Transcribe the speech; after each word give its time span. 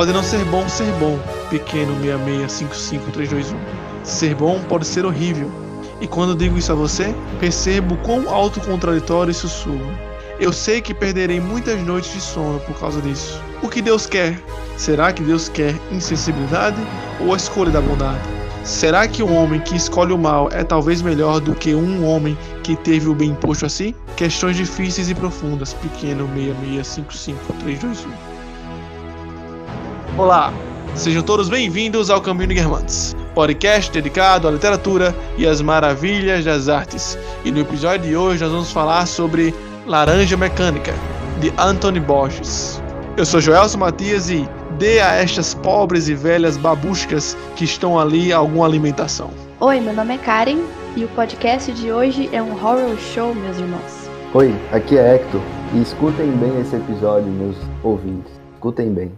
Pode 0.00 0.14
não 0.14 0.22
ser 0.22 0.42
bom 0.46 0.66
ser 0.66 0.90
bom, 0.92 1.18
pequeno 1.50 1.94
6655321. 2.00 3.54
Ser 4.02 4.34
bom 4.34 4.58
pode 4.66 4.86
ser 4.86 5.04
horrível. 5.04 5.52
E 6.00 6.06
quando 6.06 6.34
digo 6.34 6.56
isso 6.56 6.72
a 6.72 6.74
você, 6.74 7.14
percebo 7.38 7.98
quão 7.98 8.26
autocontraditório 8.26 9.30
isso 9.30 9.46
soa. 9.46 9.92
Eu 10.40 10.54
sei 10.54 10.80
que 10.80 10.94
perderei 10.94 11.38
muitas 11.38 11.78
noites 11.82 12.14
de 12.14 12.20
sono 12.22 12.58
por 12.60 12.80
causa 12.80 12.98
disso. 13.02 13.42
O 13.62 13.68
que 13.68 13.82
Deus 13.82 14.06
quer? 14.06 14.40
Será 14.78 15.12
que 15.12 15.22
Deus 15.22 15.50
quer 15.50 15.74
insensibilidade 15.92 16.80
ou 17.20 17.34
a 17.34 17.36
escolha 17.36 17.70
da 17.70 17.82
bondade? 17.82 18.22
Será 18.64 19.06
que 19.06 19.22
um 19.22 19.36
homem 19.36 19.60
que 19.60 19.76
escolhe 19.76 20.14
o 20.14 20.18
mal 20.18 20.48
é 20.50 20.64
talvez 20.64 21.02
melhor 21.02 21.40
do 21.40 21.54
que 21.54 21.74
um 21.74 22.06
homem 22.06 22.38
que 22.62 22.74
teve 22.74 23.06
o 23.06 23.14
bem 23.14 23.32
imposto 23.32 23.66
a 23.66 23.68
si? 23.68 23.94
Questões 24.16 24.56
difíceis 24.56 25.10
e 25.10 25.14
profundas, 25.14 25.74
pequeno 25.74 26.26
6655321. 26.26 28.29
Olá, 30.20 30.52
sejam 30.94 31.22
todos 31.22 31.48
bem-vindos 31.48 32.10
ao 32.10 32.20
Caminho 32.20 32.48
de 32.48 32.56
Guermantes, 32.56 33.16
podcast 33.34 33.90
dedicado 33.90 34.46
à 34.46 34.50
literatura 34.50 35.16
e 35.38 35.46
às 35.46 35.62
maravilhas 35.62 36.44
das 36.44 36.68
artes. 36.68 37.18
E 37.42 37.50
no 37.50 37.60
episódio 37.60 38.06
de 38.06 38.14
hoje 38.14 38.42
nós 38.42 38.52
vamos 38.52 38.70
falar 38.70 39.06
sobre 39.06 39.54
Laranja 39.86 40.36
Mecânica, 40.36 40.92
de 41.40 41.50
Anthony 41.56 42.00
Borges. 42.00 42.82
Eu 43.16 43.24
sou 43.24 43.40
Joelson 43.40 43.78
Matias 43.78 44.28
e 44.28 44.46
dê 44.78 45.00
a 45.00 45.14
estas 45.14 45.54
pobres 45.54 46.06
e 46.06 46.14
velhas 46.14 46.58
babuscas 46.58 47.34
que 47.56 47.64
estão 47.64 47.98
ali 47.98 48.30
alguma 48.30 48.66
alimentação. 48.66 49.30
Oi, 49.58 49.80
meu 49.80 49.94
nome 49.94 50.16
é 50.16 50.18
Karen 50.18 50.58
e 50.96 51.04
o 51.06 51.08
podcast 51.08 51.72
de 51.72 51.90
hoje 51.90 52.28
é 52.30 52.42
um 52.42 52.52
horror 52.52 52.94
show, 53.14 53.34
meus 53.34 53.56
irmãos. 53.56 54.10
Oi, 54.34 54.54
aqui 54.70 54.98
é 54.98 55.14
Hector 55.14 55.40
e 55.72 55.80
escutem 55.80 56.30
bem 56.32 56.60
esse 56.60 56.76
episódio, 56.76 57.26
meus 57.26 57.56
ouvintes. 57.82 58.30
Escutem 58.58 58.92
bem. 58.92 59.10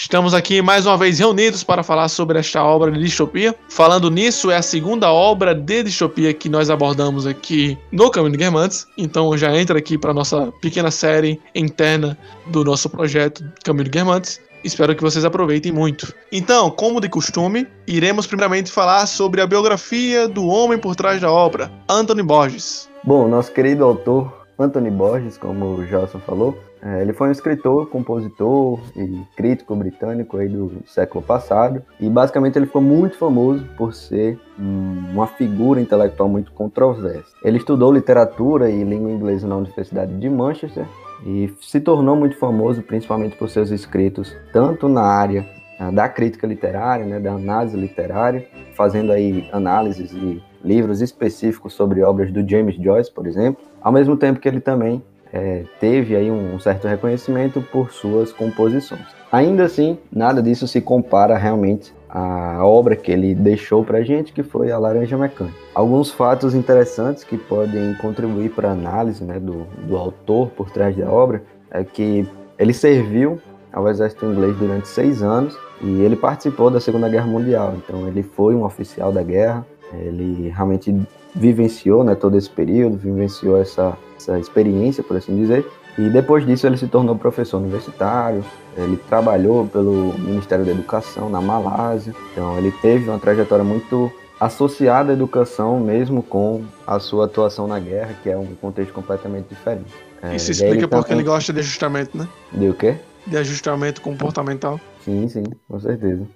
Estamos 0.00 0.32
aqui 0.32 0.62
mais 0.62 0.86
uma 0.86 0.96
vez 0.96 1.18
reunidos 1.18 1.62
para 1.62 1.82
falar 1.82 2.08
sobre 2.08 2.38
esta 2.38 2.64
obra 2.64 2.90
de 2.90 2.98
distopia. 2.98 3.54
Falando 3.68 4.10
nisso, 4.10 4.50
é 4.50 4.56
a 4.56 4.62
segunda 4.62 5.12
obra 5.12 5.54
de 5.54 5.82
distopia 5.82 6.32
que 6.32 6.48
nós 6.48 6.70
abordamos 6.70 7.26
aqui 7.26 7.78
no 7.92 8.10
Caminho 8.10 8.32
de 8.32 8.38
Guermantes. 8.38 8.86
Então 8.96 9.36
já 9.36 9.54
entra 9.54 9.78
aqui 9.78 9.98
para 9.98 10.14
nossa 10.14 10.50
pequena 10.62 10.90
série 10.90 11.38
interna 11.54 12.16
do 12.46 12.64
nosso 12.64 12.88
projeto 12.88 13.44
Caminho 13.62 13.84
de 13.84 13.90
Guermantes. 13.90 14.40
Espero 14.64 14.96
que 14.96 15.02
vocês 15.02 15.22
aproveitem 15.22 15.70
muito. 15.70 16.14
Então, 16.32 16.70
como 16.70 16.98
de 16.98 17.08
costume, 17.10 17.66
iremos 17.86 18.26
primeiramente 18.26 18.72
falar 18.72 19.06
sobre 19.06 19.42
a 19.42 19.46
biografia 19.46 20.26
do 20.26 20.46
homem 20.46 20.78
por 20.78 20.96
trás 20.96 21.20
da 21.20 21.30
obra, 21.30 21.70
Anthony 21.86 22.22
Borges. 22.22 22.88
Bom, 23.04 23.28
nosso 23.28 23.52
querido 23.52 23.84
autor 23.84 24.46
Anthony 24.58 24.90
Borges, 24.90 25.36
como 25.36 25.74
o 25.74 25.86
Gelson 25.86 26.20
falou, 26.20 26.58
é, 26.82 27.02
ele 27.02 27.12
foi 27.12 27.28
um 27.28 27.32
escritor, 27.32 27.86
compositor 27.88 28.80
e 28.96 29.20
crítico 29.36 29.74
britânico 29.76 30.38
aí 30.38 30.48
do 30.48 30.82
século 30.86 31.22
passado 31.22 31.82
e 32.00 32.08
basicamente 32.08 32.56
ele 32.58 32.66
ficou 32.66 32.80
muito 32.80 33.18
famoso 33.18 33.66
por 33.76 33.92
ser 33.92 34.38
uma 34.58 35.26
figura 35.26 35.80
intelectual 35.80 36.28
muito 36.28 36.52
controversa. 36.52 37.32
Ele 37.44 37.58
estudou 37.58 37.92
literatura 37.92 38.70
e 38.70 38.82
língua 38.82 39.10
inglesa 39.10 39.46
na 39.46 39.56
Universidade 39.56 40.18
de 40.18 40.28
Manchester 40.30 40.86
e 41.24 41.52
se 41.60 41.80
tornou 41.80 42.16
muito 42.16 42.36
famoso 42.38 42.82
principalmente 42.82 43.36
por 43.36 43.50
seus 43.50 43.70
escritos 43.70 44.34
tanto 44.52 44.88
na 44.88 45.02
área 45.02 45.46
ah, 45.78 45.90
da 45.90 46.08
crítica 46.08 46.46
literária, 46.46 47.04
né, 47.04 47.20
da 47.20 47.32
análise 47.32 47.76
literária, 47.76 48.46
fazendo 48.74 49.12
aí 49.12 49.48
análises 49.52 50.12
e 50.12 50.42
livros 50.62 51.00
específicos 51.00 51.72
sobre 51.72 52.02
obras 52.02 52.30
do 52.30 52.46
James 52.48 52.76
Joyce, 52.76 53.12
por 53.12 53.26
exemplo, 53.26 53.62
ao 53.80 53.92
mesmo 53.92 54.16
tempo 54.16 54.40
que 54.40 54.48
ele 54.48 54.60
também 54.60 55.02
é, 55.32 55.64
teve 55.78 56.16
aí 56.16 56.30
um 56.30 56.58
certo 56.58 56.88
reconhecimento 56.88 57.60
por 57.60 57.92
suas 57.92 58.32
composições. 58.32 59.06
Ainda 59.30 59.64
assim, 59.64 59.98
nada 60.12 60.42
disso 60.42 60.66
se 60.66 60.80
compara 60.80 61.36
realmente 61.36 61.94
à 62.08 62.64
obra 62.64 62.96
que 62.96 63.12
ele 63.12 63.34
deixou 63.34 63.84
para 63.84 63.98
a 63.98 64.02
gente, 64.02 64.32
que 64.32 64.42
foi 64.42 64.72
a 64.72 64.78
Laranja 64.78 65.16
Mecânica. 65.16 65.56
Alguns 65.72 66.10
fatos 66.10 66.54
interessantes 66.54 67.22
que 67.22 67.38
podem 67.38 67.94
contribuir 67.94 68.50
para 68.50 68.70
a 68.70 68.72
análise 68.72 69.22
né, 69.22 69.38
do, 69.38 69.64
do 69.86 69.96
autor 69.96 70.48
por 70.50 70.70
trás 70.70 70.96
da 70.96 71.08
obra 71.08 71.42
é 71.70 71.84
que 71.84 72.28
ele 72.58 72.74
serviu 72.74 73.40
ao 73.72 73.88
exército 73.88 74.26
inglês 74.26 74.56
durante 74.56 74.88
seis 74.88 75.22
anos 75.22 75.56
e 75.80 76.00
ele 76.02 76.16
participou 76.16 76.70
da 76.70 76.80
Segunda 76.80 77.08
Guerra 77.08 77.26
Mundial. 77.26 77.74
Então 77.76 78.08
ele 78.08 78.24
foi 78.24 78.54
um 78.54 78.64
oficial 78.64 79.12
da 79.12 79.22
guerra, 79.22 79.64
ele 79.92 80.48
realmente 80.48 80.94
vivenciou 81.34 82.02
né, 82.02 82.16
todo 82.16 82.36
esse 82.36 82.50
período, 82.50 82.96
vivenciou 82.96 83.60
essa, 83.60 83.96
essa 84.20 84.38
experiência, 84.38 85.02
por 85.02 85.16
assim 85.16 85.36
dizer. 85.36 85.66
E 85.98 86.08
depois 86.08 86.46
disso 86.46 86.66
ele 86.66 86.76
se 86.76 86.86
tornou 86.86 87.16
professor 87.16 87.58
universitário, 87.58 88.44
ele 88.76 88.96
trabalhou 88.96 89.66
pelo 89.66 90.14
Ministério 90.18 90.64
da 90.64 90.70
Educação 90.70 91.28
na 91.28 91.40
Malásia. 91.40 92.14
Então 92.32 92.56
ele 92.56 92.70
teve 92.80 93.08
uma 93.08 93.18
trajetória 93.18 93.64
muito 93.64 94.10
associada 94.38 95.10
à 95.10 95.12
educação, 95.12 95.78
mesmo 95.80 96.22
com 96.22 96.64
a 96.86 96.98
sua 96.98 97.26
atuação 97.26 97.66
na 97.66 97.78
guerra, 97.78 98.14
que 98.22 98.30
é 98.30 98.36
um 98.36 98.46
contexto 98.54 98.92
completamente 98.92 99.48
diferente. 99.48 99.92
É, 100.22 100.36
Isso 100.36 100.50
explica 100.50 100.88
porque 100.88 101.08
também... 101.08 101.18
ele 101.18 101.28
gosta 101.28 101.52
de 101.52 101.60
ajustamento, 101.60 102.16
né? 102.16 102.28
De 102.52 102.68
o 102.68 102.74
quê? 102.74 102.96
De 103.26 103.36
ajustamento 103.36 104.00
comportamental. 104.00 104.80
Sim, 105.04 105.28
sim, 105.28 105.44
com 105.68 105.78
certeza. 105.78 106.26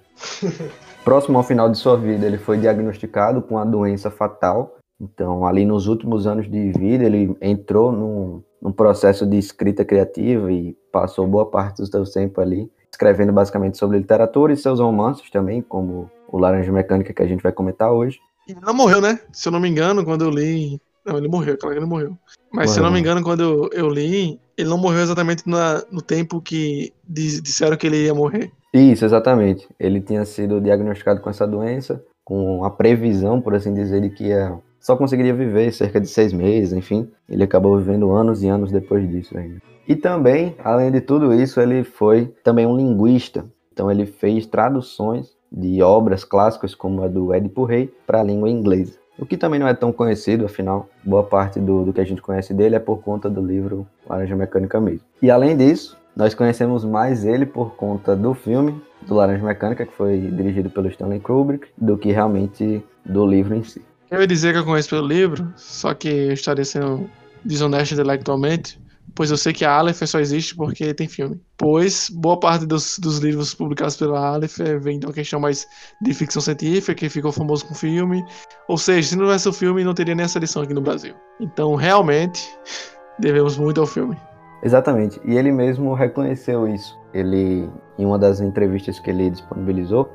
Próximo 1.03 1.37
ao 1.37 1.43
final 1.43 1.69
de 1.69 1.77
sua 1.77 1.97
vida, 1.97 2.25
ele 2.25 2.37
foi 2.37 2.57
diagnosticado 2.57 3.41
com 3.41 3.57
a 3.57 3.65
doença 3.65 4.09
fatal 4.09 4.74
então, 4.99 5.45
ali 5.45 5.65
nos 5.65 5.87
últimos 5.87 6.25
anos 6.25 6.49
de 6.49 6.71
vida, 6.71 7.03
ele 7.03 7.35
entrou 7.41 7.91
num, 7.91 8.41
num 8.61 8.71
processo 8.71 9.25
de 9.25 9.37
escrita 9.37 9.83
criativa 9.83 10.51
e 10.51 10.75
passou 10.91 11.27
boa 11.27 11.45
parte 11.45 11.81
do 11.81 11.87
seu 11.87 12.03
tempo 12.05 12.39
ali 12.39 12.69
escrevendo 12.95 13.33
basicamente 13.33 13.77
sobre 13.77 13.97
literatura 13.97 14.53
e 14.53 14.57
seus 14.57 14.79
romances 14.79 15.29
também, 15.29 15.61
como 15.61 16.09
o 16.29 16.37
Laranja 16.37 16.71
Mecânica 16.71 17.13
que 17.13 17.21
a 17.21 17.27
gente 17.27 17.43
vai 17.43 17.51
comentar 17.51 17.91
hoje. 17.91 18.19
Ele 18.47 18.59
não 18.61 18.73
morreu, 18.73 19.01
né? 19.01 19.19
Se 19.31 19.47
eu 19.47 19.51
não 19.51 19.59
me 19.59 19.69
engano, 19.69 20.03
quando 20.05 20.23
eu 20.23 20.29
li. 20.29 20.79
Não, 21.05 21.17
ele 21.17 21.27
morreu, 21.27 21.57
claro 21.57 21.75
que 21.75 21.79
ele 21.79 21.89
morreu. 21.89 22.17
Mas 22.51 22.71
se 22.71 22.79
eu 22.79 22.83
não 22.83 22.91
me 22.91 22.99
engano, 22.99 23.21
quando 23.21 23.41
eu, 23.41 23.69
eu 23.73 23.89
li, 23.89 24.39
ele 24.57 24.69
não 24.69 24.77
morreu 24.77 25.01
exatamente 25.01 25.47
na, 25.47 25.83
no 25.91 26.01
tempo 26.01 26.41
que 26.41 26.93
diz, 27.07 27.41
disseram 27.41 27.75
que 27.75 27.85
ele 27.85 28.05
ia 28.05 28.13
morrer. 28.13 28.51
Isso, 28.73 29.05
exatamente. 29.05 29.67
Ele 29.79 29.99
tinha 29.99 30.25
sido 30.25 30.61
diagnosticado 30.61 31.21
com 31.21 31.29
essa 31.29 31.45
doença, 31.45 32.03
com 32.23 32.63
a 32.63 32.69
previsão, 32.69 33.41
por 33.41 33.53
assim 33.53 33.73
dizer, 33.73 34.01
de 34.01 34.09
que 34.09 34.25
ia 34.25 34.57
só 34.85 34.95
conseguiria 34.95 35.33
viver 35.33 35.73
cerca 35.73 35.99
de 35.99 36.07
seis 36.07 36.31
meses, 36.31 36.71
enfim. 36.71 37.09
Ele 37.27 37.43
acabou 37.43 37.75
vivendo 37.75 38.11
anos 38.11 38.43
e 38.43 38.47
anos 38.47 38.71
depois 38.71 39.09
disso 39.09 39.35
ainda. 39.35 39.59
E 39.87 39.95
também, 39.95 40.55
além 40.63 40.91
de 40.91 41.01
tudo 41.01 41.33
isso, 41.33 41.59
ele 41.59 41.83
foi 41.83 42.31
também 42.43 42.67
um 42.67 42.77
linguista. 42.77 43.45
Então 43.73 43.89
ele 43.89 44.05
fez 44.05 44.45
traduções 44.45 45.35
de 45.51 45.81
obras 45.81 46.23
clássicas 46.23 46.75
como 46.75 47.01
a 47.01 47.07
do 47.07 47.33
Édipo 47.33 47.63
Rei 47.63 47.91
para 48.05 48.19
a 48.19 48.23
língua 48.23 48.47
inglesa. 48.47 48.99
O 49.17 49.25
que 49.25 49.37
também 49.37 49.59
não 49.59 49.67
é 49.67 49.73
tão 49.73 49.91
conhecido, 49.91 50.45
afinal, 50.45 50.87
boa 51.03 51.23
parte 51.23 51.59
do, 51.59 51.83
do 51.83 51.91
que 51.91 52.01
a 52.01 52.05
gente 52.05 52.21
conhece 52.21 52.53
dele 52.53 52.75
é 52.75 52.79
por 52.79 52.97
conta 52.97 53.27
do 53.27 53.41
livro 53.41 53.87
Laranja 54.07 54.35
Mecânica 54.35 54.79
mesmo. 54.79 55.01
E 55.19 55.31
além 55.31 55.57
disso, 55.57 55.97
nós 56.15 56.35
conhecemos 56.35 56.85
mais 56.85 57.25
ele 57.25 57.47
por 57.47 57.73
conta 57.75 58.15
do 58.15 58.35
filme 58.35 58.79
do 59.07 59.15
Laranja 59.15 59.43
Mecânica, 59.43 59.83
que 59.83 59.93
foi 59.93 60.19
dirigido 60.19 60.69
pelo 60.69 60.87
Stanley 60.89 61.21
Kubrick, 61.21 61.69
do 61.75 61.97
que 61.97 62.11
realmente 62.11 62.85
do 63.03 63.25
livro 63.25 63.55
em 63.55 63.63
si. 63.63 63.81
Eu 64.09 64.21
ia 64.21 64.27
dizer 64.27 64.53
que 64.53 64.59
eu 64.59 64.65
conheço 64.65 64.89
pelo 64.89 65.07
livro, 65.07 65.51
só 65.55 65.93
que 65.93 66.07
eu 66.07 66.33
estaria 66.33 66.63
sendo 66.63 67.09
desonesto 67.43 67.93
intelectualmente, 67.93 68.79
pois 69.15 69.31
eu 69.31 69.37
sei 69.37 69.51
que 69.51 69.65
a 69.65 69.71
Aleph 69.71 70.03
só 70.05 70.19
existe 70.19 70.55
porque 70.55 70.93
tem 70.93 71.07
filme. 71.07 71.39
Pois 71.57 72.09
boa 72.09 72.39
parte 72.39 72.65
dos, 72.65 72.99
dos 72.99 73.17
livros 73.17 73.53
publicados 73.53 73.95
pela 73.95 74.33
Aleph 74.33 74.57
vem 74.79 74.99
de 74.99 75.07
uma 75.07 75.13
questão 75.13 75.39
mais 75.39 75.65
de 76.01 76.13
ficção 76.13 76.41
científica, 76.41 76.93
que 76.93 77.09
ficou 77.09 77.31
famoso 77.31 77.65
com 77.65 77.73
filme. 77.73 78.23
Ou 78.67 78.77
seja, 78.77 79.09
se 79.09 79.15
não 79.15 79.25
tivesse 79.25 79.49
o 79.49 79.53
filme, 79.53 79.83
não 79.83 79.93
teria 79.93 80.13
nem 80.13 80.25
essa 80.25 80.37
edição 80.37 80.61
aqui 80.61 80.73
no 80.73 80.81
Brasil. 80.81 81.15
Então, 81.39 81.73
realmente, 81.75 82.47
devemos 83.17 83.57
muito 83.57 83.81
ao 83.81 83.87
filme. 83.87 84.15
Exatamente. 84.61 85.19
E 85.25 85.35
ele 85.35 85.51
mesmo 85.51 85.93
reconheceu 85.93 86.67
isso. 86.67 86.97
Ele, 87.13 87.69
em 87.97 88.05
uma 88.05 88.19
das 88.19 88.39
entrevistas 88.39 88.99
que 88.99 89.09
ele 89.09 89.29
disponibilizou, 89.29 90.11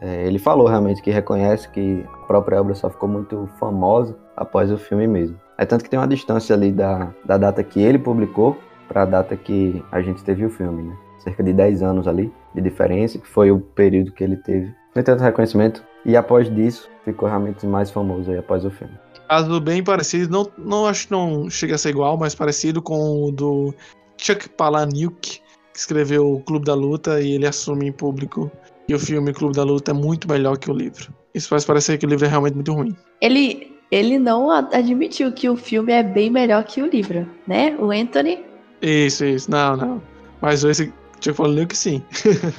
é, 0.00 0.26
ele 0.26 0.38
falou 0.38 0.66
realmente 0.66 1.02
que 1.02 1.10
reconhece 1.10 1.68
que 1.68 2.04
a 2.12 2.26
própria 2.26 2.60
obra 2.60 2.74
só 2.74 2.90
ficou 2.90 3.08
muito 3.08 3.48
famosa 3.58 4.16
após 4.36 4.70
o 4.70 4.78
filme 4.78 5.06
mesmo. 5.06 5.38
É 5.56 5.64
tanto 5.64 5.84
que 5.84 5.90
tem 5.90 5.98
uma 5.98 6.08
distância 6.08 6.54
ali 6.54 6.72
da, 6.72 7.12
da 7.24 7.36
data 7.36 7.62
que 7.62 7.80
ele 7.80 7.98
publicou 7.98 8.58
para 8.88 9.02
a 9.02 9.06
data 9.06 9.36
que 9.36 9.82
a 9.90 10.00
gente 10.00 10.22
teve 10.24 10.44
o 10.44 10.50
filme, 10.50 10.82
né? 10.82 10.96
Cerca 11.18 11.42
de 11.42 11.52
10 11.52 11.82
anos 11.82 12.08
ali 12.08 12.32
de 12.54 12.60
diferença, 12.60 13.18
que 13.18 13.26
foi 13.26 13.50
o 13.50 13.60
período 13.60 14.12
que 14.12 14.22
ele 14.22 14.36
teve. 14.36 14.74
No 14.94 15.02
tanto 15.02 15.22
reconhecimento, 15.22 15.82
e 16.04 16.16
após 16.16 16.54
disso, 16.54 16.88
ficou 17.04 17.28
realmente 17.28 17.66
mais 17.66 17.90
famoso 17.90 18.30
aí 18.30 18.38
após 18.38 18.64
o 18.64 18.70
filme. 18.70 18.94
Caso 19.28 19.58
bem 19.60 19.82
parecido, 19.82 20.30
não, 20.30 20.50
não 20.58 20.86
acho 20.86 21.06
que 21.06 21.12
não 21.12 21.48
chega 21.48 21.76
a 21.76 21.78
ser 21.78 21.90
igual, 21.90 22.18
mas 22.18 22.34
parecido 22.34 22.82
com 22.82 23.24
o 23.24 23.32
do 23.32 23.74
Chuck 24.18 24.48
Palahniuk, 24.50 25.40
que 25.72 25.78
escreveu 25.78 26.30
o 26.30 26.40
Clube 26.42 26.66
da 26.66 26.74
Luta 26.74 27.20
e 27.20 27.32
ele 27.32 27.46
assume 27.46 27.88
em 27.88 27.92
público 27.92 28.50
e 28.88 28.94
o 28.94 28.98
filme 28.98 29.32
Clube 29.32 29.54
da 29.54 29.62
Luta 29.62 29.90
é 29.90 29.94
muito 29.94 30.28
melhor 30.28 30.58
que 30.58 30.70
o 30.70 30.74
livro. 30.74 31.12
Isso 31.34 31.48
faz 31.48 31.64
parecer 31.64 31.98
que 31.98 32.06
o 32.06 32.08
livro 32.08 32.24
é 32.24 32.28
realmente 32.28 32.54
muito 32.54 32.72
ruim. 32.72 32.94
Ele, 33.20 33.74
ele 33.90 34.18
não 34.18 34.50
admitiu 34.50 35.32
que 35.32 35.48
o 35.48 35.56
filme 35.56 35.92
é 35.92 36.02
bem 36.02 36.30
melhor 36.30 36.64
que 36.64 36.82
o 36.82 36.86
livro, 36.86 37.28
né? 37.46 37.76
O 37.78 37.90
Anthony. 37.90 38.44
Isso, 38.82 39.24
isso. 39.24 39.50
Não, 39.50 39.76
não. 39.76 40.02
Mas 40.40 40.62
esse 40.64 40.92
tinha 41.20 41.34
falando 41.34 41.66
que 41.66 41.76
sim. 41.76 42.02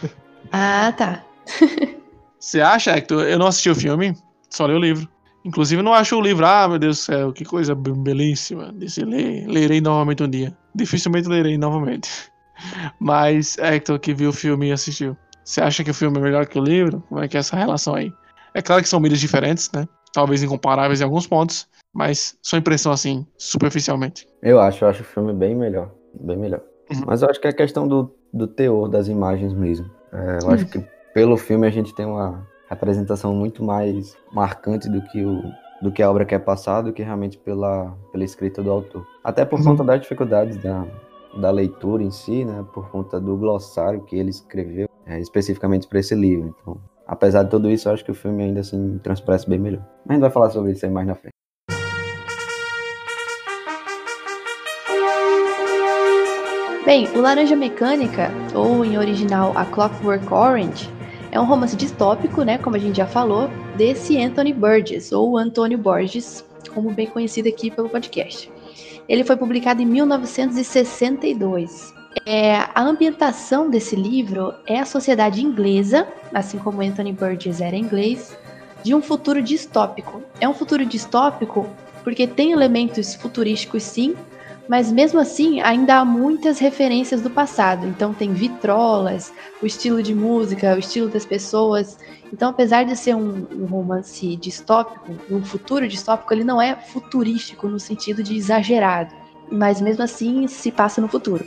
ah, 0.51 0.91
tá. 0.91 1.23
Você 2.39 2.61
acha, 2.61 2.95
Hector? 2.95 3.23
Eu 3.23 3.39
não 3.39 3.47
assisti 3.47 3.69
o 3.69 3.75
filme, 3.75 4.15
só 4.49 4.67
li 4.67 4.73
o 4.73 4.79
livro. 4.79 5.07
Inclusive, 5.43 5.81
não 5.81 5.93
acho 5.93 6.15
o 6.15 6.21
livro, 6.21 6.45
ah, 6.45 6.67
meu 6.67 6.79
Deus 6.79 6.97
do 6.97 7.01
céu, 7.03 7.31
que 7.31 7.45
coisa 7.45 7.75
belíssima. 7.75 8.73
Disse, 8.75 9.05
ler, 9.05 9.47
lerei 9.47 9.79
novamente 9.79 10.23
um 10.23 10.27
dia. 10.27 10.57
Dificilmente 10.73 11.27
lerei 11.27 11.57
novamente. 11.57 12.09
Mas, 12.99 13.57
Hector, 13.59 13.99
que 13.99 14.13
viu 14.13 14.29
o 14.29 14.33
filme 14.33 14.69
e 14.69 14.71
assistiu. 14.71 15.15
Você 15.45 15.61
acha 15.61 15.83
que 15.83 15.91
o 15.91 15.93
filme 15.93 16.17
é 16.17 16.21
melhor 16.21 16.47
que 16.47 16.57
o 16.57 16.63
livro? 16.63 17.03
Como 17.07 17.21
é 17.21 17.27
que 17.27 17.37
é 17.37 17.39
essa 17.39 17.55
relação 17.55 17.93
aí? 17.93 18.11
É 18.55 18.63
claro 18.63 18.81
que 18.81 18.89
são 18.89 18.99
mídias 18.99 19.19
diferentes, 19.19 19.71
né? 19.71 19.87
Talvez 20.11 20.41
incomparáveis 20.41 21.01
em 21.01 21.03
alguns 21.03 21.27
pontos, 21.27 21.67
mas 21.93 22.35
sua 22.41 22.57
impressão 22.57 22.91
assim, 22.91 23.27
superficialmente. 23.37 24.27
Eu 24.41 24.59
acho, 24.59 24.83
eu 24.83 24.89
acho 24.89 25.03
o 25.03 25.05
filme 25.05 25.31
bem 25.33 25.53
melhor. 25.53 25.91
Bem 26.19 26.35
melhor. 26.35 26.61
Uhum. 26.91 27.03
Mas 27.05 27.21
eu 27.21 27.29
acho 27.29 27.39
que 27.39 27.47
é 27.47 27.51
questão 27.51 27.87
do, 27.87 28.11
do 28.33 28.47
teor 28.47 28.89
das 28.89 29.07
imagens 29.07 29.53
mesmo. 29.53 29.87
É, 30.11 30.39
eu 30.41 30.47
uhum. 30.47 30.53
acho 30.53 30.65
que 30.65 30.83
pelo 31.13 31.37
filme 31.37 31.67
a 31.67 31.69
gente 31.69 31.93
tem 31.93 32.07
uma 32.07 32.47
representação 32.67 33.35
muito 33.35 33.63
mais 33.63 34.17
marcante 34.31 34.89
do 34.89 35.01
que 35.03 35.23
o 35.23 35.43
do 35.81 35.91
que 35.91 36.01
a 36.01 36.09
obra 36.09 36.25
quer 36.25 36.39
passar 36.39 36.81
do 36.81 36.93
que 36.93 37.03
realmente 37.03 37.37
pela, 37.37 37.95
pela 38.11 38.23
escrita 38.23 38.63
do 38.63 38.71
autor. 38.71 39.05
Até 39.23 39.43
por 39.45 39.59
uhum. 39.59 39.65
conta 39.65 39.83
das 39.83 40.01
dificuldades 40.01 40.57
da, 40.57 40.87
da 41.37 41.51
leitura 41.51 42.01
em 42.01 42.09
si, 42.09 42.45
né? 42.45 42.65
Por 42.73 42.89
conta 42.89 43.19
do 43.19 43.35
glossário 43.35 44.01
que 44.01 44.15
ele 44.15 44.29
escreveu 44.29 44.87
é, 45.05 45.19
especificamente 45.19 45.87
para 45.87 45.99
esse 45.99 46.15
livro. 46.15 46.55
Então, 46.61 46.79
apesar 47.05 47.43
de 47.43 47.49
tudo 47.49 47.69
isso, 47.69 47.87
eu 47.87 47.93
acho 47.93 48.03
que 48.03 48.11
o 48.11 48.15
filme 48.15 48.43
ainda 48.43 48.61
assim 48.61 48.99
transparece 49.03 49.49
bem 49.49 49.59
melhor. 49.59 49.85
Mas 50.05 50.09
a 50.09 50.13
gente 50.13 50.21
vai 50.21 50.31
falar 50.31 50.49
sobre 50.49 50.71
isso 50.71 50.85
aí 50.85 50.91
mais 50.91 51.07
na 51.07 51.15
frente. 51.15 51.35
Bem, 56.85 57.07
o 57.15 57.19
Laranja 57.19 57.55
Mecânica, 57.55 58.31
ou 58.53 58.85
em 58.85 58.95
original 58.95 59.51
A 59.55 59.65
Clockwork 59.65 60.31
Orange, 60.31 60.87
é 61.31 61.39
um 61.39 61.45
romance 61.45 61.75
distópico, 61.75 62.43
né, 62.43 62.59
como 62.59 62.75
a 62.75 62.79
gente 62.79 62.97
já 62.97 63.07
falou, 63.07 63.49
desse 63.75 64.21
Anthony 64.21 64.53
Burgess, 64.53 65.11
ou 65.11 65.35
Antônio 65.35 65.79
Borges, 65.79 66.45
como 66.73 66.91
bem 66.91 67.07
conhecido 67.07 67.49
aqui 67.49 67.71
pelo 67.71 67.89
podcast. 67.89 68.51
Ele 69.09 69.23
foi 69.23 69.35
publicado 69.35 69.81
em 69.81 69.85
1962 69.87 71.94
é, 72.25 72.57
a 72.57 72.81
ambientação 72.81 73.69
desse 73.69 73.95
livro 73.95 74.53
é 74.67 74.79
a 74.79 74.85
sociedade 74.85 75.41
inglesa, 75.41 76.07
assim 76.33 76.57
como 76.57 76.81
Anthony 76.81 77.11
Burgess 77.11 77.61
era 77.61 77.75
inglês, 77.75 78.37
de 78.83 78.93
um 78.93 79.01
futuro 79.01 79.41
distópico. 79.41 80.21
É 80.39 80.47
um 80.47 80.53
futuro 80.53 80.85
distópico 80.85 81.67
porque 82.03 82.27
tem 82.27 82.51
elementos 82.51 83.15
futurísticos, 83.15 83.81
sim, 83.81 84.15
mas 84.67 84.91
mesmo 84.91 85.19
assim 85.19 85.59
ainda 85.61 85.97
há 85.97 86.05
muitas 86.05 86.59
referências 86.59 87.21
do 87.21 87.29
passado. 87.29 87.87
Então 87.87 88.13
tem 88.13 88.31
vitrolas, 88.31 89.33
o 89.61 89.65
estilo 89.65 90.01
de 90.01 90.13
música, 90.13 90.75
o 90.75 90.79
estilo 90.79 91.09
das 91.09 91.25
pessoas. 91.25 91.97
Então, 92.31 92.49
apesar 92.49 92.83
de 92.83 92.95
ser 92.95 93.15
um, 93.15 93.47
um 93.51 93.65
romance 93.65 94.35
distópico, 94.35 95.15
um 95.29 95.43
futuro 95.43 95.87
distópico, 95.87 96.33
ele 96.33 96.43
não 96.43 96.61
é 96.61 96.75
futurístico 96.75 97.67
no 97.67 97.79
sentido 97.79 98.21
de 98.21 98.35
exagerado, 98.35 99.15
mas 99.51 99.81
mesmo 99.81 100.03
assim 100.03 100.47
se 100.47 100.71
passa 100.71 101.01
no 101.01 101.07
futuro 101.07 101.45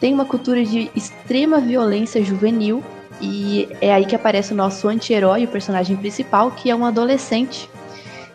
tem 0.00 0.14
uma 0.14 0.24
cultura 0.24 0.64
de 0.64 0.90
extrema 0.96 1.60
violência 1.60 2.24
juvenil 2.24 2.82
e 3.20 3.68
é 3.82 3.92
aí 3.92 4.06
que 4.06 4.16
aparece 4.16 4.54
o 4.54 4.56
nosso 4.56 4.88
anti-herói, 4.88 5.44
o 5.44 5.48
personagem 5.48 5.94
principal, 5.94 6.50
que 6.50 6.70
é 6.70 6.74
um 6.74 6.86
adolescente, 6.86 7.68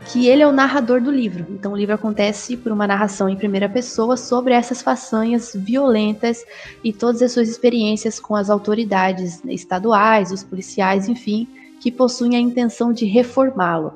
que 0.05 0.27
ele 0.27 0.43
é 0.43 0.47
o 0.47 0.51
narrador 0.51 1.01
do 1.01 1.09
livro. 1.09 1.47
Então 1.49 1.73
o 1.73 1.75
livro 1.75 1.95
acontece 1.95 2.55
por 2.55 2.71
uma 2.71 2.85
narração 2.85 3.27
em 3.27 3.35
primeira 3.35 3.67
pessoa 3.67 4.15
sobre 4.15 4.53
essas 4.53 4.83
façanhas 4.83 5.53
violentas 5.55 6.45
e 6.83 6.93
todas 6.93 7.23
as 7.23 7.31
suas 7.31 7.49
experiências 7.49 8.19
com 8.19 8.35
as 8.35 8.51
autoridades 8.51 9.43
estaduais, 9.45 10.31
os 10.31 10.43
policiais, 10.43 11.09
enfim, 11.09 11.47
que 11.81 11.91
possuem 11.91 12.35
a 12.35 12.39
intenção 12.39 12.93
de 12.93 13.05
reformá-lo. 13.05 13.93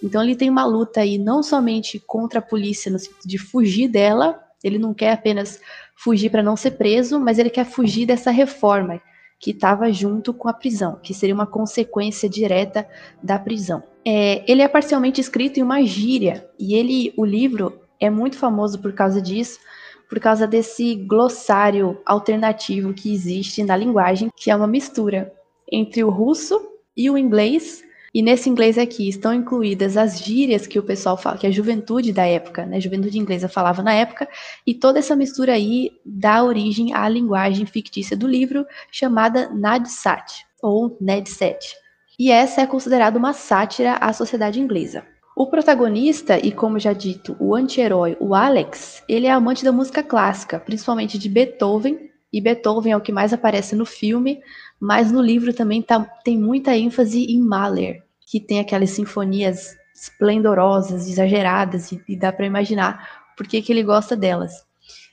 Então 0.00 0.22
ele 0.22 0.36
tem 0.36 0.48
uma 0.48 0.64
luta 0.64 1.00
aí 1.00 1.18
não 1.18 1.42
somente 1.42 1.98
contra 2.06 2.38
a 2.38 2.42
polícia 2.42 2.92
no 2.92 2.98
sentido 3.00 3.26
de 3.26 3.38
fugir 3.38 3.88
dela, 3.88 4.47
ele 4.62 4.78
não 4.78 4.92
quer 4.92 5.12
apenas 5.12 5.60
fugir 5.94 6.30
para 6.30 6.42
não 6.42 6.56
ser 6.56 6.72
preso, 6.72 7.18
mas 7.20 7.38
ele 7.38 7.50
quer 7.50 7.64
fugir 7.64 8.06
dessa 8.06 8.30
reforma 8.30 9.00
que 9.40 9.52
estava 9.52 9.92
junto 9.92 10.34
com 10.34 10.48
a 10.48 10.52
prisão, 10.52 10.98
que 11.00 11.14
seria 11.14 11.34
uma 11.34 11.46
consequência 11.46 12.28
direta 12.28 12.88
da 13.22 13.38
prisão. 13.38 13.82
É, 14.04 14.42
ele 14.50 14.62
é 14.62 14.68
parcialmente 14.68 15.20
escrito 15.20 15.58
em 15.58 15.62
uma 15.62 15.82
gíria 15.84 16.48
e 16.58 16.74
ele, 16.74 17.12
o 17.16 17.24
livro 17.24 17.80
é 18.00 18.10
muito 18.10 18.36
famoso 18.36 18.80
por 18.80 18.92
causa 18.92 19.22
disso, 19.22 19.60
por 20.08 20.18
causa 20.18 20.46
desse 20.46 20.94
glossário 20.94 22.00
alternativo 22.04 22.94
que 22.94 23.12
existe 23.12 23.62
na 23.62 23.76
linguagem, 23.76 24.30
que 24.34 24.50
é 24.50 24.56
uma 24.56 24.66
mistura 24.66 25.32
entre 25.70 26.02
o 26.02 26.10
russo 26.10 26.60
e 26.96 27.10
o 27.10 27.18
inglês 27.18 27.84
e 28.18 28.22
nesse 28.22 28.50
inglês 28.50 28.76
aqui 28.76 29.08
estão 29.08 29.32
incluídas 29.32 29.96
as 29.96 30.18
gírias 30.18 30.66
que 30.66 30.76
o 30.76 30.82
pessoal 30.82 31.16
fala, 31.16 31.38
que 31.38 31.46
a 31.46 31.52
juventude 31.52 32.12
da 32.12 32.26
época, 32.26 32.66
né, 32.66 32.78
a 32.78 32.80
juventude 32.80 33.16
inglesa 33.16 33.48
falava 33.48 33.80
na 33.80 33.94
época, 33.94 34.28
e 34.66 34.74
toda 34.74 34.98
essa 34.98 35.14
mistura 35.14 35.52
aí 35.52 35.92
dá 36.04 36.42
origem 36.42 36.92
à 36.92 37.08
linguagem 37.08 37.64
fictícia 37.64 38.16
do 38.16 38.26
livro 38.26 38.66
chamada 38.90 39.48
Nadsat, 39.50 40.44
ou 40.60 40.96
Nedset. 41.00 41.76
E 42.18 42.32
essa 42.32 42.60
é 42.60 42.66
considerada 42.66 43.16
uma 43.16 43.32
sátira 43.32 43.92
à 43.92 44.12
sociedade 44.12 44.60
inglesa. 44.60 45.04
O 45.36 45.46
protagonista, 45.46 46.44
e 46.44 46.50
como 46.50 46.80
já 46.80 46.92
dito, 46.92 47.36
o 47.38 47.54
anti-herói, 47.54 48.16
o 48.18 48.34
Alex, 48.34 49.00
ele 49.08 49.28
é 49.28 49.30
amante 49.30 49.64
da 49.64 49.70
música 49.70 50.02
clássica, 50.02 50.58
principalmente 50.58 51.16
de 51.16 51.28
Beethoven, 51.28 52.10
e 52.32 52.40
Beethoven 52.40 52.94
é 52.94 52.96
o 52.96 53.00
que 53.00 53.12
mais 53.12 53.32
aparece 53.32 53.76
no 53.76 53.86
filme, 53.86 54.40
mas 54.80 55.12
no 55.12 55.22
livro 55.22 55.54
também 55.54 55.80
tá, 55.80 56.00
tem 56.24 56.36
muita 56.36 56.76
ênfase 56.76 57.24
em 57.26 57.40
Mahler, 57.40 58.07
que 58.30 58.38
tem 58.38 58.60
aquelas 58.60 58.90
sinfonias 58.90 59.74
esplendorosas, 59.94 61.08
exageradas, 61.08 61.90
e, 61.90 62.02
e 62.08 62.16
dá 62.16 62.30
para 62.30 62.46
imaginar 62.46 63.24
por 63.36 63.46
que, 63.46 63.64
ele 63.68 63.82
gosta 63.82 64.14
delas. 64.14 64.52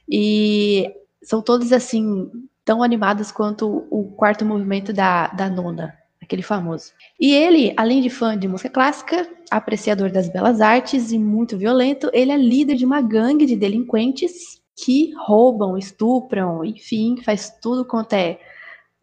E 0.09 0.93
são 1.23 1.41
todas 1.41 1.71
assim, 1.71 2.29
tão 2.63 2.83
animadas 2.83 3.31
quanto 3.31 3.87
o 3.89 4.11
quarto 4.15 4.45
movimento 4.45 4.91
da, 4.91 5.27
da 5.27 5.49
nona, 5.49 5.97
aquele 6.21 6.41
famoso. 6.41 6.91
E 7.19 7.33
ele, 7.33 7.73
além 7.77 8.01
de 8.01 8.09
fã 8.09 8.37
de 8.37 8.47
música 8.47 8.69
clássica, 8.69 9.27
apreciador 9.49 10.11
das 10.11 10.27
belas 10.27 10.59
artes 10.59 11.11
e 11.11 11.17
muito 11.17 11.57
violento, 11.57 12.11
ele 12.13 12.31
é 12.31 12.37
líder 12.37 12.75
de 12.75 12.85
uma 12.85 13.01
gangue 13.01 13.45
de 13.45 13.55
delinquentes 13.55 14.61
que 14.83 15.13
roubam, 15.25 15.77
estupram, 15.77 16.65
enfim, 16.65 17.15
faz 17.23 17.49
tudo 17.61 17.85
quanto 17.85 18.13
é 18.13 18.39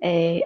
é, 0.03 0.43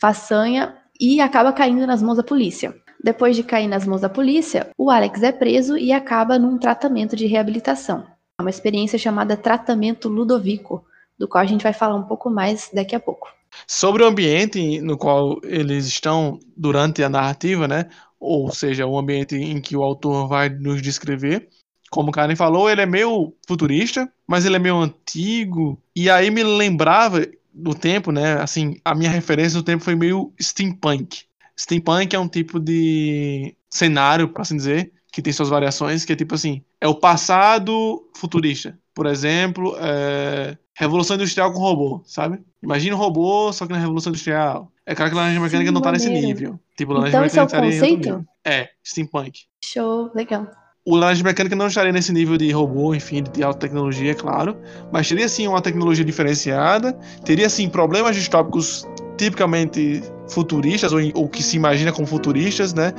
façanha 0.00 0.76
e 1.00 1.20
acaba 1.20 1.52
caindo 1.52 1.86
nas 1.86 2.02
mãos 2.02 2.16
da 2.16 2.22
polícia. 2.22 2.74
Depois 3.02 3.36
de 3.36 3.42
cair 3.42 3.68
nas 3.68 3.86
mãos 3.86 4.00
da 4.00 4.08
polícia, 4.08 4.70
o 4.76 4.90
Alex 4.90 5.22
é 5.22 5.32
preso 5.32 5.76
e 5.76 5.92
acaba 5.92 6.38
num 6.38 6.58
tratamento 6.58 7.14
de 7.14 7.26
reabilitação. 7.26 8.04
É 8.38 8.42
uma 8.42 8.50
experiência 8.50 8.98
chamada 8.98 9.36
tratamento 9.36 10.08
Ludovico, 10.08 10.84
do 11.18 11.28
qual 11.28 11.42
a 11.42 11.46
gente 11.46 11.62
vai 11.62 11.72
falar 11.72 11.96
um 11.96 12.04
pouco 12.04 12.30
mais 12.30 12.70
daqui 12.72 12.94
a 12.94 13.00
pouco. 13.00 13.28
Sobre 13.66 14.02
o 14.02 14.06
ambiente 14.06 14.80
no 14.80 14.96
qual 14.96 15.38
eles 15.42 15.86
estão 15.86 16.38
durante 16.56 17.02
a 17.02 17.08
narrativa, 17.08 17.66
né? 17.66 17.88
Ou 18.20 18.50
seja, 18.52 18.86
o 18.86 18.98
ambiente 18.98 19.36
em 19.36 19.60
que 19.60 19.76
o 19.76 19.82
autor 19.82 20.28
vai 20.28 20.48
nos 20.48 20.82
descrever. 20.82 21.48
Como 21.90 22.10
o 22.10 22.12
Karen 22.12 22.36
falou, 22.36 22.68
ele 22.68 22.82
é 22.82 22.86
meio 22.86 23.32
futurista, 23.46 24.10
mas 24.26 24.44
ele 24.44 24.56
é 24.56 24.58
meio 24.58 24.76
antigo. 24.76 25.80
E 25.96 26.10
aí 26.10 26.30
me 26.30 26.42
lembrava 26.42 27.26
do 27.52 27.74
tempo, 27.74 28.12
né? 28.12 28.40
Assim, 28.40 28.76
a 28.84 28.94
minha 28.94 29.10
referência 29.10 29.58
do 29.58 29.64
tempo 29.64 29.82
foi 29.82 29.94
meio 29.94 30.32
steampunk. 30.40 31.27
Steampunk 31.58 32.14
é 32.14 32.18
um 32.18 32.28
tipo 32.28 32.60
de 32.60 33.54
cenário, 33.68 34.28
para 34.28 34.42
assim 34.42 34.56
dizer, 34.56 34.92
que 35.12 35.20
tem 35.20 35.32
suas 35.32 35.48
variações, 35.48 36.04
que 36.04 36.12
é 36.12 36.16
tipo 36.16 36.34
assim, 36.34 36.62
é 36.80 36.86
o 36.86 36.94
passado 36.94 38.08
futurista. 38.14 38.78
Por 38.94 39.06
exemplo, 39.06 39.76
é... 39.80 40.56
Revolução 40.74 41.16
Industrial 41.16 41.52
com 41.52 41.58
robô, 41.58 42.02
sabe? 42.06 42.40
Imagina 42.62 42.94
um 42.94 42.98
robô, 42.98 43.52
só 43.52 43.66
que 43.66 43.72
na 43.72 43.78
Revolução 43.78 44.10
Industrial. 44.10 44.70
É 44.86 44.94
claro 44.94 45.10
que 45.10 45.18
a 45.18 45.20
laranja 45.20 45.40
mecânica 45.40 45.68
Sim, 45.68 45.74
não 45.74 45.80
tá 45.80 45.90
nesse 45.90 46.08
nível. 46.08 46.58
Tipo, 46.76 46.92
laranja 46.92 47.08
então, 47.08 47.22
mecânica 47.22 47.66
esse 47.68 47.84
é 47.84 47.88
o 47.88 47.96
conceito? 47.96 48.28
É, 48.44 48.68
steampunk. 48.84 49.40
Show, 49.62 50.10
legal. 50.14 50.46
O 50.86 50.96
Laranja 50.96 51.22
Mecânica 51.22 51.54
não 51.54 51.66
estaria 51.66 51.92
nesse 51.92 52.10
nível 52.14 52.38
de 52.38 52.50
robô, 52.50 52.94
enfim, 52.94 53.22
de 53.22 53.42
alta 53.42 53.58
tecnologia, 53.58 54.12
é 54.12 54.14
claro, 54.14 54.56
mas 54.90 55.06
teria 55.06 55.28
sim 55.28 55.46
uma 55.46 55.60
tecnologia 55.60 56.02
diferenciada, 56.02 56.94
teria 57.26 57.50
sim 57.50 57.68
problemas 57.68 58.16
distópicos 58.16 58.86
tipicamente 59.18 60.02
futuristas, 60.30 60.92
ou, 60.92 61.00
ou 61.14 61.28
que 61.28 61.42
se 61.42 61.56
imagina 61.56 61.92
como 61.92 62.06
futuristas, 62.06 62.74
né? 62.74 62.92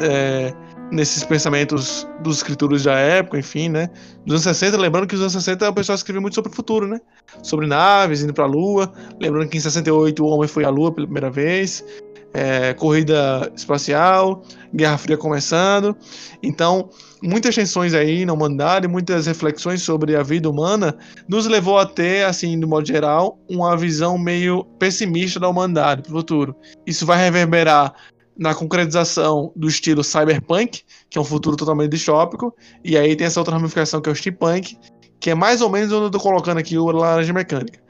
É, 0.00 0.54
nesses 0.90 1.24
pensamentos 1.24 2.08
dos 2.22 2.38
escritores 2.38 2.84
da 2.84 2.94
época, 2.94 3.38
enfim, 3.38 3.68
né? 3.68 3.90
Dos 4.24 4.46
anos 4.46 4.58
60, 4.58 4.76
lembrando 4.78 5.06
que 5.06 5.14
nos 5.14 5.22
anos 5.22 5.32
60 5.32 5.68
o 5.68 5.74
pessoal 5.74 5.96
escrevia 5.96 6.20
muito 6.20 6.34
sobre 6.34 6.50
o 6.50 6.54
futuro, 6.54 6.86
né? 6.86 7.00
Sobre 7.42 7.66
naves 7.66 8.22
indo 8.22 8.32
para 8.32 8.44
a 8.44 8.46
Lua. 8.46 8.92
Lembrando 9.20 9.48
que 9.48 9.58
em 9.58 9.60
68 9.60 10.24
o 10.24 10.28
homem 10.28 10.48
foi 10.48 10.64
à 10.64 10.70
Lua 10.70 10.92
pela 10.92 11.06
primeira 11.06 11.30
vez. 11.30 11.84
É, 12.32 12.74
corrida 12.74 13.50
espacial, 13.56 14.42
Guerra 14.74 14.98
Fria 14.98 15.16
começando. 15.16 15.96
Então, 16.42 16.88
muitas 17.22 17.54
tensões 17.54 17.94
aí 17.94 18.24
na 18.24 18.32
humanidade, 18.32 18.86
muitas 18.86 19.26
reflexões 19.26 19.82
sobre 19.82 20.14
a 20.16 20.22
vida 20.22 20.48
humana, 20.48 20.96
nos 21.28 21.46
levou 21.46 21.78
a 21.78 21.86
ter, 21.86 22.24
assim, 22.24 22.58
de 22.58 22.66
modo 22.66 22.86
geral, 22.86 23.38
uma 23.48 23.76
visão 23.76 24.18
meio 24.18 24.64
pessimista 24.78 25.40
da 25.40 25.48
humanidade 25.48 26.02
para 26.02 26.12
o 26.12 26.16
futuro. 26.16 26.54
Isso 26.86 27.06
vai 27.06 27.18
reverberar 27.18 27.94
na 28.36 28.54
concretização 28.54 29.52
do 29.56 29.66
estilo 29.66 30.04
cyberpunk, 30.04 30.82
que 31.10 31.18
é 31.18 31.20
um 31.20 31.24
futuro 31.24 31.56
totalmente 31.56 31.90
distópico, 31.90 32.54
e 32.84 32.96
aí 32.96 33.16
tem 33.16 33.26
essa 33.26 33.40
outra 33.40 33.56
ramificação 33.56 34.00
que 34.00 34.08
é 34.08 34.12
o 34.12 34.14
steampunk, 34.14 34.78
que 35.18 35.30
é 35.30 35.34
mais 35.34 35.60
ou 35.60 35.68
menos 35.68 35.92
onde 35.92 36.04
eu 36.04 36.10
tô 36.10 36.20
colocando 36.20 36.58
aqui 36.58 36.78
o 36.78 36.86
laranja 36.86 37.32
mecânica. 37.32 37.80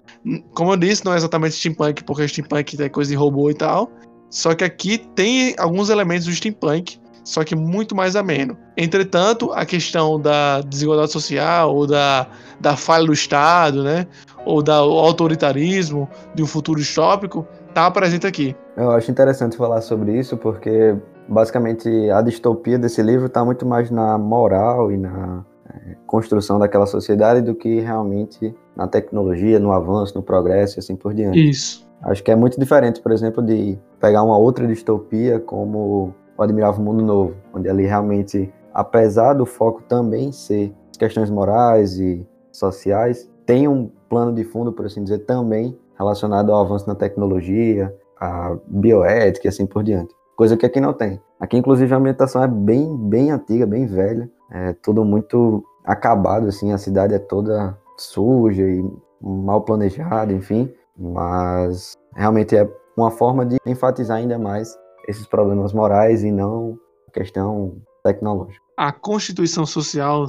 Como 0.55 0.73
eu 0.73 0.77
disse, 0.77 1.05
não 1.05 1.13
é 1.13 1.17
exatamente 1.17 1.55
steampunk, 1.55 2.03
porque 2.05 2.27
steampunk 2.27 2.83
é 2.83 2.89
coisa 2.89 3.11
de 3.11 3.17
robô 3.17 3.51
e 3.51 3.55
tal, 3.55 3.93
só 4.31 4.55
que 4.55 4.65
aqui 4.65 4.99
tem 4.99 5.55
alguns 5.59 5.91
elementos 5.91 6.27
do 6.27 6.33
steampunk, 6.33 6.99
só 7.25 7.45
que 7.45 7.55
muito 7.55 7.95
mais 7.95 8.17
ameno. 8.17 8.57
Entretanto, 8.77 9.53
a 9.53 9.67
questão 9.67 10.19
da 10.19 10.63
desigualdade 10.63 11.13
social, 11.13 11.75
ou 11.75 11.87
da, 11.87 12.27
da 12.59 12.77
falha 12.77 13.07
do 13.07 13.13
Estado, 13.13 13.83
né, 13.85 14.07
ou 14.47 14.63
do 14.63 14.73
autoritarismo, 14.73 16.09
de 16.35 16.43
um 16.43 16.47
futuro 16.47 16.81
distópico, 16.81 17.47
está 17.69 17.91
presente 17.91 18.27
aqui. 18.27 18.57
Eu 18.77 18.91
acho 18.93 19.11
interessante 19.11 19.57
falar 19.57 19.81
sobre 19.83 20.19
isso 20.19 20.37
porque 20.37 20.97
basicamente 21.29 21.89
a 22.11 22.23
distopia 22.23 22.79
desse 22.79 23.03
livro 23.03 23.27
está 23.27 23.45
muito 23.45 23.67
mais 23.67 23.91
na 23.91 24.17
moral 24.17 24.91
e 24.91 24.97
na 24.97 25.45
é, 25.69 25.97
construção 26.07 26.59
daquela 26.59 26.87
sociedade 26.87 27.43
do 27.43 27.55
que 27.55 27.81
realmente 27.81 28.55
na 28.75 28.87
tecnologia, 28.87 29.59
no 29.59 29.71
avanço, 29.73 30.15
no 30.15 30.23
progresso 30.23 30.79
e 30.79 30.81
assim 30.81 30.97
por 30.97 31.13
diante. 31.13 31.51
Isso. 31.51 31.87
Acho 32.03 32.23
que 32.23 32.31
é 32.31 32.37
muito 32.37 32.59
diferente, 32.59 33.01
por 33.03 33.13
exemplo, 33.13 33.43
de 33.43 33.79
pegar 34.01 34.23
uma 34.23 34.37
outra 34.37 34.67
distopia 34.67 35.39
como 35.41 36.15
o 36.37 36.43
Admirável 36.43 36.83
Mundo 36.83 37.05
Novo, 37.05 37.35
onde 37.53 37.69
ali 37.69 37.85
realmente, 37.85 38.53
apesar 38.73 39.35
do 39.35 39.45
foco 39.45 39.83
também 39.83 40.31
ser 40.33 40.73
questões 40.99 41.31
morais 41.31 41.99
e 41.99 42.27
sociais, 42.53 43.31
tem 43.45 43.67
um 43.67 43.91
plano 44.09 44.33
de 44.35 44.45
fundo, 44.45 44.73
por 44.73 44.87
assim 44.87 45.03
dizer, 45.03 45.21
também 45.21 45.77
relacionado 45.99 46.53
ao 46.53 46.65
avanço 46.65 46.87
na 46.87 46.95
tecnologia, 46.95 47.95
a 48.21 48.57
bioética 48.67 49.47
e 49.47 49.49
assim 49.49 49.67
por 49.67 49.83
diante. 49.83 50.15
Coisa 50.37 50.57
que 50.57 50.65
aqui 50.65 50.81
não 50.81 50.93
tem. 50.93 51.21
Aqui, 51.41 51.57
inclusive, 51.57 51.93
a 51.93 51.97
ambientação 51.97 52.43
é 52.43 52.49
bem, 52.49 52.97
bem 52.97 53.31
antiga, 53.31 53.67
bem 53.67 53.87
velha. 53.87 54.31
É 54.51 54.73
tudo 54.75 55.05
muito 55.05 55.65
acabado, 55.85 56.47
assim. 56.47 56.73
A 56.73 56.79
cidade 56.79 57.15
é 57.15 57.19
toda 57.19 57.77
suja 57.97 58.63
e 58.63 58.85
mal 59.21 59.63
planejada, 59.63 60.33
enfim. 60.33 60.73
Mas 60.97 61.95
realmente 62.15 62.57
é 62.57 62.69
uma 63.03 63.11
forma 63.11 63.47
de 63.47 63.57
enfatizar 63.67 64.19
ainda 64.19 64.39
mais 64.39 64.77
esses 65.07 65.27
problemas 65.27 65.73
morais 65.73 66.23
e 66.23 66.31
não 66.31 66.79
questão 67.13 67.81
tecnológica. 68.05 68.61
A 68.77 68.93
constituição 68.93 69.65
social 69.65 70.27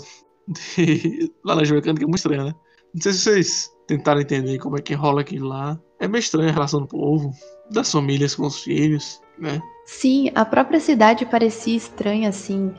de 0.47 1.31
Laranja 1.43 1.75
Mecânica 1.75 2.03
é 2.03 2.07
muito 2.07 2.17
estranha, 2.17 2.45
né? 2.45 2.55
Não 2.93 3.01
sei 3.01 3.13
se 3.13 3.19
vocês 3.19 3.69
tentaram 3.87 4.21
entender 4.21 4.57
como 4.57 4.77
é 4.77 4.81
que 4.81 4.93
rola 4.93 5.21
aquilo 5.21 5.47
lá. 5.47 5.79
É 5.99 6.07
meio 6.07 6.19
estranha 6.19 6.49
a 6.49 6.53
relação 6.53 6.81
do 6.81 6.87
povo, 6.87 7.31
das 7.71 7.91
famílias 7.91 8.35
com 8.35 8.45
os 8.47 8.63
filhos, 8.63 9.21
né? 9.37 9.61
Sim, 9.85 10.31
a 10.33 10.45
própria 10.45 10.79
cidade 10.79 11.25
parecia 11.25 11.75
estranha, 11.75 12.29
assim. 12.29 12.73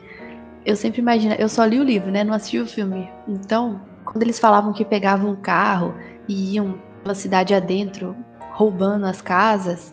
Eu 0.65 0.77
sempre 0.77 1.01
imagino, 1.01 1.35
eu 1.35 1.49
só 1.49 1.65
li 1.65 1.79
o 1.79 1.85
livro, 1.85 2.11
né? 2.11 2.25
Não 2.25 2.35
assisti 2.35 2.59
o 2.59 2.67
filme. 2.67 3.09
Então, 3.29 3.81
quando 4.05 4.23
eles 4.23 4.39
falavam 4.39 4.73
que 4.73 4.85
pegavam 4.85 5.31
um 5.31 5.37
carro 5.37 5.95
e 6.29 6.55
iam 6.55 6.81
pela 7.03 7.15
cidade 7.15 7.55
adentro, 7.55 8.17
roubando 8.61 9.07
as 9.07 9.23
casas, 9.23 9.91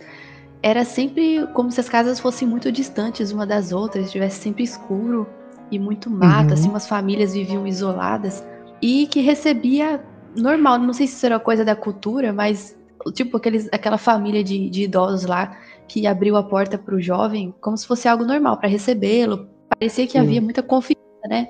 era 0.61 0.83
sempre 0.83 1.47
como 1.53 1.71
se 1.71 1.79
as 1.79 1.87
casas 1.87 2.19
fossem 2.19 2.45
muito 2.45 2.69
distantes 2.69 3.31
uma 3.31 3.45
das 3.45 3.71
outras, 3.71 4.07
estivesse 4.07 4.41
sempre 4.41 4.63
escuro 4.63 5.25
e 5.71 5.79
muito 5.79 6.09
mato, 6.09 6.49
uhum. 6.49 6.53
assim, 6.53 6.69
umas 6.69 6.85
famílias 6.85 7.33
viviam 7.33 7.65
isoladas 7.65 8.43
e 8.81 9.07
que 9.07 9.21
recebia 9.21 10.03
normal, 10.35 10.77
não 10.79 10.91
sei 10.91 11.07
se 11.07 11.15
isso 11.15 11.25
era 11.25 11.39
coisa 11.39 11.63
da 11.63 11.77
cultura, 11.77 12.33
mas 12.33 12.77
tipo 13.13 13.37
aqueles, 13.37 13.69
aquela 13.71 13.97
família 13.97 14.43
de, 14.43 14.69
de 14.69 14.83
idosos 14.83 15.25
lá 15.25 15.57
que 15.87 16.05
abriu 16.05 16.35
a 16.35 16.43
porta 16.43 16.77
para 16.77 16.93
o 16.93 16.99
jovem 17.01 17.55
como 17.61 17.77
se 17.77 17.87
fosse 17.87 18.09
algo 18.09 18.25
normal 18.25 18.57
para 18.57 18.67
recebê-lo. 18.67 19.47
Parecia 19.69 20.05
que 20.05 20.13
Sim. 20.13 20.19
havia 20.19 20.41
muita 20.41 20.61
confiança, 20.61 21.27
né? 21.29 21.47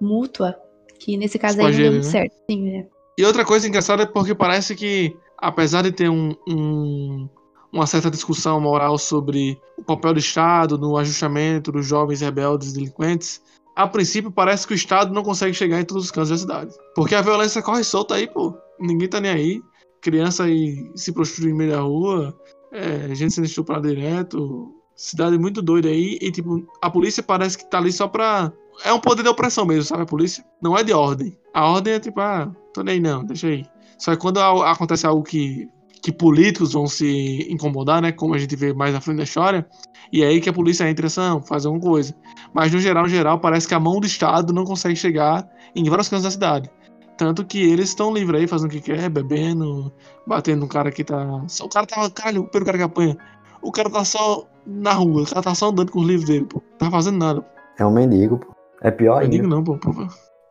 Mútua, 0.00 0.54
que 1.00 1.16
nesse 1.16 1.36
caso 1.36 1.58
aí 1.60 1.64
não 1.64 1.72
deu 1.72 1.92
muito 1.92 2.04
né? 2.04 2.10
certo. 2.10 2.36
Sim, 2.48 2.70
né? 2.70 2.86
E 3.18 3.24
outra 3.24 3.44
coisa 3.44 3.66
engraçada 3.66 4.04
é 4.04 4.06
porque 4.06 4.34
parece 4.34 4.74
que, 4.74 5.16
apesar 5.44 5.82
de 5.82 5.92
ter 5.92 6.08
um, 6.08 6.34
um, 6.48 7.28
uma 7.70 7.86
certa 7.86 8.10
discussão 8.10 8.58
moral 8.58 8.96
sobre 8.96 9.60
o 9.76 9.84
papel 9.84 10.14
do 10.14 10.18
Estado 10.18 10.78
no 10.78 10.96
ajustamento 10.96 11.70
dos 11.70 11.86
jovens 11.86 12.22
rebeldes 12.22 12.72
delinquentes, 12.72 13.42
a 13.76 13.86
princípio 13.86 14.30
parece 14.30 14.66
que 14.66 14.72
o 14.72 14.74
Estado 14.74 15.12
não 15.12 15.22
consegue 15.22 15.52
chegar 15.52 15.78
em 15.78 15.84
todos 15.84 16.04
os 16.04 16.10
cantos 16.10 16.30
da 16.30 16.38
cidade. 16.38 16.74
Porque 16.94 17.14
a 17.14 17.20
violência 17.20 17.60
corre 17.60 17.84
solta 17.84 18.14
aí, 18.14 18.26
pô. 18.26 18.54
Ninguém 18.80 19.08
tá 19.08 19.20
nem 19.20 19.30
aí. 19.30 19.62
Criança 20.00 20.44
aí 20.44 20.90
se 20.94 21.12
prostitui 21.12 21.50
no 21.50 21.58
meio 21.58 21.72
da 21.72 21.80
rua, 21.80 22.34
é, 22.72 23.14
gente 23.14 23.34
sendo 23.34 23.44
estuprada 23.44 23.88
direto. 23.88 24.72
Cidade 24.96 25.36
muito 25.36 25.60
doida 25.60 25.88
aí. 25.88 26.18
E, 26.22 26.30
tipo, 26.30 26.66
a 26.80 26.88
polícia 26.88 27.22
parece 27.22 27.58
que 27.58 27.68
tá 27.68 27.78
ali 27.78 27.92
só 27.92 28.08
pra. 28.08 28.50
É 28.82 28.92
um 28.92 29.00
poder 29.00 29.22
de 29.22 29.28
opressão 29.28 29.66
mesmo, 29.66 29.82
sabe? 29.82 30.04
A 30.04 30.06
polícia. 30.06 30.44
Não 30.62 30.76
é 30.76 30.82
de 30.82 30.92
ordem. 30.92 31.36
A 31.52 31.68
ordem 31.68 31.94
é 31.94 32.00
tipo, 32.00 32.20
ah, 32.20 32.50
tô 32.72 32.82
nem 32.82 33.00
não, 33.00 33.24
deixa 33.24 33.48
aí. 33.48 33.64
Só 33.98 34.12
que 34.12 34.18
quando 34.18 34.40
acontece 34.40 35.06
algo 35.06 35.22
que 35.22 35.68
que 36.04 36.12
políticos 36.12 36.74
vão 36.74 36.86
se 36.86 37.50
incomodar, 37.50 38.02
né? 38.02 38.12
Como 38.12 38.34
a 38.34 38.38
gente 38.38 38.54
vê 38.54 38.74
mais 38.74 38.92
na 38.92 39.00
frente 39.00 39.16
da 39.16 39.22
história. 39.22 39.66
E 40.12 40.22
é 40.22 40.26
aí 40.26 40.38
que 40.38 40.50
a 40.50 40.52
polícia 40.52 40.88
entra 40.88 41.06
em 41.06 41.42
fazer 41.46 41.66
alguma 41.66 41.82
coisa. 41.82 42.14
Mas 42.52 42.70
no 42.70 42.78
geral, 42.78 43.04
no 43.04 43.08
geral, 43.08 43.40
parece 43.40 43.66
que 43.66 43.72
a 43.72 43.80
mão 43.80 43.98
do 43.98 44.06
Estado 44.06 44.52
não 44.52 44.64
consegue 44.64 44.96
chegar 44.96 45.48
em 45.74 45.88
vários 45.88 46.10
cantos 46.10 46.24
da 46.24 46.30
cidade. 46.30 46.70
Tanto 47.16 47.42
que 47.42 47.58
eles 47.58 47.88
estão 47.88 48.12
livres 48.12 48.38
aí, 48.38 48.46
fazendo 48.46 48.68
o 48.68 48.72
que 48.72 48.82
quer, 48.82 49.08
bebendo, 49.08 49.90
batendo 50.26 50.60
no 50.60 50.68
cara 50.68 50.90
que 50.90 51.02
tá. 51.02 51.24
O 51.62 51.68
cara 51.70 51.86
tá. 51.86 52.10
Caralho, 52.10 52.44
pelo 52.50 52.66
cara 52.66 52.76
que 52.76 52.84
apanha. 52.84 53.16
O 53.62 53.72
cara 53.72 53.88
tá 53.88 54.04
só 54.04 54.46
na 54.66 54.92
rua, 54.92 55.22
o 55.22 55.26
cara 55.26 55.40
tá 55.40 55.54
só 55.54 55.70
andando 55.70 55.90
com 55.90 56.00
os 56.00 56.06
livros 56.06 56.28
dele, 56.28 56.44
pô. 56.44 56.60
Não 56.72 56.78
tá 56.78 56.90
fazendo 56.90 57.16
nada. 57.16 57.40
Pô. 57.40 57.48
É 57.78 57.86
um 57.86 57.92
mendigo, 57.92 58.36
pô. 58.36 58.54
É 58.82 58.90
pior 58.90 59.22
ainda. 59.22 59.30
Mendigo 59.30 59.48
não, 59.48 59.64
pô. 59.64 59.78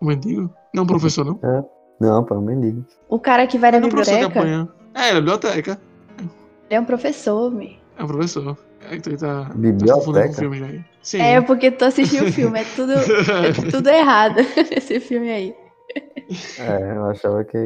Um 0.01 0.07
mendigo? 0.07 0.49
Não, 0.73 0.87
professor, 0.87 1.23
não? 1.23 1.39
É. 1.43 1.63
Não, 1.99 2.23
pô, 2.23 2.35
é 2.35 2.37
um 2.37 2.41
mendigo. 2.41 2.85
O 3.07 3.19
cara 3.19 3.47
que 3.47 3.57
vai 3.57 3.71
na 3.71 3.79
biblioteca. 3.79 4.39
É, 4.95 5.09
é, 5.09 5.13
biblioteca. 5.13 5.79
Ele 6.19 6.29
é 6.69 6.79
um 6.79 6.85
professor, 6.85 7.51
me. 7.51 7.79
É 7.97 8.03
um 8.03 8.07
professor. 8.07 8.57
É 8.89 8.97
que 8.97 9.01
tu 9.01 9.17
tá, 9.17 9.45
tá 9.45 9.53
biblioteca? 9.53 10.29
Tá 10.29 10.33
filme 10.33 10.59
já. 10.59 10.67
Sim. 11.01 11.21
É, 11.21 11.41
porque 11.41 11.71
tu 11.71 11.85
assistiu 11.85 12.25
o 12.25 12.31
filme, 12.31 12.59
é 12.59 12.65
tudo, 12.75 12.93
é 12.93 13.51
tudo 13.71 13.89
errado 13.89 14.39
esse 14.75 14.99
filme 14.99 15.29
aí. 15.31 15.55
É, 16.59 16.95
eu 16.95 17.05
achava 17.05 17.43
que. 17.43 17.57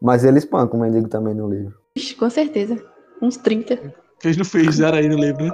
Mas 0.00 0.24
ele 0.24 0.38
espanca 0.38 0.76
o 0.76 0.80
mendigo 0.80 1.08
também 1.08 1.34
no 1.34 1.48
livro. 1.48 1.74
Ixi, 1.96 2.14
com 2.14 2.28
certeza. 2.30 2.82
Uns 3.20 3.36
30. 3.36 3.76
Que 4.18 4.28
eles 4.28 4.36
não 4.36 4.44
fizeram 4.44 4.98
aí 4.98 5.08
no 5.08 5.16
livro, 5.16 5.44
né? 5.44 5.50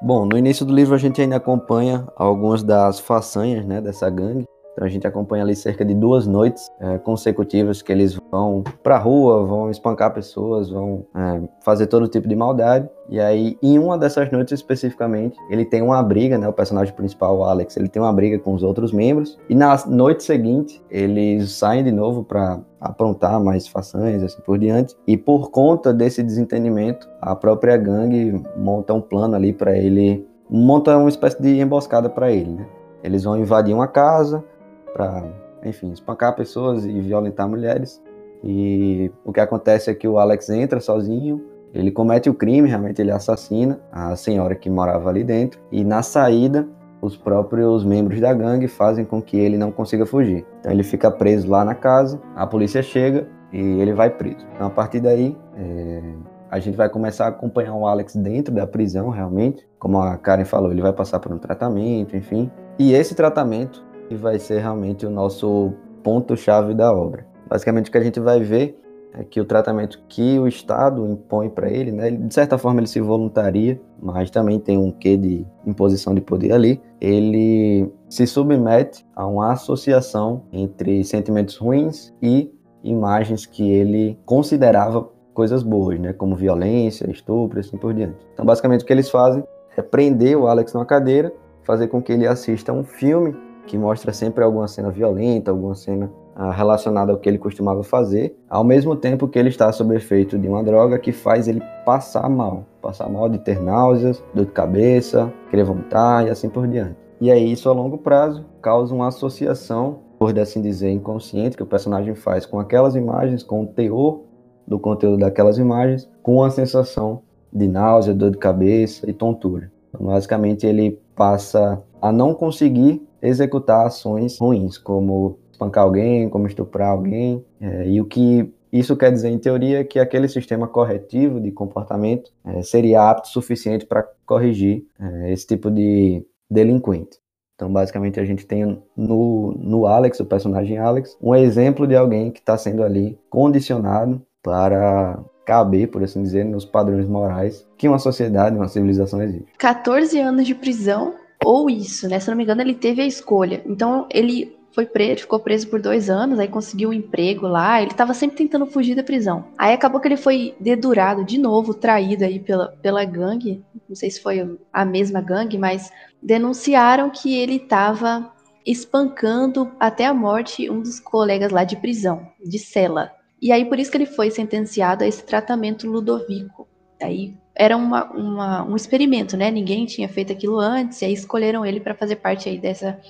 Bom, 0.00 0.24
no 0.26 0.38
início 0.38 0.64
do 0.64 0.72
livro 0.72 0.94
a 0.94 0.98
gente 0.98 1.20
ainda 1.20 1.36
acompanha 1.36 2.06
algumas 2.16 2.62
das 2.62 3.00
façanhas 3.00 3.66
né, 3.66 3.80
dessa 3.80 4.08
gangue. 4.08 4.46
Então 4.78 4.86
a 4.86 4.90
gente 4.90 5.04
acompanha 5.08 5.42
ali 5.42 5.56
cerca 5.56 5.84
de 5.84 5.92
duas 5.92 6.24
noites 6.24 6.70
é, 6.78 6.98
consecutivas 6.98 7.82
que 7.82 7.90
eles 7.90 8.16
vão 8.30 8.62
pra 8.80 8.96
rua, 8.96 9.44
vão 9.44 9.68
espancar 9.70 10.14
pessoas, 10.14 10.70
vão 10.70 11.04
é, 11.16 11.48
fazer 11.64 11.88
todo 11.88 12.06
tipo 12.06 12.28
de 12.28 12.36
maldade. 12.36 12.88
E 13.08 13.18
aí, 13.18 13.58
em 13.60 13.76
uma 13.76 13.98
dessas 13.98 14.30
noites 14.30 14.52
especificamente, 14.52 15.36
ele 15.50 15.64
tem 15.64 15.82
uma 15.82 16.00
briga, 16.00 16.38
né? 16.38 16.46
O 16.46 16.52
personagem 16.52 16.94
principal, 16.94 17.38
o 17.38 17.42
Alex, 17.42 17.76
ele 17.76 17.88
tem 17.88 18.00
uma 18.00 18.12
briga 18.12 18.38
com 18.38 18.54
os 18.54 18.62
outros 18.62 18.92
membros. 18.92 19.36
E 19.48 19.54
na 19.54 19.76
noite 19.88 20.22
seguinte, 20.22 20.80
eles 20.88 21.50
saem 21.50 21.82
de 21.82 21.90
novo 21.90 22.22
para 22.22 22.60
aprontar 22.80 23.42
mais 23.42 23.66
façanhas, 23.66 24.22
assim 24.22 24.40
por 24.42 24.60
diante. 24.60 24.94
E 25.08 25.16
por 25.16 25.50
conta 25.50 25.92
desse 25.92 26.22
desentendimento, 26.22 27.08
a 27.20 27.34
própria 27.34 27.76
gangue 27.76 28.40
monta 28.56 28.94
um 28.94 29.00
plano 29.00 29.34
ali 29.34 29.52
para 29.52 29.76
ele, 29.76 30.24
monta 30.48 30.96
uma 30.96 31.08
espécie 31.08 31.42
de 31.42 31.58
emboscada 31.58 32.08
para 32.08 32.30
ele, 32.30 32.52
né? 32.52 32.66
Eles 33.02 33.24
vão 33.24 33.36
invadir 33.36 33.74
uma 33.74 33.88
casa, 33.88 34.44
para, 34.92 35.24
enfim, 35.64 35.90
espancar 35.92 36.34
pessoas 36.34 36.84
e 36.84 37.00
violentar 37.00 37.48
mulheres. 37.48 38.02
E 38.42 39.10
o 39.24 39.32
que 39.32 39.40
acontece 39.40 39.90
é 39.90 39.94
que 39.94 40.06
o 40.06 40.18
Alex 40.18 40.48
entra 40.50 40.80
sozinho, 40.80 41.44
ele 41.74 41.90
comete 41.90 42.30
o 42.30 42.34
crime, 42.34 42.68
realmente 42.68 43.00
ele 43.02 43.10
assassina 43.10 43.80
a 43.92 44.14
senhora 44.16 44.54
que 44.54 44.70
morava 44.70 45.10
ali 45.10 45.24
dentro, 45.24 45.60
e 45.70 45.84
na 45.84 46.02
saída, 46.02 46.66
os 47.00 47.16
próprios 47.16 47.84
membros 47.84 48.20
da 48.20 48.32
gangue 48.32 48.66
fazem 48.66 49.04
com 49.04 49.22
que 49.22 49.36
ele 49.36 49.56
não 49.56 49.70
consiga 49.70 50.04
fugir. 50.04 50.44
Então 50.60 50.72
ele 50.72 50.82
fica 50.82 51.10
preso 51.10 51.48
lá 51.48 51.64
na 51.64 51.74
casa, 51.74 52.20
a 52.34 52.46
polícia 52.46 52.82
chega 52.82 53.28
e 53.52 53.58
ele 53.58 53.92
vai 53.92 54.10
preso. 54.10 54.46
Então 54.54 54.66
a 54.66 54.70
partir 54.70 55.00
daí, 55.00 55.36
é... 55.56 56.02
a 56.50 56.58
gente 56.58 56.76
vai 56.76 56.88
começar 56.88 57.26
a 57.26 57.28
acompanhar 57.28 57.74
o 57.74 57.86
Alex 57.86 58.16
dentro 58.16 58.52
da 58.52 58.66
prisão, 58.66 59.10
realmente. 59.10 59.66
Como 59.78 60.00
a 60.00 60.16
Karen 60.16 60.44
falou, 60.44 60.72
ele 60.72 60.82
vai 60.82 60.92
passar 60.92 61.20
por 61.20 61.32
um 61.32 61.38
tratamento, 61.38 62.16
enfim. 62.16 62.50
E 62.78 62.92
esse 62.92 63.14
tratamento 63.14 63.84
que 64.08 64.14
vai 64.14 64.38
ser 64.38 64.60
realmente 64.60 65.04
o 65.04 65.10
nosso 65.10 65.72
ponto-chave 66.02 66.74
da 66.74 66.92
obra. 66.92 67.26
Basicamente, 67.48 67.88
o 67.88 67.92
que 67.92 67.98
a 67.98 68.02
gente 68.02 68.18
vai 68.20 68.40
ver 68.40 68.78
é 69.14 69.24
que 69.24 69.40
o 69.40 69.44
tratamento 69.44 70.00
que 70.08 70.38
o 70.38 70.46
Estado 70.46 71.06
impõe 71.06 71.48
para 71.48 71.70
ele, 71.70 71.90
né, 71.90 72.10
de 72.10 72.32
certa 72.32 72.58
forma 72.58 72.80
ele 72.80 72.86
se 72.86 73.00
voluntaria, 73.00 73.80
mas 74.00 74.30
também 74.30 74.58
tem 74.58 74.76
um 74.76 74.90
quê 74.90 75.16
de 75.16 75.46
imposição 75.66 76.14
de 76.14 76.20
poder 76.20 76.52
ali, 76.52 76.80
ele 77.00 77.90
se 78.08 78.26
submete 78.26 79.06
a 79.16 79.26
uma 79.26 79.52
associação 79.52 80.42
entre 80.52 81.02
sentimentos 81.04 81.56
ruins 81.56 82.14
e 82.22 82.52
imagens 82.84 83.46
que 83.46 83.70
ele 83.70 84.18
considerava 84.24 85.08
coisas 85.32 85.62
boas, 85.62 85.98
né, 85.98 86.12
como 86.12 86.36
violência, 86.36 87.10
estupro, 87.10 87.60
assim 87.60 87.76
por 87.76 87.94
diante. 87.94 88.26
Então, 88.34 88.44
basicamente 88.44 88.82
o 88.82 88.86
que 88.86 88.92
eles 88.92 89.10
fazem 89.10 89.42
é 89.76 89.82
prender 89.82 90.36
o 90.36 90.46
Alex 90.46 90.74
numa 90.74 90.86
cadeira, 90.86 91.32
fazer 91.64 91.88
com 91.88 92.02
que 92.02 92.12
ele 92.12 92.26
assista 92.26 92.72
um 92.72 92.84
filme 92.84 93.36
que 93.68 93.76
mostra 93.76 94.12
sempre 94.12 94.42
alguma 94.42 94.66
cena 94.66 94.90
violenta, 94.90 95.50
alguma 95.50 95.74
cena 95.74 96.10
ah, 96.34 96.50
relacionada 96.50 97.12
ao 97.12 97.18
que 97.18 97.28
ele 97.28 97.38
costumava 97.38 97.84
fazer, 97.84 98.34
ao 98.48 98.64
mesmo 98.64 98.96
tempo 98.96 99.28
que 99.28 99.38
ele 99.38 99.50
está 99.50 99.70
sob 99.70 99.94
efeito 99.94 100.38
de 100.38 100.48
uma 100.48 100.64
droga 100.64 100.98
que 100.98 101.12
faz 101.12 101.46
ele 101.46 101.62
passar 101.84 102.28
mal, 102.30 102.64
passar 102.80 103.08
mal 103.08 103.28
de 103.28 103.38
ter 103.38 103.60
náuseas, 103.60 104.22
dor 104.34 104.46
de 104.46 104.52
cabeça, 104.52 105.32
querer 105.50 105.64
vomitar 105.64 106.26
e 106.26 106.30
assim 106.30 106.48
por 106.48 106.66
diante. 106.66 106.96
E 107.20 107.30
aí 107.30 107.52
isso 107.52 107.68
a 107.68 107.72
longo 107.72 107.98
prazo 107.98 108.44
causa 108.62 108.94
uma 108.94 109.08
associação, 109.08 109.98
por 110.18 110.36
assim 110.38 110.62
dizer, 110.62 110.90
inconsciente 110.90 111.56
que 111.56 111.62
o 111.62 111.66
personagem 111.66 112.14
faz 112.14 112.46
com 112.46 112.58
aquelas 112.58 112.94
imagens, 112.94 113.42
com 113.42 113.62
o 113.62 113.66
teor 113.66 114.20
do 114.66 114.78
conteúdo 114.78 115.18
daquelas 115.18 115.58
imagens, 115.58 116.08
com 116.22 116.42
a 116.42 116.50
sensação 116.50 117.20
de 117.52 117.68
náusea, 117.68 118.14
dor 118.14 118.30
de 118.30 118.38
cabeça 118.38 119.08
e 119.08 119.12
tontura. 119.12 119.70
Então, 119.88 120.06
basicamente 120.06 120.66
ele 120.66 121.00
passa 121.14 121.82
a 122.00 122.12
não 122.12 122.32
conseguir 122.32 123.07
executar 123.22 123.86
ações 123.86 124.38
ruins, 124.38 124.78
como 124.78 125.38
espancar 125.50 125.84
alguém, 125.84 126.28
como 126.28 126.46
estuprar 126.46 126.90
alguém. 126.90 127.44
É, 127.60 127.88
e 127.88 128.00
o 128.00 128.04
que 128.04 128.52
isso 128.72 128.96
quer 128.96 129.10
dizer, 129.10 129.30
em 129.30 129.38
teoria, 129.38 129.80
é 129.80 129.84
que 129.84 129.98
aquele 129.98 130.28
sistema 130.28 130.68
corretivo 130.68 131.40
de 131.40 131.50
comportamento 131.50 132.30
é, 132.44 132.62
seria 132.62 133.10
apto 133.10 133.28
o 133.28 133.32
suficiente 133.32 133.86
para 133.86 134.06
corrigir 134.26 134.84
é, 135.00 135.32
esse 135.32 135.46
tipo 135.46 135.70
de 135.70 136.24
delinquente. 136.50 137.18
Então, 137.54 137.72
basicamente, 137.72 138.20
a 138.20 138.24
gente 138.24 138.46
tem 138.46 138.80
no, 138.96 139.52
no 139.58 139.86
Alex, 139.86 140.20
o 140.20 140.24
personagem 140.24 140.78
Alex, 140.78 141.16
um 141.20 141.34
exemplo 141.34 141.88
de 141.88 141.96
alguém 141.96 142.30
que 142.30 142.38
está 142.38 142.56
sendo 142.56 142.84
ali 142.84 143.18
condicionado 143.28 144.22
para 144.40 145.18
caber, 145.44 145.88
por 145.88 146.04
assim 146.04 146.22
dizer, 146.22 146.44
nos 146.44 146.64
padrões 146.64 147.08
morais 147.08 147.66
que 147.76 147.88
uma 147.88 147.98
sociedade, 147.98 148.54
uma 148.54 148.68
civilização 148.68 149.20
exige. 149.22 149.46
14 149.58 150.20
anos 150.20 150.46
de 150.46 150.54
prisão 150.54 151.14
ou 151.44 151.70
isso, 151.70 152.08
né? 152.08 152.18
Se 152.20 152.28
não 152.28 152.36
me 152.36 152.42
engano, 152.42 152.60
ele 152.60 152.74
teve 152.74 153.02
a 153.02 153.06
escolha. 153.06 153.62
Então, 153.66 154.06
ele 154.10 154.56
foi 154.72 154.86
preso, 154.86 155.22
ficou 155.22 155.40
preso 155.40 155.66
por 155.68 155.80
dois 155.80 156.08
anos, 156.08 156.38
aí 156.38 156.46
conseguiu 156.46 156.90
um 156.90 156.92
emprego 156.92 157.46
lá. 157.46 157.80
Ele 157.80 157.90
estava 157.90 158.14
sempre 158.14 158.36
tentando 158.36 158.66
fugir 158.66 158.94
da 158.94 159.02
prisão. 159.02 159.46
Aí 159.56 159.72
acabou 159.72 160.00
que 160.00 160.08
ele 160.08 160.16
foi 160.16 160.54
dedurado 160.60 161.24
de 161.24 161.38
novo, 161.38 161.74
traído 161.74 162.24
aí 162.24 162.38
pela, 162.38 162.68
pela 162.82 163.04
gangue. 163.04 163.64
Não 163.88 163.96
sei 163.96 164.10
se 164.10 164.20
foi 164.20 164.56
a 164.72 164.84
mesma 164.84 165.20
gangue, 165.20 165.58
mas 165.58 165.90
denunciaram 166.22 167.10
que 167.10 167.34
ele 167.34 167.56
estava 167.56 168.32
espancando 168.64 169.72
até 169.80 170.04
a 170.06 170.14
morte 170.14 170.68
um 170.70 170.80
dos 170.80 171.00
colegas 171.00 171.50
lá 171.50 171.64
de 171.64 171.76
prisão, 171.76 172.28
de 172.44 172.58
cela. 172.58 173.10
E 173.40 173.50
aí 173.50 173.64
por 173.64 173.78
isso 173.78 173.90
que 173.90 173.96
ele 173.96 174.06
foi 174.06 174.30
sentenciado 174.30 175.02
a 175.02 175.06
esse 175.06 175.24
tratamento 175.24 175.90
ludovico. 175.90 176.68
Aí 177.02 177.34
era 177.58 177.76
uma, 177.76 178.04
uma, 178.12 178.64
um 178.64 178.76
experimento, 178.76 179.36
né? 179.36 179.50
Ninguém 179.50 179.84
tinha 179.84 180.08
feito 180.08 180.32
aquilo 180.32 180.60
antes, 180.60 181.02
e 181.02 181.06
aí 181.06 181.12
escolheram 181.12 181.66
ele 181.66 181.80
para 181.80 181.92
fazer 181.92 182.16
parte 182.16 182.48
aí 182.48 182.56
dessa, 182.56 183.00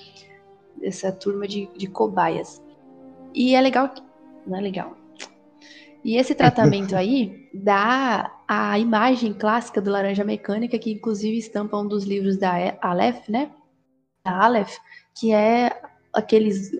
dessa 0.75 1.11
turma 1.11 1.47
de, 1.47 1.69
de 1.77 1.85
cobaias. 1.85 2.59
E 3.33 3.53
é 3.53 3.61
legal. 3.61 3.93
Não 4.47 4.57
é 4.57 4.61
legal. 4.61 4.97
E 6.03 6.17
esse 6.17 6.33
tratamento 6.33 6.95
aí 6.97 7.47
dá 7.53 8.35
a 8.47 8.79
imagem 8.79 9.33
clássica 9.33 9.79
do 9.79 9.91
Laranja 9.91 10.23
Mecânica, 10.23 10.79
que 10.79 10.93
inclusive 10.93 11.37
estampa 11.37 11.77
um 11.77 11.87
dos 11.87 12.03
livros 12.03 12.35
da 12.35 12.53
Aleph, 12.81 13.29
né? 13.29 13.51
Da 14.25 14.45
Aleph, 14.45 14.77
que 15.13 15.31
é 15.31 15.79
aqueles, 16.11 16.71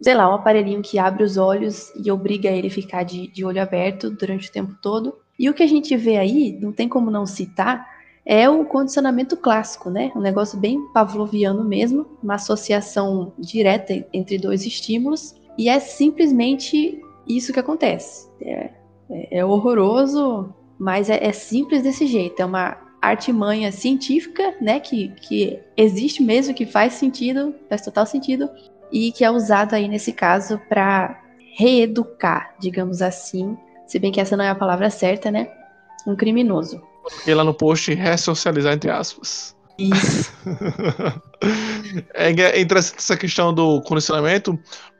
sei 0.00 0.14
lá, 0.14 0.30
um 0.30 0.34
aparelhinho 0.34 0.80
que 0.80 0.96
abre 0.96 1.24
os 1.24 1.36
olhos 1.36 1.92
e 1.96 2.08
obriga 2.08 2.48
ele 2.48 2.68
a 2.68 2.70
ficar 2.70 3.02
de, 3.02 3.26
de 3.26 3.44
olho 3.44 3.60
aberto 3.60 4.10
durante 4.10 4.48
o 4.48 4.52
tempo 4.52 4.76
todo. 4.80 5.18
E 5.40 5.48
o 5.48 5.54
que 5.54 5.62
a 5.62 5.66
gente 5.66 5.96
vê 5.96 6.18
aí, 6.18 6.58
não 6.60 6.70
tem 6.70 6.86
como 6.86 7.10
não 7.10 7.24
citar, 7.24 7.88
é 8.26 8.46
o 8.46 8.62
condicionamento 8.62 9.38
clássico, 9.38 9.88
né? 9.88 10.12
Um 10.14 10.20
negócio 10.20 10.58
bem 10.58 10.78
pavloviano 10.92 11.64
mesmo, 11.64 12.06
uma 12.22 12.34
associação 12.34 13.32
direta 13.38 14.06
entre 14.12 14.36
dois 14.36 14.66
estímulos, 14.66 15.34
e 15.56 15.70
é 15.70 15.80
simplesmente 15.80 17.00
isso 17.26 17.54
que 17.54 17.58
acontece. 17.58 18.28
É, 18.42 18.70
é, 19.08 19.38
é 19.38 19.42
horroroso, 19.42 20.54
mas 20.78 21.08
é, 21.08 21.24
é, 21.24 21.32
simples 21.32 21.82
desse 21.82 22.06
jeito. 22.06 22.42
É 22.42 22.44
uma 22.44 22.76
artimanha 23.00 23.72
científica, 23.72 24.54
né? 24.60 24.78
Que, 24.78 25.08
que 25.22 25.58
existe 25.74 26.22
mesmo, 26.22 26.52
que 26.52 26.66
faz 26.66 26.92
sentido, 26.92 27.54
faz 27.66 27.80
total 27.80 28.04
sentido, 28.04 28.46
e 28.92 29.10
que 29.10 29.24
é 29.24 29.30
usado 29.30 29.72
aí 29.72 29.88
nesse 29.88 30.12
caso 30.12 30.60
para 30.68 31.18
reeducar, 31.56 32.54
digamos 32.60 33.00
assim, 33.00 33.56
se 33.90 33.98
bem 33.98 34.12
que 34.12 34.20
essa 34.20 34.36
não 34.36 34.44
é 34.44 34.48
a 34.48 34.54
palavra 34.54 34.88
certa, 34.88 35.32
né? 35.32 35.50
Um 36.06 36.14
criminoso. 36.14 36.80
Coloquei 37.02 37.34
lá 37.34 37.42
no 37.42 37.52
post 37.52 37.92
ressocializar 37.92 38.72
entre 38.72 38.88
aspas. 38.88 39.56
Isso. 39.76 40.32
é 42.14 42.60
interessante 42.60 42.98
essa 42.98 43.16
questão 43.16 43.52
do 43.52 43.82
condicionamento, 43.82 44.56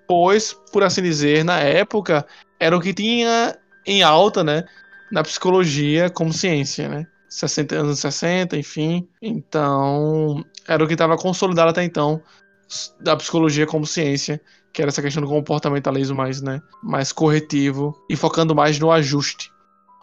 pois, 0.08 0.52
por 0.72 0.82
assim 0.82 1.02
dizer, 1.02 1.44
na 1.44 1.60
época, 1.60 2.26
era 2.58 2.76
o 2.76 2.80
que 2.80 2.92
tinha 2.92 3.56
em 3.86 4.02
alta, 4.02 4.42
né? 4.42 4.64
Na 5.12 5.22
psicologia 5.22 6.10
como 6.10 6.32
ciência, 6.32 6.88
né? 6.88 7.06
60 7.28 7.76
anos 7.76 8.00
60, 8.00 8.58
enfim. 8.58 9.08
Então, 9.22 10.44
era 10.66 10.82
o 10.82 10.86
que 10.88 10.94
estava 10.94 11.16
consolidado 11.16 11.70
até 11.70 11.84
então 11.84 12.20
da 13.00 13.16
psicologia 13.16 13.68
como 13.68 13.86
ciência 13.86 14.40
que 14.72 14.82
era 14.82 14.90
essa 14.90 15.02
questão 15.02 15.22
do 15.22 15.28
comportamentalismo 15.28 16.16
mais, 16.16 16.40
né, 16.40 16.62
mais 16.82 17.12
corretivo 17.12 17.96
e 18.08 18.16
focando 18.16 18.54
mais 18.54 18.78
no 18.78 18.90
ajuste. 18.90 19.52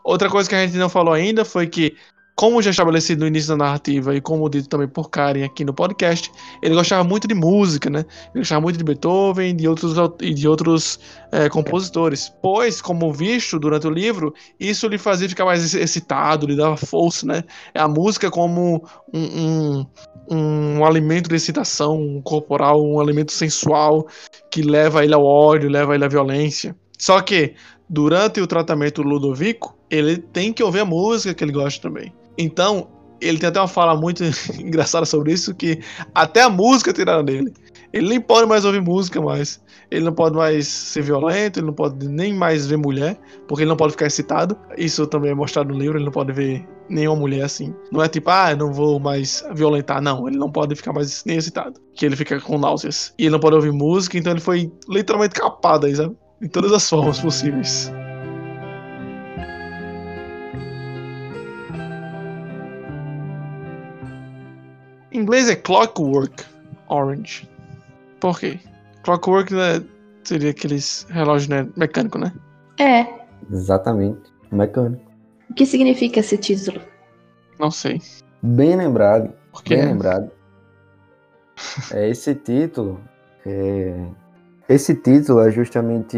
Outra 0.03 0.29
coisa 0.29 0.47
que 0.47 0.55
a 0.55 0.65
gente 0.65 0.77
não 0.77 0.89
falou 0.89 1.13
ainda 1.13 1.43
foi 1.43 1.67
que 1.67 1.95
como 2.37 2.61
já 2.61 2.69
estabelecido 2.69 3.21
no 3.21 3.27
início 3.27 3.49
da 3.49 3.65
narrativa 3.65 4.15
e 4.15 4.21
como 4.21 4.47
dito 4.47 4.69
também 4.69 4.87
por 4.87 5.09
Karen 5.09 5.43
aqui 5.43 5.65
no 5.65 5.73
podcast, 5.73 6.31
ele 6.61 6.75
gostava 6.75 7.03
muito 7.03 7.27
de 7.27 7.33
música, 7.33 7.89
né? 7.89 8.05
Ele 8.31 8.41
gostava 8.41 8.61
muito 8.61 8.77
de 8.77 8.83
Beethoven 8.83 9.55
de 9.55 9.67
outros, 9.67 9.95
e 10.21 10.35
de 10.35 10.47
outros 10.47 10.99
é, 11.31 11.49
compositores. 11.49 12.31
Pois, 12.39 12.79
como 12.79 13.11
visto 13.11 13.57
durante 13.57 13.87
o 13.87 13.89
livro, 13.89 14.35
isso 14.59 14.87
lhe 14.87 14.99
fazia 14.99 15.27
ficar 15.27 15.45
mais 15.45 15.73
excitado, 15.73 16.45
lhe 16.45 16.55
dava 16.55 16.77
força, 16.77 17.25
né? 17.25 17.43
A 17.73 17.87
música 17.87 18.29
como 18.29 18.87
um, 19.11 19.19
um, 19.19 19.85
um 20.29 20.85
alimento 20.85 21.29
de 21.29 21.35
excitação 21.35 22.21
corporal, 22.23 22.85
um 22.85 22.99
alimento 22.99 23.31
sensual 23.31 24.05
que 24.51 24.61
leva 24.61 25.03
ele 25.03 25.15
ao 25.15 25.25
ódio, 25.25 25.71
leva 25.71 25.95
ele 25.95 26.05
à 26.05 26.07
violência. 26.07 26.75
Só 26.99 27.19
que, 27.19 27.55
durante 27.89 28.39
o 28.39 28.45
tratamento 28.45 29.01
Ludovico, 29.01 29.75
ele 29.89 30.17
tem 30.17 30.53
que 30.53 30.61
ouvir 30.61 30.81
a 30.81 30.85
música 30.85 31.33
que 31.33 31.43
ele 31.43 31.51
gosta 31.51 31.81
também. 31.81 32.13
Então, 32.37 32.87
ele 33.19 33.39
tem 33.39 33.49
até 33.49 33.59
uma 33.59 33.67
fala 33.67 33.95
muito 33.95 34.23
engraçada 34.59 35.05
sobre 35.05 35.33
isso, 35.33 35.53
que 35.55 35.81
até 36.13 36.41
a 36.41 36.49
música 36.49 36.93
tiraram 36.93 37.23
dele. 37.23 37.53
Ele 37.93 38.09
nem 38.09 38.21
pode 38.21 38.47
mais 38.47 38.65
ouvir 38.65 38.81
música 38.81 39.21
mais. 39.21 39.61
Ele 39.89 40.03
não 40.03 40.13
pode 40.13 40.35
mais 40.35 40.67
ser 40.67 41.01
violento, 41.01 41.59
ele 41.59 41.67
não 41.67 41.73
pode 41.73 42.07
nem 42.07 42.33
mais 42.33 42.67
ver 42.67 42.77
mulher, 42.77 43.17
porque 43.47 43.63
ele 43.63 43.69
não 43.69 43.77
pode 43.77 43.93
ficar 43.93 44.07
excitado. 44.07 44.57
Isso 44.77 45.07
também 45.07 45.31
é 45.31 45.33
mostrado 45.33 45.73
no 45.73 45.79
livro, 45.79 45.97
ele 45.97 46.05
não 46.05 46.11
pode 46.11 46.33
ver 46.33 46.67
nenhuma 46.89 47.17
mulher 47.17 47.45
assim. 47.45 47.73
Não 47.91 48.03
é 48.03 48.09
tipo, 48.09 48.29
ah, 48.29 48.53
não 48.55 48.73
vou 48.73 48.99
mais 48.99 49.45
violentar. 49.53 50.01
Não, 50.01 50.27
ele 50.27 50.37
não 50.37 50.51
pode 50.51 50.75
ficar 50.75 50.91
mais 50.91 51.23
nem 51.25 51.37
excitado. 51.37 51.79
Que 51.95 52.05
ele 52.05 52.17
fica 52.17 52.39
com 52.41 52.57
náuseas. 52.57 53.13
E 53.17 53.23
ele 53.23 53.31
não 53.31 53.39
pode 53.39 53.55
ouvir 53.55 53.71
música, 53.71 54.17
então 54.17 54.33
ele 54.33 54.41
foi 54.41 54.71
literalmente 54.89 55.35
capado 55.35 55.85
aí, 55.85 55.95
sabe? 55.95 56.15
Em 56.41 56.49
todas 56.49 56.73
as 56.73 56.87
formas 56.87 57.19
possíveis. 57.19 57.91
Em 65.17 65.21
inglês 65.21 65.49
é 65.49 65.55
Clockwork 65.55 66.45
Orange. 66.87 67.49
Por 68.19 68.39
quê? 68.39 68.59
Clockwork 69.01 69.51
né, 69.51 69.83
seria 70.23 70.51
aqueles 70.51 71.07
relógios 71.09 71.47
né, 71.47 71.67
mecânico, 71.75 72.19
né? 72.19 72.31
É. 72.79 73.07
Exatamente. 73.51 74.31
Mecânico. 74.51 75.01
O 75.49 75.55
que 75.55 75.65
significa 75.65 76.19
esse 76.19 76.37
título? 76.37 76.79
Não 77.59 77.71
sei. 77.71 77.99
Bem 78.43 78.75
lembrado. 78.75 79.33
Por 79.51 79.63
quê? 79.63 79.77
Bem 79.77 79.85
lembrado. 79.87 80.29
é, 81.91 82.09
esse 82.09 82.35
título. 82.35 83.01
É... 83.43 84.05
Esse 84.69 84.93
título 84.93 85.39
é 85.39 85.49
justamente 85.49 86.17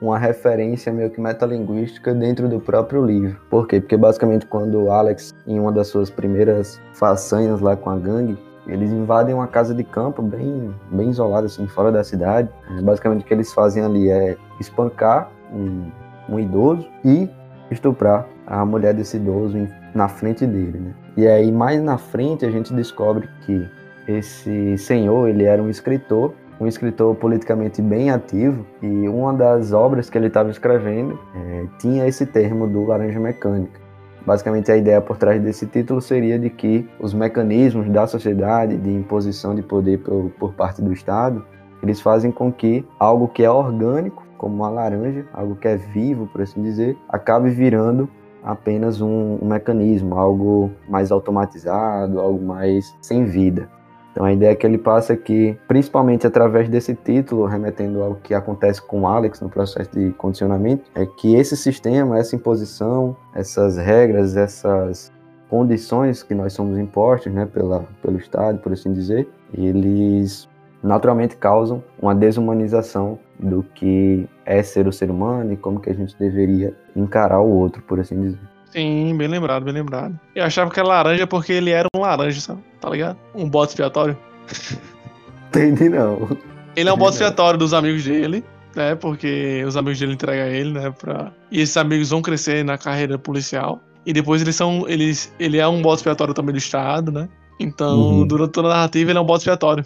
uma 0.00 0.18
referência 0.18 0.90
meio 0.90 1.10
que 1.10 1.20
metalinguística 1.20 2.14
dentro 2.14 2.48
do 2.48 2.58
próprio 2.58 3.04
livro. 3.04 3.38
Por 3.50 3.68
quê? 3.68 3.78
Porque 3.78 3.94
basicamente 3.94 4.46
quando 4.46 4.84
o 4.84 4.90
Alex, 4.90 5.34
em 5.46 5.60
uma 5.60 5.70
das 5.70 5.88
suas 5.88 6.08
primeiras 6.08 6.80
façanhas 6.94 7.60
lá 7.60 7.76
com 7.76 7.90
a 7.90 7.98
gangue, 7.98 8.38
eles 8.66 8.90
invadem 8.90 9.34
uma 9.34 9.46
casa 9.46 9.74
de 9.74 9.84
campo 9.84 10.22
bem, 10.22 10.74
bem 10.90 11.10
isolada, 11.10 11.44
assim, 11.44 11.66
fora 11.66 11.92
da 11.92 12.02
cidade. 12.02 12.48
Basicamente 12.82 13.20
o 13.20 13.24
que 13.26 13.34
eles 13.34 13.52
fazem 13.52 13.84
ali 13.84 14.08
é 14.08 14.34
espancar 14.58 15.30
um, 15.52 15.90
um 16.26 16.40
idoso 16.40 16.88
e 17.04 17.28
estuprar 17.70 18.26
a 18.46 18.64
mulher 18.64 18.94
desse 18.94 19.18
idoso 19.18 19.58
na 19.94 20.08
frente 20.08 20.46
dele, 20.46 20.78
né? 20.78 20.94
E 21.18 21.26
aí 21.26 21.52
mais 21.52 21.82
na 21.82 21.98
frente 21.98 22.46
a 22.46 22.50
gente 22.50 22.72
descobre 22.72 23.28
que 23.44 23.68
esse 24.08 24.78
senhor, 24.78 25.28
ele 25.28 25.44
era 25.44 25.62
um 25.62 25.68
escritor, 25.68 26.34
um 26.60 26.66
escritor 26.66 27.14
politicamente 27.16 27.82
bem 27.82 28.10
ativo 28.10 28.64
e 28.80 29.08
uma 29.08 29.32
das 29.32 29.72
obras 29.72 30.08
que 30.08 30.16
ele 30.16 30.28
estava 30.28 30.50
escrevendo 30.50 31.18
é, 31.34 31.66
tinha 31.78 32.06
esse 32.06 32.26
termo 32.26 32.66
do 32.66 32.84
laranja 32.84 33.18
mecânica. 33.18 33.80
Basicamente, 34.26 34.72
a 34.72 34.76
ideia 34.76 35.00
por 35.00 35.18
trás 35.18 35.42
desse 35.42 35.66
título 35.66 36.00
seria 36.00 36.38
de 36.38 36.48
que 36.48 36.88
os 36.98 37.12
mecanismos 37.12 37.90
da 37.90 38.06
sociedade 38.06 38.76
de 38.78 38.90
imposição 38.90 39.54
de 39.54 39.62
poder 39.62 39.98
por, 39.98 40.30
por 40.38 40.54
parte 40.54 40.80
do 40.80 40.92
Estado, 40.92 41.44
eles 41.82 42.00
fazem 42.00 42.30
com 42.30 42.50
que 42.50 42.86
algo 42.98 43.28
que 43.28 43.44
é 43.44 43.50
orgânico, 43.50 44.24
como 44.38 44.54
uma 44.56 44.70
laranja, 44.70 45.26
algo 45.32 45.54
que 45.54 45.68
é 45.68 45.76
vivo, 45.76 46.26
por 46.26 46.40
assim 46.40 46.62
dizer, 46.62 46.96
acabe 47.08 47.50
virando 47.50 48.08
apenas 48.42 49.00
um, 49.00 49.38
um 49.40 49.46
mecanismo, 49.46 50.18
algo 50.18 50.70
mais 50.88 51.10
automatizado, 51.10 52.18
algo 52.18 52.42
mais 52.42 52.94
sem 53.02 53.24
vida. 53.24 53.68
Então 54.14 54.24
a 54.24 54.32
ideia 54.32 54.54
que 54.54 54.64
ele 54.64 54.78
passa 54.78 55.14
é 55.14 55.16
que, 55.16 55.58
principalmente 55.66 56.24
através 56.24 56.68
desse 56.68 56.94
título, 56.94 57.46
remetendo 57.46 58.00
ao 58.00 58.14
que 58.14 58.32
acontece 58.32 58.80
com 58.80 59.08
Alex 59.08 59.40
no 59.40 59.50
processo 59.50 59.90
de 59.90 60.12
condicionamento, 60.12 60.84
é 60.94 61.04
que 61.04 61.34
esse 61.34 61.56
sistema, 61.56 62.16
essa 62.16 62.36
imposição, 62.36 63.16
essas 63.34 63.76
regras, 63.76 64.36
essas 64.36 65.12
condições 65.50 66.22
que 66.22 66.32
nós 66.32 66.52
somos 66.52 66.78
impostos 66.78 67.32
né, 67.32 67.44
pela, 67.44 67.84
pelo 68.00 68.16
Estado, 68.16 68.60
por 68.60 68.72
assim 68.72 68.92
dizer, 68.92 69.28
eles 69.52 70.48
naturalmente 70.80 71.36
causam 71.36 71.82
uma 72.00 72.14
desumanização 72.14 73.18
do 73.36 73.64
que 73.74 74.28
é 74.46 74.62
ser 74.62 74.86
o 74.86 74.92
ser 74.92 75.10
humano 75.10 75.52
e 75.52 75.56
como 75.56 75.80
que 75.80 75.90
a 75.90 75.94
gente 75.94 76.16
deveria 76.16 76.72
encarar 76.94 77.40
o 77.40 77.50
outro, 77.50 77.82
por 77.82 77.98
assim 77.98 78.20
dizer. 78.20 78.53
Sim, 78.74 79.16
bem 79.16 79.28
lembrado, 79.28 79.62
bem 79.62 79.72
lembrado. 79.72 80.18
Eu 80.34 80.44
achava 80.44 80.68
que 80.68 80.80
era 80.80 80.88
laranja 80.88 81.28
porque 81.28 81.52
ele 81.52 81.70
era 81.70 81.86
um 81.94 82.00
laranja, 82.00 82.40
sabe? 82.40 82.60
Tá 82.80 82.90
ligado? 82.90 83.16
Um 83.32 83.48
bode 83.48 83.70
expiatório. 83.70 84.18
Entendi 85.48 85.88
não. 85.88 86.36
Ele 86.74 86.88
é 86.88 86.92
um 86.92 86.96
bode 86.96 87.14
expiatório 87.14 87.56
dos 87.56 87.72
amigos 87.72 88.02
dele, 88.02 88.44
né? 88.74 88.96
Porque 88.96 89.62
os 89.64 89.76
amigos 89.76 90.00
dele 90.00 90.14
entregam 90.14 90.46
ele, 90.46 90.72
né? 90.72 90.90
Pra... 90.90 91.30
E 91.52 91.60
esses 91.60 91.76
amigos 91.76 92.10
vão 92.10 92.20
crescer 92.20 92.64
na 92.64 92.76
carreira 92.76 93.16
policial. 93.16 93.80
E 94.04 94.12
depois 94.12 94.42
eles 94.42 94.56
são. 94.56 94.88
Eles, 94.88 95.32
ele 95.38 95.58
é 95.58 95.68
um 95.68 95.80
bode 95.80 95.98
expiatório 96.00 96.34
também 96.34 96.52
do 96.52 96.58
Estado, 96.58 97.12
né? 97.12 97.28
Então, 97.60 97.96
uhum. 97.96 98.26
durante 98.26 98.50
toda 98.50 98.66
a 98.66 98.72
narrativa, 98.72 99.12
ele 99.12 99.18
é 99.18 99.22
um 99.22 99.24
bode 99.24 99.42
expiatório. 99.42 99.84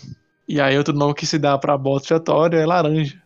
E 0.48 0.62
aí, 0.62 0.79
outro 0.79 0.94
nome 0.94 1.12
que 1.12 1.27
se 1.27 1.38
dá 1.38 1.59
pra 1.59 1.77
bode 1.77 2.05
expiatório 2.05 2.59
é 2.59 2.64
laranja. 2.64 3.20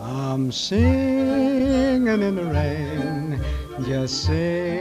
I'm 0.00 0.52
singing 0.52 2.06
in 2.06 2.36
the 2.36 2.44
rain. 2.52 3.07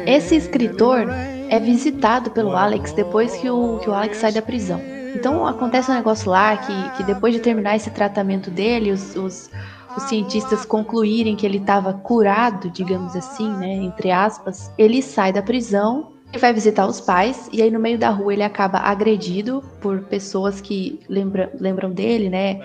Esse 0.06 0.36
escritor 0.36 1.08
é 1.50 1.60
visitado 1.60 2.32
pelo 2.32 2.56
Alex 2.56 2.92
depois 2.94 3.36
que 3.36 3.50
o, 3.50 3.80
que 3.80 3.90
o 3.90 3.94
Alex 3.94 4.18
sai 4.18 4.32
da 4.32 4.42
prisão. 4.42 4.82
Então 5.16 5.48
acontece 5.48 5.90
um 5.90 5.96
negócio 5.96 6.30
lá 6.30 6.58
que, 6.58 6.98
que 6.98 7.04
depois 7.04 7.34
de 7.34 7.40
terminar 7.40 7.76
esse 7.76 7.90
tratamento 7.90 8.52
dele, 8.52 8.92
os, 8.92 9.16
os, 9.16 9.50
os 9.96 10.04
cientistas 10.04 10.66
concluírem 10.66 11.36
que 11.36 11.46
ele 11.46 11.58
estava 11.58 11.94
curado, 11.94 12.70
digamos 12.70 13.16
assim, 13.16 13.50
né, 13.58 13.74
entre 13.74 14.12
aspas, 14.12 14.72
ele 14.78 15.02
sai 15.02 15.32
da 15.32 15.42
prisão 15.42 16.14
vai 16.38 16.52
visitar 16.52 16.86
os 16.86 17.00
pais, 17.00 17.50
e 17.54 17.62
aí 17.62 17.72
no 17.72 17.80
meio 17.80 17.98
da 17.98 18.10
rua 18.10 18.34
ele 18.34 18.44
acaba 18.44 18.80
agredido 18.80 19.64
por 19.80 20.02
pessoas 20.02 20.60
que 20.60 21.00
lembra, 21.08 21.52
lembram 21.60 21.92
dele, 21.92 22.30
né? 22.30 22.60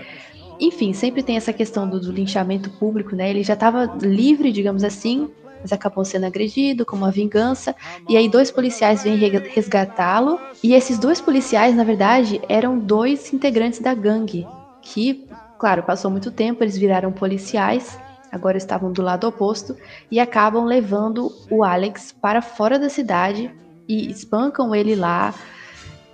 Enfim, 0.58 0.92
sempre 0.92 1.22
tem 1.22 1.36
essa 1.36 1.52
questão 1.52 1.88
do, 1.88 2.00
do 2.00 2.10
linchamento 2.10 2.70
público, 2.70 3.14
né? 3.14 3.30
Ele 3.30 3.42
já 3.42 3.54
estava 3.54 3.84
livre, 4.02 4.50
digamos 4.50 4.82
assim, 4.82 5.30
mas 5.62 5.72
acabou 5.72 6.04
sendo 6.04 6.26
agredido 6.26 6.84
como 6.84 7.04
uma 7.04 7.10
vingança. 7.10 7.74
E 8.08 8.16
aí 8.16 8.28
dois 8.28 8.50
policiais 8.50 9.02
vêm 9.02 9.16
resgatá-lo. 9.16 10.38
E 10.62 10.74
esses 10.74 10.98
dois 10.98 11.20
policiais, 11.20 11.74
na 11.74 11.84
verdade, 11.84 12.42
eram 12.48 12.78
dois 12.78 13.32
integrantes 13.32 13.78
da 13.78 13.94
gangue, 13.94 14.46
que, 14.82 15.26
claro, 15.58 15.84
passou 15.84 16.10
muito 16.10 16.30
tempo, 16.30 16.62
eles 16.62 16.76
viraram 16.76 17.12
policiais, 17.12 17.98
agora 18.30 18.56
estavam 18.58 18.92
do 18.92 19.00
lado 19.00 19.26
oposto 19.26 19.76
e 20.10 20.18
acabam 20.18 20.64
levando 20.64 21.32
o 21.48 21.62
Alex 21.62 22.12
para 22.12 22.42
fora 22.42 22.78
da 22.78 22.88
cidade 22.88 23.50
e 23.88 24.10
espancam 24.10 24.74
ele 24.74 24.96
lá. 24.96 25.32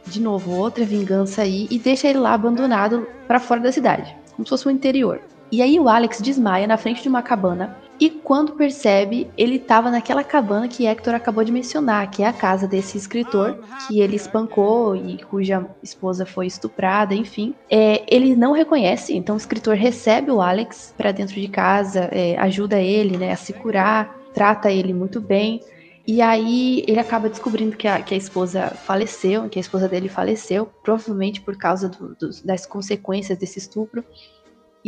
De 0.07 0.21
novo, 0.21 0.53
outra 0.53 0.85
vingança 0.85 1.43
aí 1.43 1.67
e 1.71 1.79
deixa 1.79 2.09
ele 2.09 2.19
lá 2.19 2.33
abandonado 2.33 3.07
para 3.27 3.39
fora 3.39 3.61
da 3.61 3.71
cidade, 3.71 4.17
como 4.35 4.47
se 4.47 4.51
fosse 4.51 4.67
o 4.67 4.71
interior. 4.71 5.21
E 5.53 5.63
aí 5.63 5.79
o 5.79 5.89
Alex 5.89 6.21
desmaia 6.21 6.67
na 6.67 6.77
frente 6.77 7.03
de 7.03 7.09
uma 7.09 7.23
cabana 7.23 7.77
e 8.01 8.11
quando 8.11 8.53
percebe, 8.53 9.29
ele 9.37 9.57
estava 9.57 9.91
naquela 9.91 10.23
cabana 10.23 10.69
que 10.69 10.87
Hector 10.87 11.15
acabou 11.15 11.43
de 11.43 11.51
mencionar, 11.51 12.11
que 12.11 12.23
é 12.23 12.27
a 12.27 12.33
casa 12.33 12.67
desse 12.69 12.97
escritor, 12.97 13.59
que 13.87 14.01
ele 14.01 14.15
espancou 14.15 14.95
e 14.95 15.19
cuja 15.25 15.67
esposa 15.83 16.25
foi 16.25 16.47
estuprada, 16.47 17.15
enfim. 17.15 17.55
É, 17.69 18.05
ele 18.07 18.37
não 18.37 18.53
reconhece, 18.53 19.17
então 19.17 19.35
o 19.35 19.39
escritor 19.39 19.75
recebe 19.75 20.31
o 20.31 20.41
Alex 20.41 20.95
para 20.97 21.11
dentro 21.11 21.35
de 21.35 21.49
casa, 21.49 22.09
é, 22.13 22.37
ajuda 22.39 22.81
ele 22.81 23.17
né, 23.17 23.33
a 23.33 23.37
se 23.37 23.53
curar, 23.53 24.17
trata 24.33 24.71
ele 24.71 24.93
muito 24.95 25.21
bem. 25.21 25.61
E 26.07 26.23
aí 26.23 26.85
ele 26.89 26.99
acaba 26.99 27.29
descobrindo 27.29 27.77
que 27.77 27.87
a, 27.87 28.01
que 28.01 28.15
a 28.15 28.17
esposa 28.17 28.69
faleceu, 28.87 29.47
que 29.47 29.59
a 29.59 29.61
esposa 29.61 29.87
dele 29.87 30.09
faleceu, 30.09 30.65
provavelmente 30.83 31.43
por 31.43 31.55
causa 31.59 31.87
do, 31.87 32.15
do, 32.15 32.31
das 32.45 32.65
consequências 32.65 33.37
desse 33.37 33.59
estupro. 33.59 34.03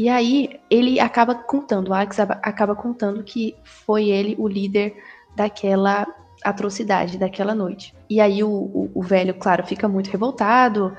E 0.00 0.08
aí 0.08 0.58
ele 0.70 0.98
acaba 0.98 1.34
contando, 1.34 1.88
o 1.88 1.92
Alex 1.92 2.18
acaba 2.20 2.74
contando 2.74 3.22
que 3.22 3.54
foi 3.62 4.08
ele 4.08 4.34
o 4.38 4.48
líder 4.48 4.96
daquela 5.36 6.06
atrocidade, 6.42 7.18
daquela 7.18 7.54
noite. 7.54 7.94
E 8.08 8.18
aí 8.18 8.42
o, 8.42 8.48
o, 8.48 8.90
o 8.94 9.02
velho, 9.02 9.34
claro, 9.34 9.62
fica 9.66 9.86
muito 9.86 10.08
revoltado. 10.08 10.96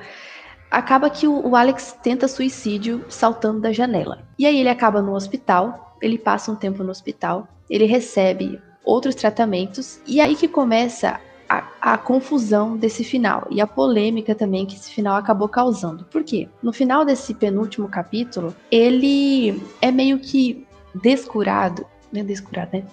Acaba 0.69 1.09
que 1.09 1.27
o, 1.27 1.47
o 1.47 1.55
Alex 1.55 1.97
tenta 2.03 2.27
suicídio 2.27 3.03
saltando 3.09 3.59
da 3.59 3.73
janela. 3.73 4.21
E 4.37 4.45
aí 4.45 4.59
ele 4.59 4.69
acaba 4.69 5.01
no 5.01 5.15
hospital, 5.15 5.97
ele 5.99 6.19
passa 6.19 6.51
um 6.51 6.55
tempo 6.55 6.83
no 6.83 6.91
hospital, 6.91 7.47
ele 7.67 7.85
recebe 7.85 8.61
outros 8.85 9.15
tratamentos, 9.15 9.99
e 10.05 10.21
aí 10.21 10.35
que 10.35 10.47
começa 10.47 11.19
a, 11.51 11.93
a, 11.93 11.97
confusão 11.97 12.77
desse 12.77 13.03
final 13.03 13.45
e 13.51 13.59
a 13.59 13.67
polêmica 13.67 14.33
também 14.33 14.65
que 14.65 14.75
esse 14.75 14.89
final 14.89 15.17
acabou 15.17 15.49
causando. 15.49 16.05
Por 16.05 16.23
quê? 16.23 16.47
No 16.63 16.71
final 16.71 17.03
desse 17.03 17.33
penúltimo 17.33 17.89
capítulo, 17.89 18.55
ele 18.71 19.61
é 19.81 19.91
meio 19.91 20.17
que 20.17 20.65
descurado. 20.95 21.85
Né, 22.11 22.23
descurado, 22.23 22.69
né? 22.73 22.83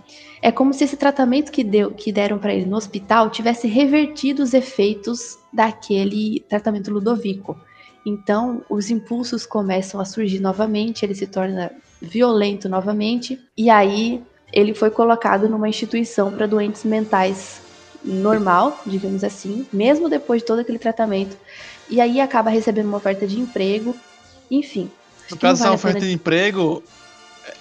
É 0.41 0.53
como 0.53 0.73
se 0.73 0.85
esse 0.85 0.97
tratamento 0.97 1.51
que, 1.51 1.63
deu, 1.63 1.91
que 1.91 2.13
deram 2.13 2.39
para 2.39 2.55
ele 2.55 2.67
no 2.67 2.77
hospital 2.77 3.31
tivesse 3.31 3.67
revertido 3.67 4.43
os 4.43 4.55
efeitos 4.55 5.39
daquele 5.53 6.45
tratamento 6.49 6.93
ludovico. 6.93 7.57
Então, 8.07 8.63
os 8.71 8.91
impulsos 8.91 9.45
começam 9.45 10.01
a 10.01 10.05
surgir 10.05 10.41
novamente, 10.41 11.05
ele 11.05 11.17
se 11.17 11.27
torna 11.27 11.73
violento 12.01 12.69
novamente, 12.69 13.41
e 13.57 13.69
aí 13.69 14.23
ele 14.53 14.73
foi 14.73 14.91
colocado 14.91 15.49
numa 15.49 15.69
instituição 15.69 16.31
para 16.33 16.47
doentes 16.47 16.85
mentais 16.85 17.68
normal, 18.09 18.81
digamos 18.87 19.23
assim, 19.23 19.67
mesmo 19.73 20.09
depois 20.09 20.43
de 20.43 20.47
todo 20.47 20.61
aquele 20.61 20.79
tratamento. 20.79 21.37
E 21.89 22.01
aí 22.01 22.21
acaba 22.21 22.51
recebendo 22.51 22.87
uma 22.87 22.99
oferta 22.99 23.27
de 23.27 23.39
emprego, 23.39 23.95
enfim. 24.51 24.91
No 25.31 25.37
caso 25.37 25.63
dessa 25.63 25.73
oferta 25.73 26.01
de 26.01 26.13
emprego, 26.13 26.83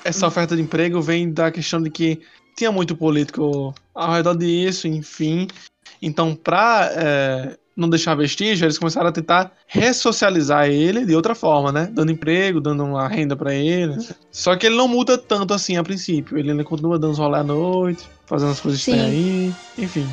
essa 0.03 0.25
hum. 0.25 0.29
oferta 0.29 0.55
de 0.55 0.61
emprego 0.61 1.01
vem 1.01 1.31
da 1.31 1.51
questão 1.51 1.81
de 1.81 1.89
que 1.89 2.21
tinha 2.55 2.71
muito 2.71 2.95
político 2.95 3.73
ao 3.93 4.13
redor 4.13 4.35
disso, 4.35 4.87
enfim. 4.87 5.47
Então, 6.01 6.35
para 6.35 6.91
é, 6.95 7.57
não 7.75 7.89
deixar 7.89 8.15
vestígio, 8.15 8.65
eles 8.65 8.77
começaram 8.77 9.07
a 9.07 9.11
tentar 9.11 9.51
ressocializar 9.67 10.67
ele 10.67 11.05
de 11.05 11.15
outra 11.15 11.35
forma, 11.35 11.71
né? 11.71 11.89
Dando 11.91 12.11
emprego, 12.11 12.59
dando 12.59 12.83
uma 12.83 13.07
renda 13.07 13.35
para 13.35 13.53
ele. 13.53 13.95
Só 14.31 14.55
que 14.55 14.65
ele 14.65 14.75
não 14.75 14.87
muda 14.87 15.17
tanto 15.17 15.53
assim 15.53 15.77
a 15.77 15.83
princípio. 15.83 16.37
Ele 16.37 16.51
ainda 16.51 16.63
continua 16.63 16.97
dando 16.97 17.15
rolê 17.15 17.37
à 17.37 17.43
noite, 17.43 18.03
fazendo 18.25 18.51
as 18.51 18.59
coisas 18.59 18.83
que 18.83 18.91
tem 18.91 19.01
aí, 19.01 19.55
enfim. 19.77 20.07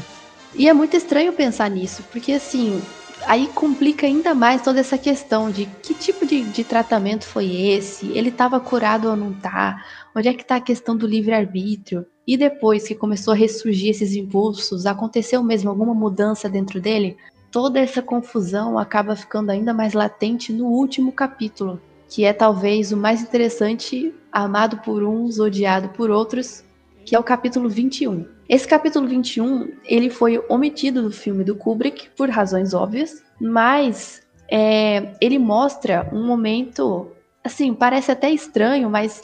E 0.56 0.68
é 0.68 0.72
muito 0.72 0.96
estranho 0.96 1.32
pensar 1.32 1.68
nisso, 1.68 2.04
porque 2.12 2.32
assim, 2.32 2.80
aí 3.26 3.48
complica 3.48 4.06
ainda 4.06 4.34
mais 4.34 4.62
toda 4.62 4.78
essa 4.78 4.96
questão 4.96 5.50
de 5.50 5.66
que 5.66 5.94
tipo 5.94 6.24
de, 6.24 6.44
de 6.44 6.62
tratamento 6.62 7.24
foi 7.24 7.50
esse, 7.56 8.06
ele 8.16 8.28
estava 8.28 8.60
curado 8.60 9.08
ou 9.08 9.16
não 9.16 9.32
tá, 9.32 9.84
onde 10.14 10.28
é 10.28 10.32
que 10.34 10.42
está 10.42 10.56
a 10.56 10.60
questão 10.60 10.96
do 10.96 11.06
livre-arbítrio. 11.06 12.06
E 12.26 12.36
depois 12.36 12.86
que 12.86 12.94
começou 12.94 13.34
a 13.34 13.36
ressurgir 13.36 13.90
esses 13.90 14.14
impulsos, 14.14 14.86
aconteceu 14.86 15.42
mesmo 15.42 15.68
alguma 15.68 15.92
mudança 15.92 16.48
dentro 16.48 16.80
dele? 16.80 17.16
Toda 17.50 17.80
essa 17.80 18.00
confusão 18.00 18.78
acaba 18.78 19.14
ficando 19.14 19.50
ainda 19.50 19.74
mais 19.74 19.92
latente 19.92 20.52
no 20.52 20.66
último 20.66 21.12
capítulo, 21.12 21.80
que 22.08 22.24
é 22.24 22.32
talvez 22.32 22.92
o 22.92 22.96
mais 22.96 23.20
interessante, 23.20 24.14
amado 24.32 24.78
por 24.78 25.02
uns, 25.02 25.38
odiado 25.38 25.88
por 25.90 26.10
outros, 26.10 26.64
que 27.04 27.14
é 27.14 27.18
o 27.18 27.24
capítulo 27.24 27.68
21. 27.68 28.33
Esse 28.48 28.68
capítulo 28.68 29.06
21, 29.08 29.72
ele 29.84 30.10
foi 30.10 30.42
omitido 30.48 31.02
do 31.02 31.10
filme 31.10 31.44
do 31.44 31.56
Kubrick 31.56 32.10
por 32.16 32.28
razões 32.28 32.74
óbvias, 32.74 33.24
mas 33.40 34.22
é, 34.50 35.14
ele 35.20 35.38
mostra 35.38 36.08
um 36.12 36.26
momento, 36.26 37.10
assim, 37.42 37.72
parece 37.72 38.10
até 38.10 38.30
estranho, 38.30 38.90
mas 38.90 39.22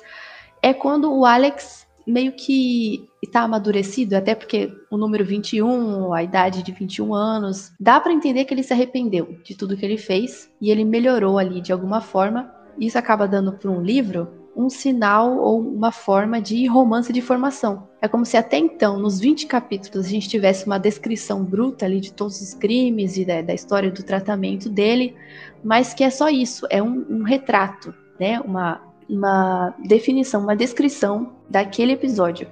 é 0.63 0.73
quando 0.73 1.13
o 1.13 1.27
Alex 1.27 1.87
meio 2.07 2.33
que 2.33 3.09
está 3.23 3.43
amadurecido, 3.43 4.17
até 4.17 4.35
porque 4.35 4.73
o 4.91 4.97
número 4.97 5.25
21, 5.25 6.13
a 6.15 6.23
idade 6.23 6.63
de 6.63 6.73
21 6.73 7.15
anos, 7.15 7.73
dá 7.79 8.01
para 8.01 8.13
entender 8.13 8.47
que 8.47 8.55
ele 8.55 8.63
se 8.63 8.73
arrependeu 8.73 9.39
de 9.45 9.55
tudo 9.55 9.77
que 9.77 9.85
ele 9.85 9.99
fez 9.99 10.51
e 10.61 10.71
ele 10.71 10.85
melhorou 10.85 11.39
ali 11.39 11.61
de 11.61 11.73
alguma 11.73 12.01
forma. 12.01 12.53
Isso 12.79 12.99
acaba 12.99 13.29
dando 13.29 13.53
para 13.53 13.71
um 13.71 13.83
livro 13.83 14.40
um 14.55 14.69
sinal 14.69 15.39
ou 15.39 15.61
uma 15.61 15.93
forma 15.93 16.41
de 16.41 16.67
romance 16.67 17.13
de 17.13 17.21
formação. 17.21 17.89
É 18.01 18.09
como 18.09 18.27
se 18.27 18.37
até 18.37 18.59
então, 18.59 18.99
nos 18.99 19.21
20 19.21 19.47
capítulos, 19.47 20.07
a 20.07 20.11
gente 20.11 20.29
tivesse 20.29 20.67
uma 20.67 20.79
descrição 20.79 21.45
bruta 21.45 21.85
ali 21.85 22.01
de 22.01 22.13
todos 22.13 22.41
os 22.41 22.55
crimes 22.55 23.17
e 23.17 23.25
da, 23.25 23.43
da 23.43 23.55
história 23.55 23.91
do 23.91 24.03
tratamento 24.03 24.69
dele, 24.69 25.15
mas 25.63 25.95
que 25.95 26.05
é 26.05 26.11
só 26.11 26.29
isso, 26.29 26.67
é 26.71 26.83
um, 26.83 27.07
um 27.09 27.23
retrato, 27.23 27.95
né? 28.19 28.41
Uma, 28.41 28.81
uma 29.09 29.75
definição, 29.85 30.43
uma 30.43 30.57
descrição 30.57 31.33
daquele 31.49 31.93
episódio. 31.93 32.47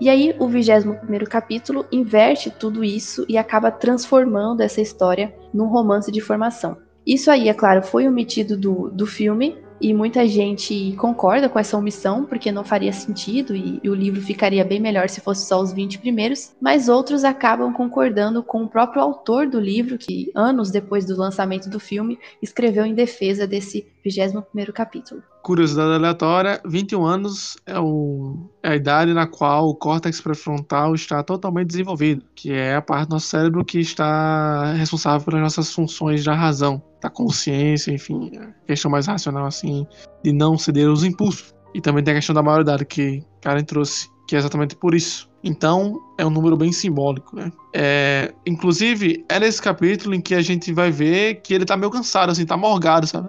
E 0.00 0.08
aí, 0.08 0.34
o 0.38 0.48
21 0.48 1.24
capítulo 1.28 1.86
inverte 1.92 2.50
tudo 2.50 2.82
isso 2.82 3.24
e 3.28 3.38
acaba 3.38 3.70
transformando 3.70 4.60
essa 4.60 4.80
história 4.80 5.34
num 5.54 5.66
romance 5.66 6.10
de 6.10 6.20
formação. 6.20 6.76
Isso 7.06 7.30
aí, 7.30 7.48
é 7.48 7.54
claro, 7.54 7.82
foi 7.82 8.06
omitido 8.06 8.56
do, 8.56 8.90
do 8.90 9.06
filme, 9.06 9.58
e 9.82 9.92
muita 9.92 10.26
gente 10.28 10.94
concorda 10.96 11.48
com 11.48 11.58
essa 11.58 11.76
omissão, 11.76 12.24
porque 12.24 12.52
não 12.52 12.64
faria 12.64 12.92
sentido 12.92 13.54
e, 13.56 13.80
e, 13.82 13.90
o 13.90 13.94
livro 13.94 14.20
ficaria 14.20 14.64
bem 14.64 14.78
melhor 14.78 15.08
se 15.08 15.20
fosse 15.20 15.44
só 15.44 15.60
os 15.60 15.72
20 15.72 15.98
primeiros, 15.98 16.52
mas 16.60 16.88
outros 16.88 17.24
acabam 17.24 17.72
concordando 17.72 18.44
com 18.44 18.62
o 18.62 18.68
próprio 18.68 19.02
autor 19.02 19.48
do 19.48 19.58
livro, 19.58 19.98
que 19.98 20.30
anos 20.36 20.70
depois 20.70 21.04
do 21.04 21.16
lançamento 21.16 21.68
do 21.68 21.80
filme, 21.80 22.16
escreveu 22.40 22.86
em 22.86 22.94
defesa 22.94 23.44
desse 23.44 23.84
21º 24.06 24.72
capítulo. 24.72 25.20
Curiosidade 25.42 25.94
aleatória, 25.94 26.60
21 26.64 27.04
anos 27.04 27.56
é, 27.66 27.76
o, 27.80 28.48
é 28.62 28.70
a 28.70 28.76
idade 28.76 29.12
na 29.12 29.26
qual 29.26 29.68
o 29.68 29.74
córtex 29.74 30.20
pré-frontal 30.20 30.94
está 30.94 31.20
totalmente 31.24 31.66
desenvolvido, 31.66 32.24
que 32.36 32.52
é 32.52 32.76
a 32.76 32.82
parte 32.82 33.08
do 33.08 33.14
nosso 33.14 33.26
cérebro 33.26 33.64
que 33.64 33.80
está 33.80 34.72
responsável 34.74 35.24
pelas 35.24 35.40
nossas 35.40 35.72
funções 35.74 36.24
da 36.24 36.34
razão, 36.34 36.80
da 37.02 37.10
consciência, 37.10 37.92
enfim, 37.92 38.30
a 38.38 38.66
questão 38.66 38.90
mais 38.90 39.06
racional 39.06 39.46
assim, 39.46 39.84
de 40.24 40.32
não 40.32 40.56
ceder 40.56 40.88
aos 40.88 41.02
impulsos. 41.02 41.52
E 41.74 41.80
também 41.80 42.04
tem 42.04 42.12
a 42.12 42.16
questão 42.16 42.34
da 42.34 42.42
maioridade 42.42 42.84
que 42.84 43.24
Karen 43.40 43.64
trouxe, 43.64 44.08
que 44.28 44.36
é 44.36 44.38
exatamente 44.38 44.76
por 44.76 44.94
isso. 44.94 45.30
Então, 45.42 45.98
é 46.16 46.24
um 46.24 46.30
número 46.30 46.56
bem 46.56 46.70
simbólico, 46.70 47.34
né? 47.34 47.50
É, 47.74 48.32
inclusive, 48.46 49.24
é 49.28 49.40
nesse 49.40 49.60
capítulo 49.60 50.14
em 50.14 50.20
que 50.20 50.34
a 50.34 50.42
gente 50.42 50.72
vai 50.72 50.90
ver 50.90 51.40
que 51.42 51.52
ele 51.52 51.64
tá 51.64 51.76
meio 51.76 51.90
cansado, 51.90 52.30
assim, 52.30 52.46
tá 52.46 52.56
morgado, 52.56 53.06
sabe? 53.06 53.28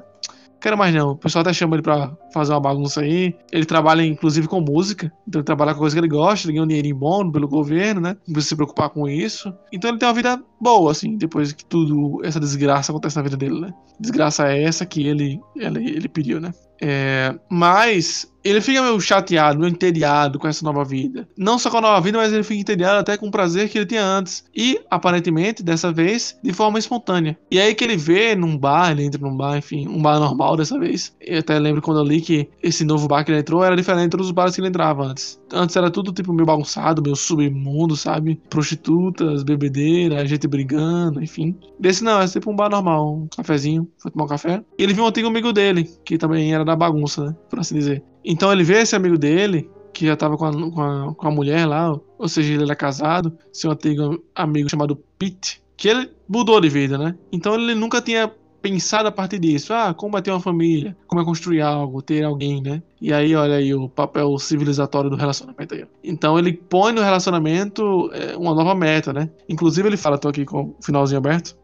Quero 0.63 0.77
mais 0.77 0.95
não. 0.95 1.11
O 1.11 1.17
pessoal 1.17 1.41
até 1.41 1.51
chama 1.51 1.75
ele 1.75 1.83
pra 1.83 2.15
fazer 2.33 2.53
uma 2.53 2.59
bagunça 2.61 3.01
aí. 3.01 3.35
Ele 3.51 3.65
trabalha, 3.65 4.01
inclusive, 4.01 4.47
com 4.47 4.61
música. 4.61 5.11
Então 5.27 5.39
ele 5.41 5.45
trabalha 5.45 5.73
com 5.73 5.81
coisa 5.81 5.93
que 5.93 5.99
ele 5.99 6.07
gosta, 6.07 6.47
ele 6.47 6.53
ganha 6.53 6.63
um 6.63 6.67
dinheirinho 6.67 6.95
bom 6.95 7.29
pelo 7.29 7.49
governo, 7.49 7.99
né? 7.99 8.15
Não 8.25 8.31
precisa 8.31 8.49
se 8.51 8.55
preocupar 8.55 8.89
com 8.89 9.05
isso. 9.05 9.53
Então 9.73 9.89
ele 9.89 9.99
tem 9.99 10.07
uma 10.07 10.15
vida 10.15 10.41
boa, 10.61 10.91
assim, 10.91 11.17
depois 11.17 11.51
que 11.51 11.65
tudo, 11.65 12.21
essa 12.23 12.39
desgraça 12.39 12.93
acontece 12.93 13.17
na 13.17 13.23
vida 13.23 13.35
dele, 13.35 13.59
né? 13.59 13.73
Desgraça 13.99 14.47
é 14.47 14.63
essa 14.63 14.85
que 14.85 15.05
ele, 15.05 15.37
ele, 15.57 15.85
ele 15.85 16.07
pediu, 16.07 16.39
né? 16.39 16.53
É, 16.81 17.37
mas 17.51 18.32
ele 18.43 18.61
fica 18.61 18.81
meio 18.81 18.99
chateado, 18.99 19.59
meio 19.59 19.71
entediado 19.71 20.37
com 20.37 20.47
essa 20.47 20.63
nova 20.65 20.83
vida. 20.83 21.27
Não 21.37 21.57
só 21.57 21.69
com 21.69 21.77
a 21.77 21.81
nova 21.81 22.01
vida, 22.01 22.17
mas 22.17 22.33
ele 22.33 22.43
fica 22.43 22.59
entediado 22.59 22.99
até 22.99 23.17
com 23.17 23.27
o 23.27 23.31
prazer 23.31 23.69
que 23.69 23.77
ele 23.77 23.85
tinha 23.85 24.03
antes. 24.03 24.43
E, 24.55 24.79
aparentemente, 24.89 25.63
dessa 25.63 25.91
vez, 25.91 26.37
de 26.43 26.51
forma 26.51 26.77
espontânea. 26.77 27.37
E 27.49 27.59
aí 27.59 27.73
que 27.73 27.83
ele 27.83 27.95
vê 27.95 28.35
num 28.35 28.57
bar, 28.57 28.91
ele 28.91 29.03
entra 29.03 29.21
num 29.21 29.35
bar, 29.35 29.57
enfim, 29.57 29.87
um 29.87 30.01
bar 30.01 30.19
normal 30.19 30.57
dessa 30.57 30.77
vez. 30.77 31.15
Eu 31.21 31.39
até 31.39 31.57
lembro 31.57 31.81
quando 31.81 31.99
eu 31.99 32.03
li 32.03 32.21
que 32.21 32.49
esse 32.61 32.83
novo 32.83 33.07
bar 33.07 33.23
que 33.23 33.31
ele 33.31 33.39
entrou 33.39 33.63
era 33.63 33.75
diferente 33.75 34.17
dos 34.17 34.31
bares 34.31 34.55
que 34.55 34.61
ele 34.61 34.67
entrava 34.67 35.05
antes. 35.05 35.39
Antes 35.51 35.75
era 35.75 35.89
tudo 35.89 36.11
tipo 36.11 36.33
meio 36.33 36.45
bagunçado, 36.45 37.01
meio 37.01 37.15
submundo, 37.15 37.95
sabe? 37.95 38.41
Prostitutas, 38.49 39.43
bebedeira, 39.43 40.25
gente 40.25 40.47
brigando, 40.47 41.23
enfim. 41.23 41.55
Desse 41.79 42.03
não, 42.03 42.21
é 42.21 42.27
tipo 42.27 42.51
um 42.51 42.55
bar 42.55 42.69
normal, 42.69 43.15
um 43.15 43.27
cafezinho, 43.27 43.87
foi 43.97 44.11
tomar 44.11 44.25
um 44.25 44.27
café. 44.27 44.63
E 44.77 44.83
ele 44.83 44.93
viu 44.93 45.03
um 45.03 45.07
antigo 45.07 45.27
amigo 45.27 45.53
dele, 45.53 45.89
que 46.03 46.17
também 46.17 46.53
era 46.53 46.65
da 46.65 46.75
bagunça, 46.75 47.25
né? 47.25 47.35
Por 47.49 47.59
assim 47.59 47.75
dizer. 47.75 48.03
Então 48.23 48.51
ele 48.51 48.63
vê 48.63 48.81
esse 48.81 48.95
amigo 48.95 49.17
dele, 49.17 49.69
que 49.93 50.05
já 50.07 50.15
tava 50.15 50.37
com 50.37 50.45
a, 50.45 50.51
com 50.51 50.81
a, 50.81 51.15
com 51.15 51.27
a 51.27 51.31
mulher 51.31 51.65
lá, 51.65 51.97
ou 52.17 52.27
seja, 52.27 52.53
ele 52.53 52.63
era 52.63 52.75
casado, 52.75 53.37
seu 53.51 53.71
antigo 53.71 54.23
amigo 54.35 54.69
chamado 54.69 54.95
Pete, 55.17 55.61
que 55.77 55.87
ele 55.87 56.09
mudou 56.27 56.59
de 56.59 56.69
vida, 56.69 56.97
né? 56.97 57.15
Então 57.31 57.55
ele 57.55 57.75
nunca 57.75 58.01
tinha 58.01 58.31
pensado 58.61 59.09
a 59.09 59.11
partir 59.11 59.39
disso. 59.39 59.73
Ah, 59.73 59.93
como 59.93 60.17
é 60.17 60.21
ter 60.21 60.31
uma 60.31 60.39
família, 60.39 60.95
como 61.05 61.21
é 61.21 61.25
construir 61.25 61.61
algo, 61.61 62.01
ter 62.01 62.23
alguém, 62.23 62.61
né? 62.61 62.81
E 63.01 63.11
aí, 63.11 63.35
olha 63.35 63.55
aí 63.55 63.73
o 63.75 63.89
papel 63.89 64.39
civilizatório 64.39 65.09
do 65.09 65.17
relacionamento 65.17 65.75
aí. 65.75 65.85
Então 66.01 66.39
ele 66.39 66.53
põe 66.53 66.93
no 66.93 67.01
relacionamento 67.01 68.09
é, 68.13 68.37
uma 68.37 68.55
nova 68.55 68.73
meta, 68.73 69.11
né? 69.11 69.29
Inclusive 69.49 69.89
ele 69.89 69.97
fala, 69.97 70.17
tô 70.17 70.29
aqui 70.29 70.45
com 70.45 70.61
o 70.61 70.75
finalzinho 70.81 71.17
aberto 71.17 71.55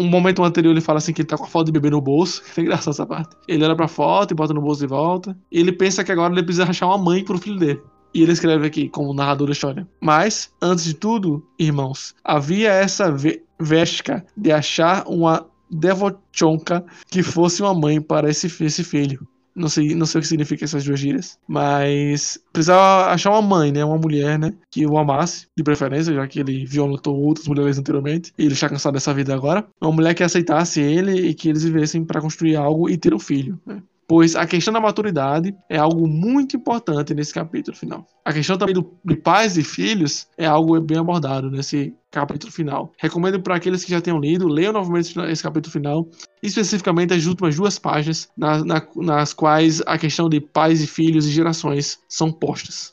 um 0.00 0.08
momento 0.08 0.42
anterior 0.42 0.72
ele 0.72 0.80
fala 0.80 0.98
assim 0.98 1.12
que 1.12 1.22
ele 1.22 1.28
tá 1.28 1.36
com 1.36 1.44
a 1.44 1.48
foto 1.48 1.66
de 1.66 1.72
bebê 1.72 1.90
no 1.90 2.00
bolso. 2.00 2.42
É 2.56 2.60
engraçado 2.60 2.92
essa 2.92 3.06
parte. 3.06 3.36
Ele 3.46 3.64
olha 3.64 3.76
pra 3.76 3.88
foto 3.88 4.32
e 4.32 4.34
bota 4.34 4.52
no 4.52 4.60
bolso 4.60 4.80
de 4.80 4.86
volta. 4.86 5.36
E 5.50 5.60
ele 5.60 5.72
pensa 5.72 6.04
que 6.04 6.12
agora 6.12 6.32
ele 6.32 6.42
precisa 6.42 6.64
achar 6.64 6.86
uma 6.86 6.98
mãe 6.98 7.24
pro 7.24 7.38
filho 7.38 7.58
dele. 7.58 7.80
E 8.12 8.22
ele 8.22 8.32
escreve 8.32 8.66
aqui, 8.66 8.88
como 8.88 9.14
narrador 9.14 9.46
da 9.46 9.52
história. 9.52 9.86
Mas, 10.00 10.52
antes 10.60 10.84
de 10.84 10.94
tudo, 10.94 11.46
irmãos, 11.58 12.14
havia 12.24 12.72
essa 12.72 13.14
vesca 13.58 14.24
de 14.36 14.50
achar 14.50 15.04
uma 15.06 15.46
devochonka 15.70 16.84
que 17.08 17.22
fosse 17.22 17.62
uma 17.62 17.72
mãe 17.72 18.00
para 18.00 18.28
esse, 18.28 18.46
esse 18.64 18.82
filho. 18.82 19.26
Não 19.54 19.68
sei, 19.68 19.94
não 19.94 20.06
sei 20.06 20.18
o 20.18 20.22
que 20.22 20.28
significa 20.28 20.64
essas 20.64 20.84
duas 20.84 21.00
gírias. 21.00 21.38
Mas 21.46 22.38
precisava 22.52 23.10
achar 23.10 23.30
uma 23.30 23.42
mãe, 23.42 23.72
né? 23.72 23.84
Uma 23.84 23.98
mulher, 23.98 24.38
né? 24.38 24.52
Que 24.70 24.86
o 24.86 24.98
amasse, 24.98 25.46
de 25.56 25.62
preferência, 25.62 26.14
já 26.14 26.26
que 26.26 26.40
ele 26.40 26.64
violentou 26.64 27.16
outras 27.16 27.46
mulheres 27.46 27.78
anteriormente. 27.78 28.32
E 28.38 28.44
ele 28.44 28.54
está 28.54 28.68
cansado 28.68 28.94
dessa 28.94 29.14
vida 29.14 29.34
agora. 29.34 29.66
Uma 29.80 29.92
mulher 29.92 30.14
que 30.14 30.22
aceitasse 30.22 30.80
ele 30.80 31.28
e 31.28 31.34
que 31.34 31.48
eles 31.48 31.64
vivessem 31.64 32.04
para 32.04 32.20
construir 32.20 32.56
algo 32.56 32.88
e 32.88 32.96
ter 32.96 33.14
um 33.14 33.18
filho. 33.18 33.60
Né? 33.66 33.82
Pois 34.10 34.34
a 34.34 34.44
questão 34.44 34.74
da 34.74 34.80
maturidade 34.80 35.54
é 35.68 35.78
algo 35.78 36.08
muito 36.08 36.56
importante 36.56 37.14
nesse 37.14 37.32
capítulo 37.32 37.76
final. 37.76 38.04
A 38.24 38.32
questão 38.32 38.58
também 38.58 38.74
do, 38.74 38.92
de 39.04 39.14
pais 39.14 39.56
e 39.56 39.62
filhos 39.62 40.26
é 40.36 40.46
algo 40.46 40.80
bem 40.80 40.98
abordado 40.98 41.48
nesse 41.48 41.94
capítulo 42.10 42.52
final. 42.52 42.90
Recomendo 42.98 43.40
para 43.40 43.54
aqueles 43.54 43.84
que 43.84 43.90
já 43.92 44.00
tenham 44.00 44.18
lido, 44.18 44.48
leiam 44.48 44.72
novamente 44.72 45.16
esse 45.16 45.42
capítulo 45.44 45.72
final, 45.72 46.08
especificamente 46.42 47.14
as 47.14 47.24
últimas 47.24 47.54
duas 47.54 47.78
páginas, 47.78 48.28
na, 48.36 48.64
na, 48.64 48.84
nas 48.96 49.32
quais 49.32 49.80
a 49.86 49.96
questão 49.96 50.28
de 50.28 50.40
pais 50.40 50.82
e 50.82 50.88
filhos 50.88 51.24
e 51.24 51.30
gerações 51.30 52.00
são 52.08 52.32
postas. 52.32 52.92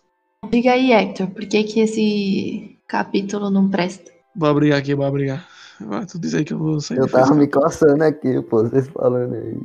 Diga 0.52 0.74
aí, 0.74 0.92
Hector, 0.92 1.26
por 1.32 1.48
que, 1.48 1.64
que 1.64 1.80
esse 1.80 2.78
capítulo 2.88 3.50
não 3.50 3.68
presta? 3.68 4.12
Vou 4.36 4.54
brigar 4.54 4.78
aqui, 4.78 4.94
vou 4.94 5.12
brigar. 5.12 5.48
Tu 6.12 6.20
diz 6.20 6.36
aí 6.36 6.44
que 6.44 6.54
eu 6.54 6.60
vou 6.60 6.80
sair. 6.80 7.00
Eu 7.00 7.10
tava 7.10 7.34
me 7.34 7.48
coçando 7.48 8.04
aqui, 8.04 8.40
pô, 8.44 8.62
vocês 8.62 8.88
falando 8.90 9.34
aí. 9.34 9.58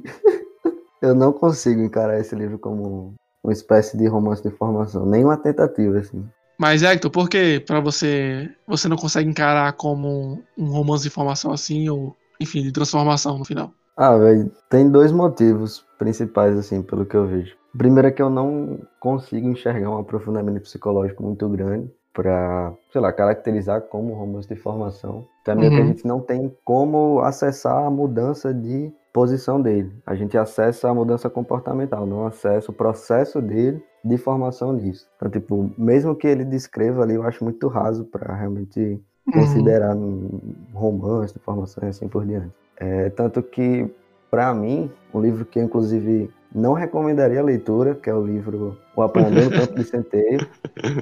Eu 1.03 1.15
não 1.15 1.33
consigo 1.33 1.83
encarar 1.83 2.21
esse 2.21 2.35
livro 2.35 2.59
como 2.59 3.15
uma 3.43 3.53
espécie 3.53 3.99
de 3.99 4.07
romance 4.07 4.43
de 4.43 4.51
formação, 4.51 5.05
nenhuma 5.05 5.37
tentativa, 5.37 5.99
assim. 5.99 6.25
Mas, 6.57 6.83
Hector, 6.83 7.11
por 7.11 7.29
que 7.29 7.59
para 7.59 7.81
você 7.81 8.49
você 8.69 8.89
não 8.89 8.97
consegue 8.97 9.29
encarar 9.29 9.73
como 9.73 10.41
um 10.57 10.67
romance 10.67 11.03
de 11.03 11.11
formação 11.11 11.53
assim, 11.53 11.89
ou, 11.89 12.15
enfim, 12.41 12.63
de 12.63 12.71
transformação 12.71 13.37
no 13.37 13.45
final? 13.45 13.73
Ah, 13.97 14.17
velho, 14.17 14.51
tem 14.71 14.89
dois 14.89 15.11
motivos 15.11 15.85
principais, 15.99 16.57
assim, 16.57 16.83
pelo 16.83 17.05
que 17.05 17.17
eu 17.17 17.27
vejo. 17.27 17.57
O 17.75 17.79
primeiro 17.79 18.09
é 18.09 18.13
que 18.13 18.23
eu 18.23 18.31
não 18.31 18.79
consigo 19.01 19.49
enxergar 19.49 19.91
um 19.91 19.99
aprofundamento 19.99 20.63
psicológico 20.63 21.23
muito 21.23 21.49
grande 21.49 21.91
para, 22.13 22.73
sei 22.93 23.01
lá, 23.01 23.13
caracterizar 23.13 23.83
como 23.83 24.15
romance 24.15 24.49
de 24.49 24.57
formação. 24.57 25.27
Também 25.45 25.69
uhum. 25.69 25.75
que 25.75 25.83
a 25.83 25.87
gente 25.87 26.07
não 26.07 26.21
tem 26.21 26.55
como 26.65 27.21
acessar 27.21 27.87
a 27.87 27.91
mudança 27.91 28.53
de 28.53 28.93
posição 29.13 29.61
dele. 29.61 29.93
A 30.07 30.15
gente 30.15 30.37
acessa 30.39 30.89
a 30.89 30.95
mudança 30.95 31.29
comportamental, 31.29 32.07
não 32.07 32.27
acessa 32.27 32.71
o 32.71 32.75
processo 32.75 33.41
dele 33.41 33.83
de 34.05 34.17
formação 34.17 34.77
disso. 34.77 35.07
Então, 35.17 35.31
tipo, 35.31 35.71
mesmo 35.77 36.17
que 36.17 36.27
ele 36.27 36.45
descreva 36.45 37.03
ali, 37.03 37.15
eu 37.15 37.23
acho 37.23 37.45
muito 37.45 37.69
raso 37.69 38.05
para 38.05 38.35
realmente 38.35 38.81
uhum. 38.81 39.33
considerar 39.33 39.95
um 39.95 40.41
romance 40.73 41.35
de 41.35 41.41
formação 41.41 41.85
e 41.85 41.89
assim 41.89 42.09
por 42.09 42.27
diante. 42.27 42.53
É, 42.77 43.11
tanto 43.11 43.43
que, 43.43 43.89
para 44.31 44.53
mim, 44.55 44.91
um 45.15 45.21
livro 45.21 45.45
que 45.45 45.61
inclusive 45.61 46.31
não 46.55 46.73
recomendaria 46.73 47.41
a 47.41 47.45
leitura, 47.45 47.95
que 47.95 48.11
é 48.11 48.15
o 48.15 48.25
livro 48.25 48.77
O 48.97 49.03
Apanhador 49.03 49.45
no 49.45 49.51
Campo 49.51 49.75
de 49.75 49.85
Centeio, 49.89 50.47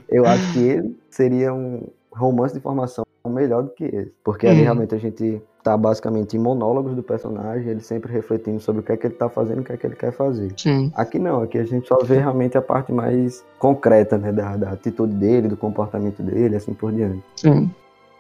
eu 0.09 0.27
acho 0.27 0.53
que 0.53 0.61
ele 0.61 1.01
seria 1.09 1.53
um 1.55 1.89
romance 2.13 2.55
de 2.55 2.61
formação 2.61 3.05
melhor 3.29 3.63
do 3.65 3.71
que 3.71 3.85
esse. 3.85 4.13
Porque 4.25 4.47
ali 4.47 4.59
uhum. 4.59 4.65
realmente 4.65 4.95
a 4.95 4.99
gente 4.99 5.43
tá 5.63 5.77
basicamente 5.77 6.37
em 6.37 6.41
monólogos 6.41 6.95
do 6.95 7.03
personagem, 7.03 7.69
ele 7.69 7.81
sempre 7.81 8.11
refletindo 8.13 8.61
sobre 8.61 8.81
o 8.81 8.83
que 8.83 8.93
é 8.93 8.97
que 8.97 9.07
ele 9.07 9.15
tá 9.15 9.29
fazendo 9.29 9.59
e 9.59 9.61
o 9.61 9.65
que 9.65 9.73
é 9.73 9.77
que 9.77 9.87
ele 9.87 9.97
quer 9.97 10.13
fazer. 10.13 10.53
Sim. 10.57 10.91
Aqui 10.95 11.19
não, 11.19 11.43
aqui 11.43 11.59
a 11.59 11.65
gente 11.65 11.87
só 11.87 11.99
vê 12.03 12.19
realmente 12.19 12.57
a 12.57 12.63
parte 12.63 12.93
mais 12.93 13.45
concreta, 13.59 14.17
né, 14.17 14.33
da, 14.33 14.57
da 14.57 14.71
atitude 14.71 15.13
dele, 15.15 15.49
do 15.49 15.57
comportamento 15.57 16.23
dele, 16.23 16.57
assim 16.57 16.73
por 16.73 16.93
diante. 16.93 17.23
Sim. 17.37 17.71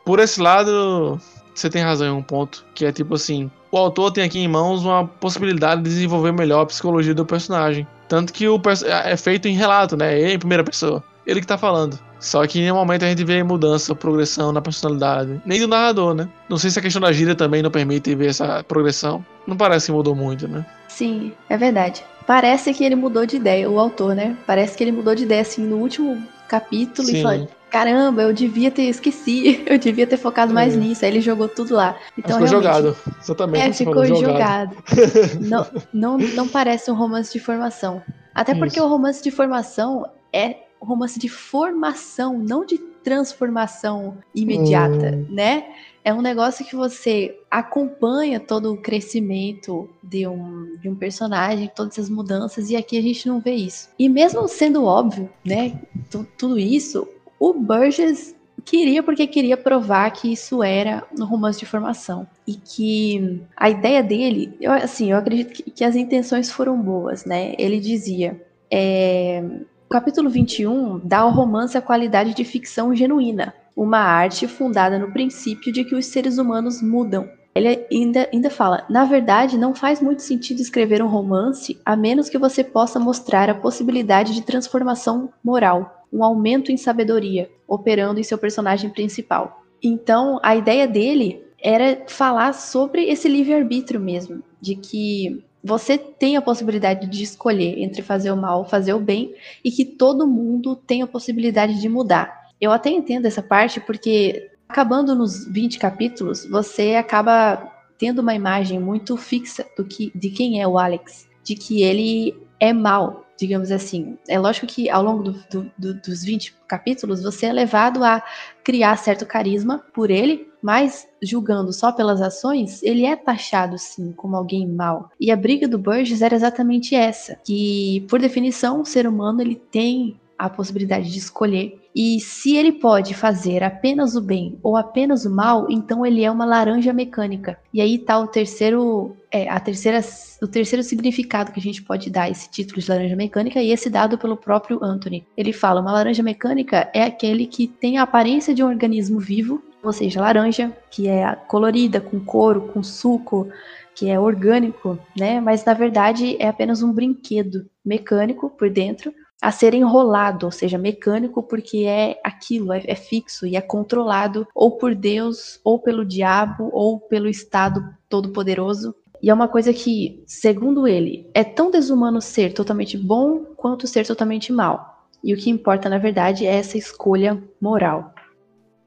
Por 0.04 0.18
esse 0.18 0.40
lado, 0.40 1.18
você 1.54 1.70
tem 1.70 1.82
razão 1.82 2.06
em 2.06 2.18
um 2.18 2.22
ponto, 2.22 2.64
que 2.74 2.84
é 2.84 2.92
tipo 2.92 3.14
assim, 3.14 3.50
o 3.70 3.76
autor 3.76 4.12
tem 4.12 4.24
aqui 4.24 4.38
em 4.38 4.48
mãos 4.48 4.84
uma 4.84 5.06
possibilidade 5.06 5.82
de 5.82 5.88
desenvolver 5.88 6.32
melhor 6.32 6.62
a 6.62 6.66
psicologia 6.66 7.14
do 7.14 7.24
personagem. 7.24 7.86
Tanto 8.08 8.32
que 8.32 8.48
o 8.48 8.60
é 8.84 9.16
feito 9.16 9.46
em 9.46 9.54
relato, 9.54 9.96
né? 9.96 10.32
Em 10.32 10.38
primeira 10.38 10.64
pessoa 10.64 11.02
ele 11.30 11.40
que 11.40 11.46
tá 11.46 11.56
falando. 11.56 11.98
Só 12.18 12.46
que 12.46 12.58
em 12.58 12.62
nenhum 12.62 12.74
momento 12.74 13.04
a 13.04 13.08
gente 13.08 13.24
vê 13.24 13.42
mudança, 13.42 13.94
progressão 13.94 14.52
na 14.52 14.60
personalidade. 14.60 15.40
Nem 15.44 15.60
do 15.60 15.68
narrador, 15.68 16.14
né? 16.14 16.28
Não 16.48 16.58
sei 16.58 16.70
se 16.70 16.78
a 16.78 16.82
questão 16.82 17.00
da 17.00 17.12
gíria 17.12 17.34
também 17.34 17.62
não 17.62 17.70
permite 17.70 18.14
ver 18.14 18.28
essa 18.28 18.62
progressão. 18.64 19.24
Não 19.46 19.56
parece 19.56 19.86
que 19.86 19.92
mudou 19.92 20.14
muito, 20.14 20.46
né? 20.46 20.66
Sim, 20.88 21.32
é 21.48 21.56
verdade. 21.56 22.04
Parece 22.26 22.74
que 22.74 22.84
ele 22.84 22.94
mudou 22.94 23.24
de 23.24 23.36
ideia, 23.36 23.70
o 23.70 23.78
autor, 23.78 24.14
né? 24.14 24.36
Parece 24.46 24.76
que 24.76 24.84
ele 24.84 24.92
mudou 24.92 25.14
de 25.14 25.22
ideia, 25.22 25.40
assim, 25.40 25.62
no 25.62 25.76
último 25.76 26.22
capítulo 26.46 27.06
Sim. 27.08 27.18
e 27.18 27.22
falou: 27.22 27.48
caramba, 27.70 28.22
eu 28.22 28.32
devia 28.32 28.70
ter 28.70 28.82
esqueci, 28.82 29.62
eu 29.66 29.78
devia 29.78 30.06
ter 30.06 30.16
focado 30.16 30.52
mais 30.52 30.74
É. 30.74 30.76
nisso. 30.76 31.04
Aí 31.04 31.10
ele 31.10 31.20
jogou 31.20 31.48
tudo 31.48 31.74
lá. 31.74 31.96
Então, 32.18 32.32
ficou 32.32 32.46
jogado. 32.48 32.96
Exatamente. 33.22 33.64
É, 33.64 33.72
ficou 33.72 34.04
falou, 34.04 34.20
jogado. 34.20 34.76
não, 35.40 35.66
não, 35.92 36.18
não 36.18 36.48
parece 36.48 36.90
um 36.90 36.94
romance 36.94 37.32
de 37.32 37.38
formação. 37.38 38.02
Até 38.34 38.54
porque 38.54 38.78
Isso. 38.78 38.84
o 38.84 38.88
romance 38.88 39.22
de 39.22 39.30
formação 39.30 40.06
é 40.32 40.56
romance 40.80 41.18
de 41.18 41.28
formação, 41.28 42.38
não 42.38 42.64
de 42.64 42.78
transformação 43.02 44.18
imediata, 44.34 45.16
Hum. 45.16 45.26
né? 45.34 45.64
É 46.02 46.12
um 46.14 46.22
negócio 46.22 46.64
que 46.64 46.74
você 46.74 47.38
acompanha 47.50 48.40
todo 48.40 48.72
o 48.72 48.76
crescimento 48.76 49.88
de 50.02 50.26
um, 50.26 50.76
de 50.80 50.88
um 50.88 50.94
personagem, 50.94 51.70
todas 51.74 51.98
as 51.98 52.08
mudanças, 52.08 52.70
e 52.70 52.76
aqui 52.76 52.96
a 52.98 53.02
gente 53.02 53.28
não 53.28 53.38
vê 53.40 53.52
isso. 53.54 53.90
E 53.98 54.08
mesmo 54.08 54.48
sendo 54.48 54.84
óbvio, 54.84 55.28
né, 55.44 55.78
tu- 56.10 56.26
tudo 56.38 56.58
isso, 56.58 57.06
o 57.38 57.52
Burgess 57.52 58.34
queria 58.64 59.02
porque 59.02 59.26
queria 59.26 59.56
provar 59.56 60.10
que 60.10 60.32
isso 60.32 60.62
era 60.62 61.04
um 61.18 61.24
romance 61.24 61.58
de 61.58 61.66
formação 61.66 62.26
e 62.46 62.54
que 62.54 63.42
a 63.56 63.68
ideia 63.68 64.02
dele, 64.02 64.54
eu, 64.60 64.72
assim, 64.72 65.10
eu 65.10 65.18
acredito 65.18 65.52
que, 65.52 65.70
que 65.70 65.84
as 65.84 65.96
intenções 65.96 66.50
foram 66.50 66.80
boas, 66.80 67.24
né? 67.24 67.54
Ele 67.58 67.78
dizia, 67.80 68.40
é, 68.70 69.42
capítulo 69.90 70.31
21 70.31 71.00
dá 71.03 71.18
ao 71.18 71.33
romance 71.33 71.76
a 71.76 71.83
qualidade 71.83 72.33
de 72.33 72.44
ficção 72.44 72.94
genuína, 72.94 73.53
uma 73.74 73.98
arte 73.98 74.46
fundada 74.46 74.96
no 75.00 75.12
princípio 75.12 75.72
de 75.72 75.85
que 75.85 75.96
os 75.96 76.07
seres 76.07 76.38
humanos 76.38 76.81
mudam. 76.81 77.29
Ele 77.53 77.85
ainda, 77.90 78.29
ainda 78.33 78.48
fala: 78.50 78.87
na 78.88 79.05
verdade, 79.05 79.59
não 79.59 79.74
faz 79.74 80.00
muito 80.00 80.22
sentido 80.22 80.61
escrever 80.61 81.03
um 81.03 81.09
romance 81.09 81.76
a 81.85 81.96
menos 81.96 82.29
que 82.29 82.38
você 82.38 82.62
possa 82.62 83.00
mostrar 83.00 83.50
a 83.50 83.55
possibilidade 83.55 84.33
de 84.33 84.42
transformação 84.42 85.29
moral, 85.42 86.07
um 86.12 86.22
aumento 86.22 86.70
em 86.70 86.76
sabedoria, 86.76 87.50
operando 87.66 88.20
em 88.20 88.24
seu 88.24 88.38
personagem 88.38 88.90
principal. 88.90 89.64
Então, 89.83 90.38
a 90.40 90.55
ideia 90.55 90.87
dele 90.87 91.42
era 91.61 92.05
falar 92.07 92.55
sobre 92.55 93.07
esse 93.07 93.29
livre-arbítrio 93.29 94.00
mesmo, 94.00 94.40
de 94.61 94.76
que 94.76 95.44
você 95.62 95.99
tem 95.99 96.37
a 96.37 96.42
possibilidade 96.42 97.07
de 97.07 97.23
escolher 97.23 97.79
entre 97.79 98.03
fazer 98.03 98.31
o 98.31 98.37
mal 98.37 98.61
ou 98.61 98.64
fazer 98.64 98.94
o 98.94 99.01
bem, 99.01 99.35
e 99.64 99.70
que 99.70 99.85
todo 99.85 100.27
mundo 100.27 100.75
tem 100.75 101.03
a 101.03 101.07
possibilidade 101.07 101.81
de 101.81 101.88
mudar. 101.88 102.40
Eu 102.61 102.73
até 102.73 102.90
entendo 102.90 103.27
essa 103.27 103.42
parte 103.42 103.81
porque 103.81 104.51
acabando 104.68 105.14
nos 105.14 105.46
20 105.46 105.79
capítulos, 105.79 106.46
você 106.46 106.94
acaba 106.94 107.73
tendo 107.99 108.20
uma 108.20 108.35
imagem 108.35 108.79
muito 108.79 109.16
fixa 109.16 109.66
do 109.77 109.85
que, 109.85 110.11
de 110.14 110.31
quem 110.31 110.62
é 110.62 110.66
o 110.66 110.79
Alex, 110.79 111.29
de 111.42 111.55
que 111.55 111.83
ele 111.83 112.35
é 112.59 112.73
mal, 112.73 113.27
digamos 113.37 113.70
assim. 113.73 114.16
É 114.29 114.38
lógico 114.38 114.66
que 114.66 114.88
ao 114.88 115.03
longo 115.03 115.23
do, 115.23 115.33
do, 115.51 115.73
do, 115.77 115.94
dos 115.94 116.23
20 116.23 116.55
capítulos 116.68 117.23
você 117.23 117.46
é 117.46 117.53
levado 117.53 118.05
a 118.05 118.23
criar 118.64 118.96
certo 118.96 119.27
carisma 119.27 119.85
por 119.92 120.11
ele, 120.11 120.49
mas 120.62 121.09
julgando 121.23 121.73
só 121.73 121.90
pelas 121.90 122.20
ações, 122.20 122.83
ele 122.83 123.05
é 123.05 123.16
taxado 123.16 123.79
sim 123.79 124.12
como 124.12 124.37
alguém 124.37 124.66
mal. 124.66 125.11
E 125.18 125.31
a 125.31 125.37
briga 125.37 125.66
do 125.66 125.79
Burgess 125.79 126.23
era 126.23 126.35
exatamente 126.35 126.94
essa, 126.94 127.38
que 127.44 128.07
por 128.09 128.20
definição 128.20 128.81
o 128.81 128.87
ser 128.87 129.07
humano 129.07 129.40
ele 129.40 129.57
tem 129.57 130.18
a 130.40 130.48
possibilidade 130.48 131.11
de 131.11 131.18
escolher. 131.18 131.79
E 131.94 132.18
se 132.20 132.57
ele 132.57 132.72
pode 132.72 133.14
fazer 133.14 133.62
apenas 133.62 134.16
o 134.16 134.22
bem 134.22 134.59
ou 134.62 134.76
apenas 134.76 135.24
o 135.26 135.31
mal, 135.31 135.66
então 135.68 136.07
ele 136.07 136.24
é 136.24 136.31
uma 136.31 136.46
laranja 136.46 136.92
mecânica. 136.92 137.59
E 137.74 137.81
aí 137.81 137.98
tá 137.98 138.18
o 138.18 138.26
terceiro, 138.26 139.14
é, 139.31 139.48
a 139.48 139.61
terceira, 139.61 140.00
o 140.40 140.46
terceiro 140.46 140.83
significado 140.83 141.53
que 141.53 141.61
a 141.61 141.62
gente 141.62 141.83
pode 141.83 142.09
dar 142.09 142.22
a 142.22 142.31
esse 142.31 142.48
título 142.48 142.81
de 142.81 142.88
laranja 142.88 143.16
mecânica 143.16 143.61
e 143.61 143.70
esse 143.70 143.90
dado 143.90 144.16
pelo 144.16 144.37
próprio 144.37 144.83
Anthony. 144.83 145.26
Ele 145.37 145.53
fala: 145.53 145.81
uma 145.81 145.92
laranja 145.92 146.22
mecânica 146.22 146.88
é 146.94 147.03
aquele 147.03 147.46
que 147.46 147.66
tem 147.66 147.98
a 147.98 148.03
aparência 148.03 148.55
de 148.55 148.62
um 148.62 148.68
organismo 148.68 149.20
vivo, 149.20 149.62
ou 149.83 149.92
seja, 149.92 150.22
laranja, 150.22 150.72
que 150.90 151.07
é 151.07 151.35
colorida, 151.48 152.00
com 152.00 152.18
couro, 152.20 152.62
com 152.72 152.83
suco, 152.83 153.48
que 153.94 154.09
é 154.09 154.18
orgânico, 154.18 154.98
né? 155.18 155.40
Mas 155.40 155.64
na 155.64 155.74
verdade 155.74 156.37
é 156.38 156.48
apenas 156.48 156.83
um 156.83 156.92
brinquedo 156.92 157.68
mecânico 157.85 158.48
por 158.48 158.70
dentro 158.70 159.12
a 159.40 159.50
ser 159.50 159.74
enrolado, 159.74 160.46
ou 160.46 160.53
seja, 160.53 160.76
mecânico, 160.76 161.42
porque 161.42 161.85
é 161.87 162.20
aquilo, 162.22 162.72
é, 162.72 162.83
é, 162.87 162.94
fixo 162.94 163.46
e 163.46 163.57
é 163.57 163.61
controlado 163.61 164.46
ou 164.55 164.76
por 164.76 164.94
Deus, 164.94 165.61
ou 165.64 165.79
pelo 165.79 166.05
diabo, 166.05 166.68
ou 166.72 167.00
pelo 167.00 167.29
Estado 167.29 167.83
Todo-Poderoso. 168.09 168.94
E 169.22 169.31
é 169.31 169.35
uma 169.35 169.48
coisa 169.48 169.72
que, 169.72 170.22
segundo 170.26 170.87
ele, 170.87 171.29
é 171.35 171.44
tão 171.44 171.70
desumano 171.70 172.20
ser 172.20 172.53
totalmente 172.53 172.96
bom 172.96 173.44
quanto 173.57 173.87
ser 173.87 174.07
totalmente 174.07 174.53
mal. 174.53 175.09
E 175.22 175.35
o 175.35 175.37
que 175.37 175.50
importa, 175.50 175.88
na 175.88 175.98
verdade, 175.98 176.46
é 176.46 176.57
essa 176.57 176.79
escolha 176.79 177.42
moral. 177.61 178.14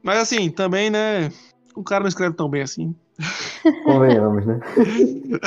Mas 0.01 0.19
assim, 0.19 0.49
também, 0.49 0.89
né? 0.89 1.31
O 1.75 1.83
cara 1.83 2.01
não 2.01 2.07
escreve 2.07 2.35
tão 2.35 2.49
bem 2.49 2.63
assim. 2.63 2.95
Convenhamos, 3.85 4.45
né? 4.45 4.59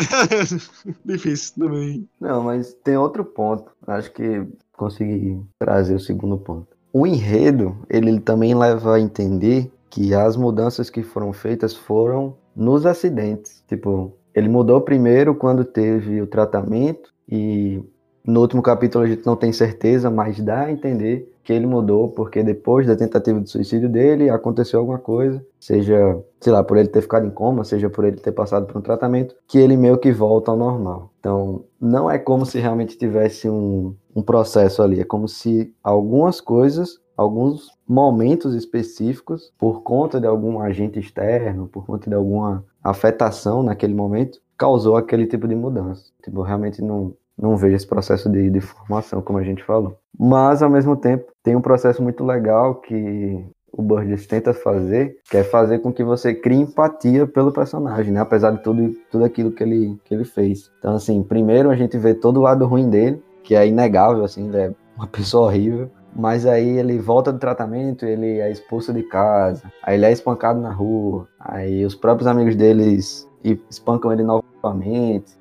Difícil 1.04 1.54
também. 1.58 2.08
Não, 2.20 2.42
mas 2.42 2.72
tem 2.84 2.96
outro 2.96 3.24
ponto. 3.24 3.70
Acho 3.86 4.10
que 4.12 4.46
consegui 4.76 5.40
trazer 5.58 5.94
o 5.94 6.00
segundo 6.00 6.38
ponto. 6.38 6.68
O 6.92 7.06
enredo, 7.06 7.76
ele 7.90 8.18
também 8.20 8.54
leva 8.54 8.96
a 8.96 9.00
entender 9.00 9.70
que 9.90 10.14
as 10.14 10.36
mudanças 10.36 10.90
que 10.90 11.02
foram 11.02 11.32
feitas 11.32 11.74
foram 11.74 12.36
nos 12.54 12.86
acidentes. 12.86 13.62
Tipo, 13.68 14.12
ele 14.34 14.48
mudou 14.48 14.80
primeiro 14.80 15.34
quando 15.34 15.64
teve 15.64 16.20
o 16.20 16.26
tratamento 16.26 17.12
e 17.28 17.82
no 18.26 18.40
último 18.40 18.60
capítulo 18.60 19.04
a 19.04 19.06
gente 19.06 19.24
não 19.24 19.36
tem 19.36 19.52
certeza, 19.52 20.10
mas 20.10 20.40
dá 20.40 20.62
a 20.62 20.72
entender 20.72 21.32
que 21.44 21.52
ele 21.52 21.64
mudou 21.64 22.08
porque 22.08 22.42
depois 22.42 22.84
da 22.88 22.96
tentativa 22.96 23.40
de 23.40 23.48
suicídio 23.48 23.88
dele 23.88 24.28
aconteceu 24.28 24.80
alguma 24.80 24.98
coisa, 24.98 25.44
seja, 25.60 26.20
sei 26.40 26.52
lá, 26.52 26.64
por 26.64 26.76
ele 26.76 26.88
ter 26.88 27.02
ficado 27.02 27.24
em 27.24 27.30
coma, 27.30 27.62
seja 27.62 27.88
por 27.88 28.04
ele 28.04 28.16
ter 28.16 28.32
passado 28.32 28.66
por 28.66 28.76
um 28.76 28.82
tratamento, 28.82 29.36
que 29.46 29.58
ele 29.58 29.76
meio 29.76 29.96
que 29.96 30.10
volta 30.10 30.50
ao 30.50 30.56
normal. 30.56 31.12
Então, 31.20 31.64
não 31.80 32.10
é 32.10 32.18
como 32.18 32.44
se 32.44 32.58
realmente 32.58 32.98
tivesse 32.98 33.48
um, 33.48 33.94
um 34.14 34.22
processo 34.22 34.82
ali, 34.82 35.00
é 35.00 35.04
como 35.04 35.28
se 35.28 35.72
algumas 35.80 36.40
coisas, 36.40 36.98
alguns 37.16 37.70
momentos 37.86 38.52
específicos, 38.56 39.52
por 39.56 39.82
conta 39.82 40.20
de 40.20 40.26
algum 40.26 40.58
agente 40.58 40.98
externo, 40.98 41.68
por 41.68 41.86
conta 41.86 42.10
de 42.10 42.16
alguma 42.16 42.64
afetação 42.82 43.62
naquele 43.62 43.94
momento, 43.94 44.40
causou 44.58 44.96
aquele 44.96 45.26
tipo 45.26 45.46
de 45.46 45.54
mudança. 45.54 46.10
Tipo, 46.24 46.42
realmente 46.42 46.82
não, 46.82 47.14
não 47.38 47.56
vejo 47.56 47.76
esse 47.76 47.86
processo 47.86 48.30
de, 48.30 48.50
de 48.50 48.60
formação, 48.60 49.20
como 49.20 49.38
a 49.38 49.42
gente 49.42 49.62
falou. 49.62 49.98
Mas, 50.18 50.62
ao 50.62 50.70
mesmo 50.70 50.96
tempo, 50.96 51.30
tem 51.42 51.54
um 51.54 51.60
processo 51.60 52.02
muito 52.02 52.24
legal 52.24 52.76
que 52.76 53.44
o 53.76 53.82
Burgess 53.82 54.26
tenta 54.26 54.54
fazer, 54.54 55.18
que 55.30 55.36
é 55.36 55.44
fazer 55.44 55.80
com 55.80 55.92
que 55.92 56.02
você 56.02 56.34
crie 56.34 56.58
empatia 56.58 57.26
pelo 57.26 57.52
personagem, 57.52 58.12
né? 58.12 58.20
Apesar 58.20 58.52
de 58.52 58.62
tudo, 58.62 58.94
tudo 59.10 59.24
aquilo 59.24 59.52
que 59.52 59.62
ele, 59.62 59.98
que 60.04 60.14
ele 60.14 60.24
fez. 60.24 60.70
Então, 60.78 60.94
assim, 60.94 61.22
primeiro 61.22 61.70
a 61.70 61.76
gente 61.76 61.98
vê 61.98 62.14
todo 62.14 62.38
o 62.38 62.42
lado 62.42 62.64
ruim 62.66 62.88
dele, 62.88 63.22
que 63.42 63.54
é 63.54 63.66
inegável, 63.66 64.24
assim, 64.24 64.48
ele 64.48 64.56
é 64.56 64.74
uma 64.96 65.06
pessoa 65.08 65.48
horrível. 65.48 65.90
Mas 66.18 66.46
aí 66.46 66.78
ele 66.78 66.98
volta 66.98 67.30
do 67.30 67.38
tratamento, 67.38 68.06
ele 68.06 68.38
é 68.38 68.50
expulso 68.50 68.90
de 68.90 69.02
casa, 69.02 69.70
aí 69.82 69.96
ele 69.96 70.06
é 70.06 70.12
espancado 70.12 70.58
na 70.58 70.72
rua, 70.72 71.28
aí 71.38 71.84
os 71.84 71.94
próprios 71.94 72.26
amigos 72.26 72.56
deles 72.56 73.28
espancam 73.70 74.10
ele 74.10 74.22
novamente. 74.22 74.55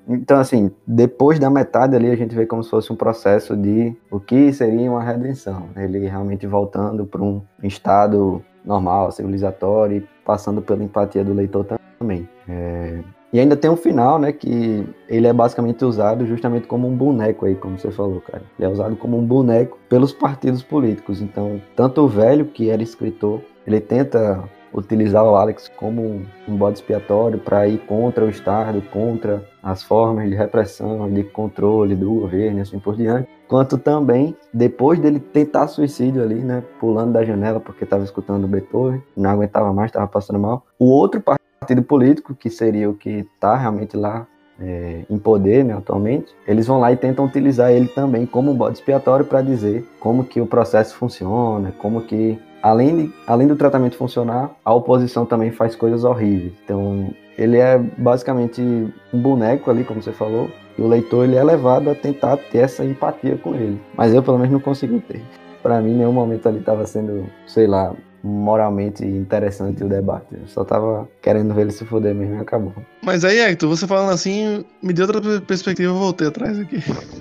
Então, 0.08 0.38
assim, 0.38 0.70
depois 0.86 1.38
da 1.38 1.50
metade 1.50 1.96
ali, 1.96 2.10
a 2.10 2.16
gente 2.16 2.34
vê 2.34 2.46
como 2.46 2.62
se 2.62 2.70
fosse 2.70 2.92
um 2.92 2.96
processo 2.96 3.56
de 3.56 3.94
o 4.10 4.20
que 4.20 4.52
seria 4.52 4.90
uma 4.90 5.02
redenção. 5.02 5.68
Ele 5.76 6.06
realmente 6.06 6.46
voltando 6.46 7.06
para 7.06 7.22
um 7.22 7.42
estado 7.62 8.42
normal, 8.64 9.12
civilizatório, 9.12 9.98
e 9.98 10.08
passando 10.24 10.60
pela 10.60 10.82
empatia 10.82 11.24
do 11.24 11.32
leitor 11.32 11.66
também. 11.98 12.28
É... 12.48 13.00
E 13.32 13.40
ainda 13.40 13.56
tem 13.56 13.70
um 13.70 13.76
final, 13.76 14.18
né, 14.18 14.32
que 14.32 14.86
ele 15.08 15.26
é 15.26 15.32
basicamente 15.32 15.84
usado 15.84 16.24
justamente 16.26 16.66
como 16.66 16.88
um 16.88 16.96
boneco 16.96 17.44
aí, 17.44 17.54
como 17.54 17.78
você 17.78 17.90
falou, 17.90 18.20
cara. 18.20 18.42
Ele 18.58 18.66
é 18.66 18.70
usado 18.70 18.96
como 18.96 19.18
um 19.18 19.24
boneco 19.24 19.78
pelos 19.88 20.12
partidos 20.12 20.62
políticos. 20.62 21.20
Então, 21.20 21.60
tanto 21.74 22.00
o 22.02 22.08
velho, 22.08 22.46
que 22.46 22.70
era 22.70 22.82
escritor, 22.82 23.40
ele 23.66 23.80
tenta 23.80 24.42
utilizar 24.76 25.24
o 25.24 25.34
Alex 25.34 25.70
como 25.76 26.22
um 26.46 26.56
bode 26.56 26.78
expiatório 26.78 27.38
para 27.38 27.66
ir 27.66 27.78
contra 27.86 28.24
o 28.24 28.28
Estado, 28.28 28.82
contra 28.92 29.42
as 29.62 29.82
formas 29.82 30.28
de 30.28 30.36
repressão, 30.36 31.10
de 31.10 31.24
controle 31.24 31.96
do 31.96 32.12
governo 32.12 32.58
e 32.58 32.60
assim 32.60 32.78
por 32.78 32.94
diante. 32.94 33.28
Quanto 33.48 33.78
também, 33.78 34.36
depois 34.52 34.98
dele 34.98 35.18
tentar 35.18 35.68
suicídio 35.68 36.22
ali, 36.22 36.36
né, 36.36 36.62
pulando 36.78 37.12
da 37.12 37.24
janela 37.24 37.58
porque 37.58 37.84
estava 37.84 38.04
escutando 38.04 38.46
Beethoven, 38.46 39.02
não 39.16 39.30
aguentava 39.30 39.72
mais, 39.72 39.88
estava 39.88 40.06
passando 40.06 40.38
mal, 40.38 40.66
o 40.78 40.86
outro 40.86 41.22
partido 41.22 41.82
político, 41.82 42.34
que 42.34 42.50
seria 42.50 42.90
o 42.90 42.94
que 42.94 43.26
está 43.34 43.56
realmente 43.56 43.96
lá 43.96 44.26
é, 44.60 45.04
em 45.08 45.18
poder, 45.18 45.64
né, 45.64 45.74
atualmente, 45.74 46.34
eles 46.46 46.66
vão 46.66 46.80
lá 46.80 46.92
e 46.92 46.96
tentam 46.96 47.24
utilizar 47.24 47.70
ele 47.72 47.88
também 47.88 48.26
como 48.26 48.50
um 48.50 48.56
bode 48.56 48.78
expiatório 48.78 49.24
para 49.24 49.42
dizer 49.42 49.86
como 50.00 50.24
que 50.24 50.40
o 50.40 50.46
processo 50.46 50.96
funciona, 50.96 51.72
como 51.78 52.02
que 52.02 52.38
além, 52.62 52.96
de, 52.96 53.14
além 53.26 53.46
do 53.46 53.56
tratamento 53.56 53.96
funcionar, 53.96 54.50
a 54.64 54.74
oposição 54.74 55.24
também 55.24 55.50
faz 55.50 55.74
coisas 55.74 56.04
horríveis. 56.04 56.52
Então, 56.64 57.10
ele 57.36 57.58
é 57.58 57.78
basicamente 57.78 58.60
um 58.60 59.20
boneco 59.20 59.70
ali, 59.70 59.84
como 59.84 60.02
você 60.02 60.12
falou, 60.12 60.50
e 60.78 60.82
o 60.82 60.88
leitor 60.88 61.24
ele 61.24 61.36
é 61.36 61.44
levado 61.44 61.90
a 61.90 61.94
tentar 61.94 62.36
ter 62.36 62.58
essa 62.58 62.84
empatia 62.84 63.36
com 63.36 63.54
ele. 63.54 63.80
Mas 63.96 64.12
eu, 64.14 64.22
pelo 64.22 64.38
menos, 64.38 64.52
não 64.52 64.60
consegui 64.60 65.00
ter. 65.00 65.22
Para 65.62 65.80
mim, 65.80 65.94
nenhum 65.94 66.12
momento 66.12 66.48
ali 66.48 66.58
estava 66.58 66.86
sendo, 66.86 67.26
sei 67.46 67.66
lá, 67.66 67.94
moralmente 68.22 69.04
interessante 69.04 69.84
o 69.84 69.88
debate. 69.88 70.26
Eu 70.32 70.46
só 70.46 70.64
tava 70.64 71.08
querendo 71.22 71.54
ver 71.54 71.62
ele 71.62 71.72
se 71.72 71.84
fuder 71.84 72.14
mesmo 72.14 72.36
e 72.36 72.38
acabou. 72.38 72.74
Mas 73.02 73.24
aí, 73.24 73.38
Hector, 73.38 73.68
você 73.68 73.86
falando 73.86 74.10
assim, 74.10 74.64
me 74.82 74.92
deu 74.92 75.06
outra 75.06 75.40
perspectiva, 75.40 75.92
eu 75.92 75.98
voltei 75.98 76.28
atrás 76.28 76.58
aqui. 76.58 76.78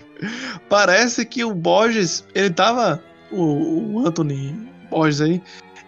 Parece 0.70 1.26
que 1.26 1.44
o 1.44 1.54
Borges, 1.54 2.26
ele 2.34 2.50
tava. 2.50 3.02
O, 3.32 3.98
o 3.98 4.08
Anthony 4.08 4.56
Borges 4.90 5.22
aí, 5.22 5.42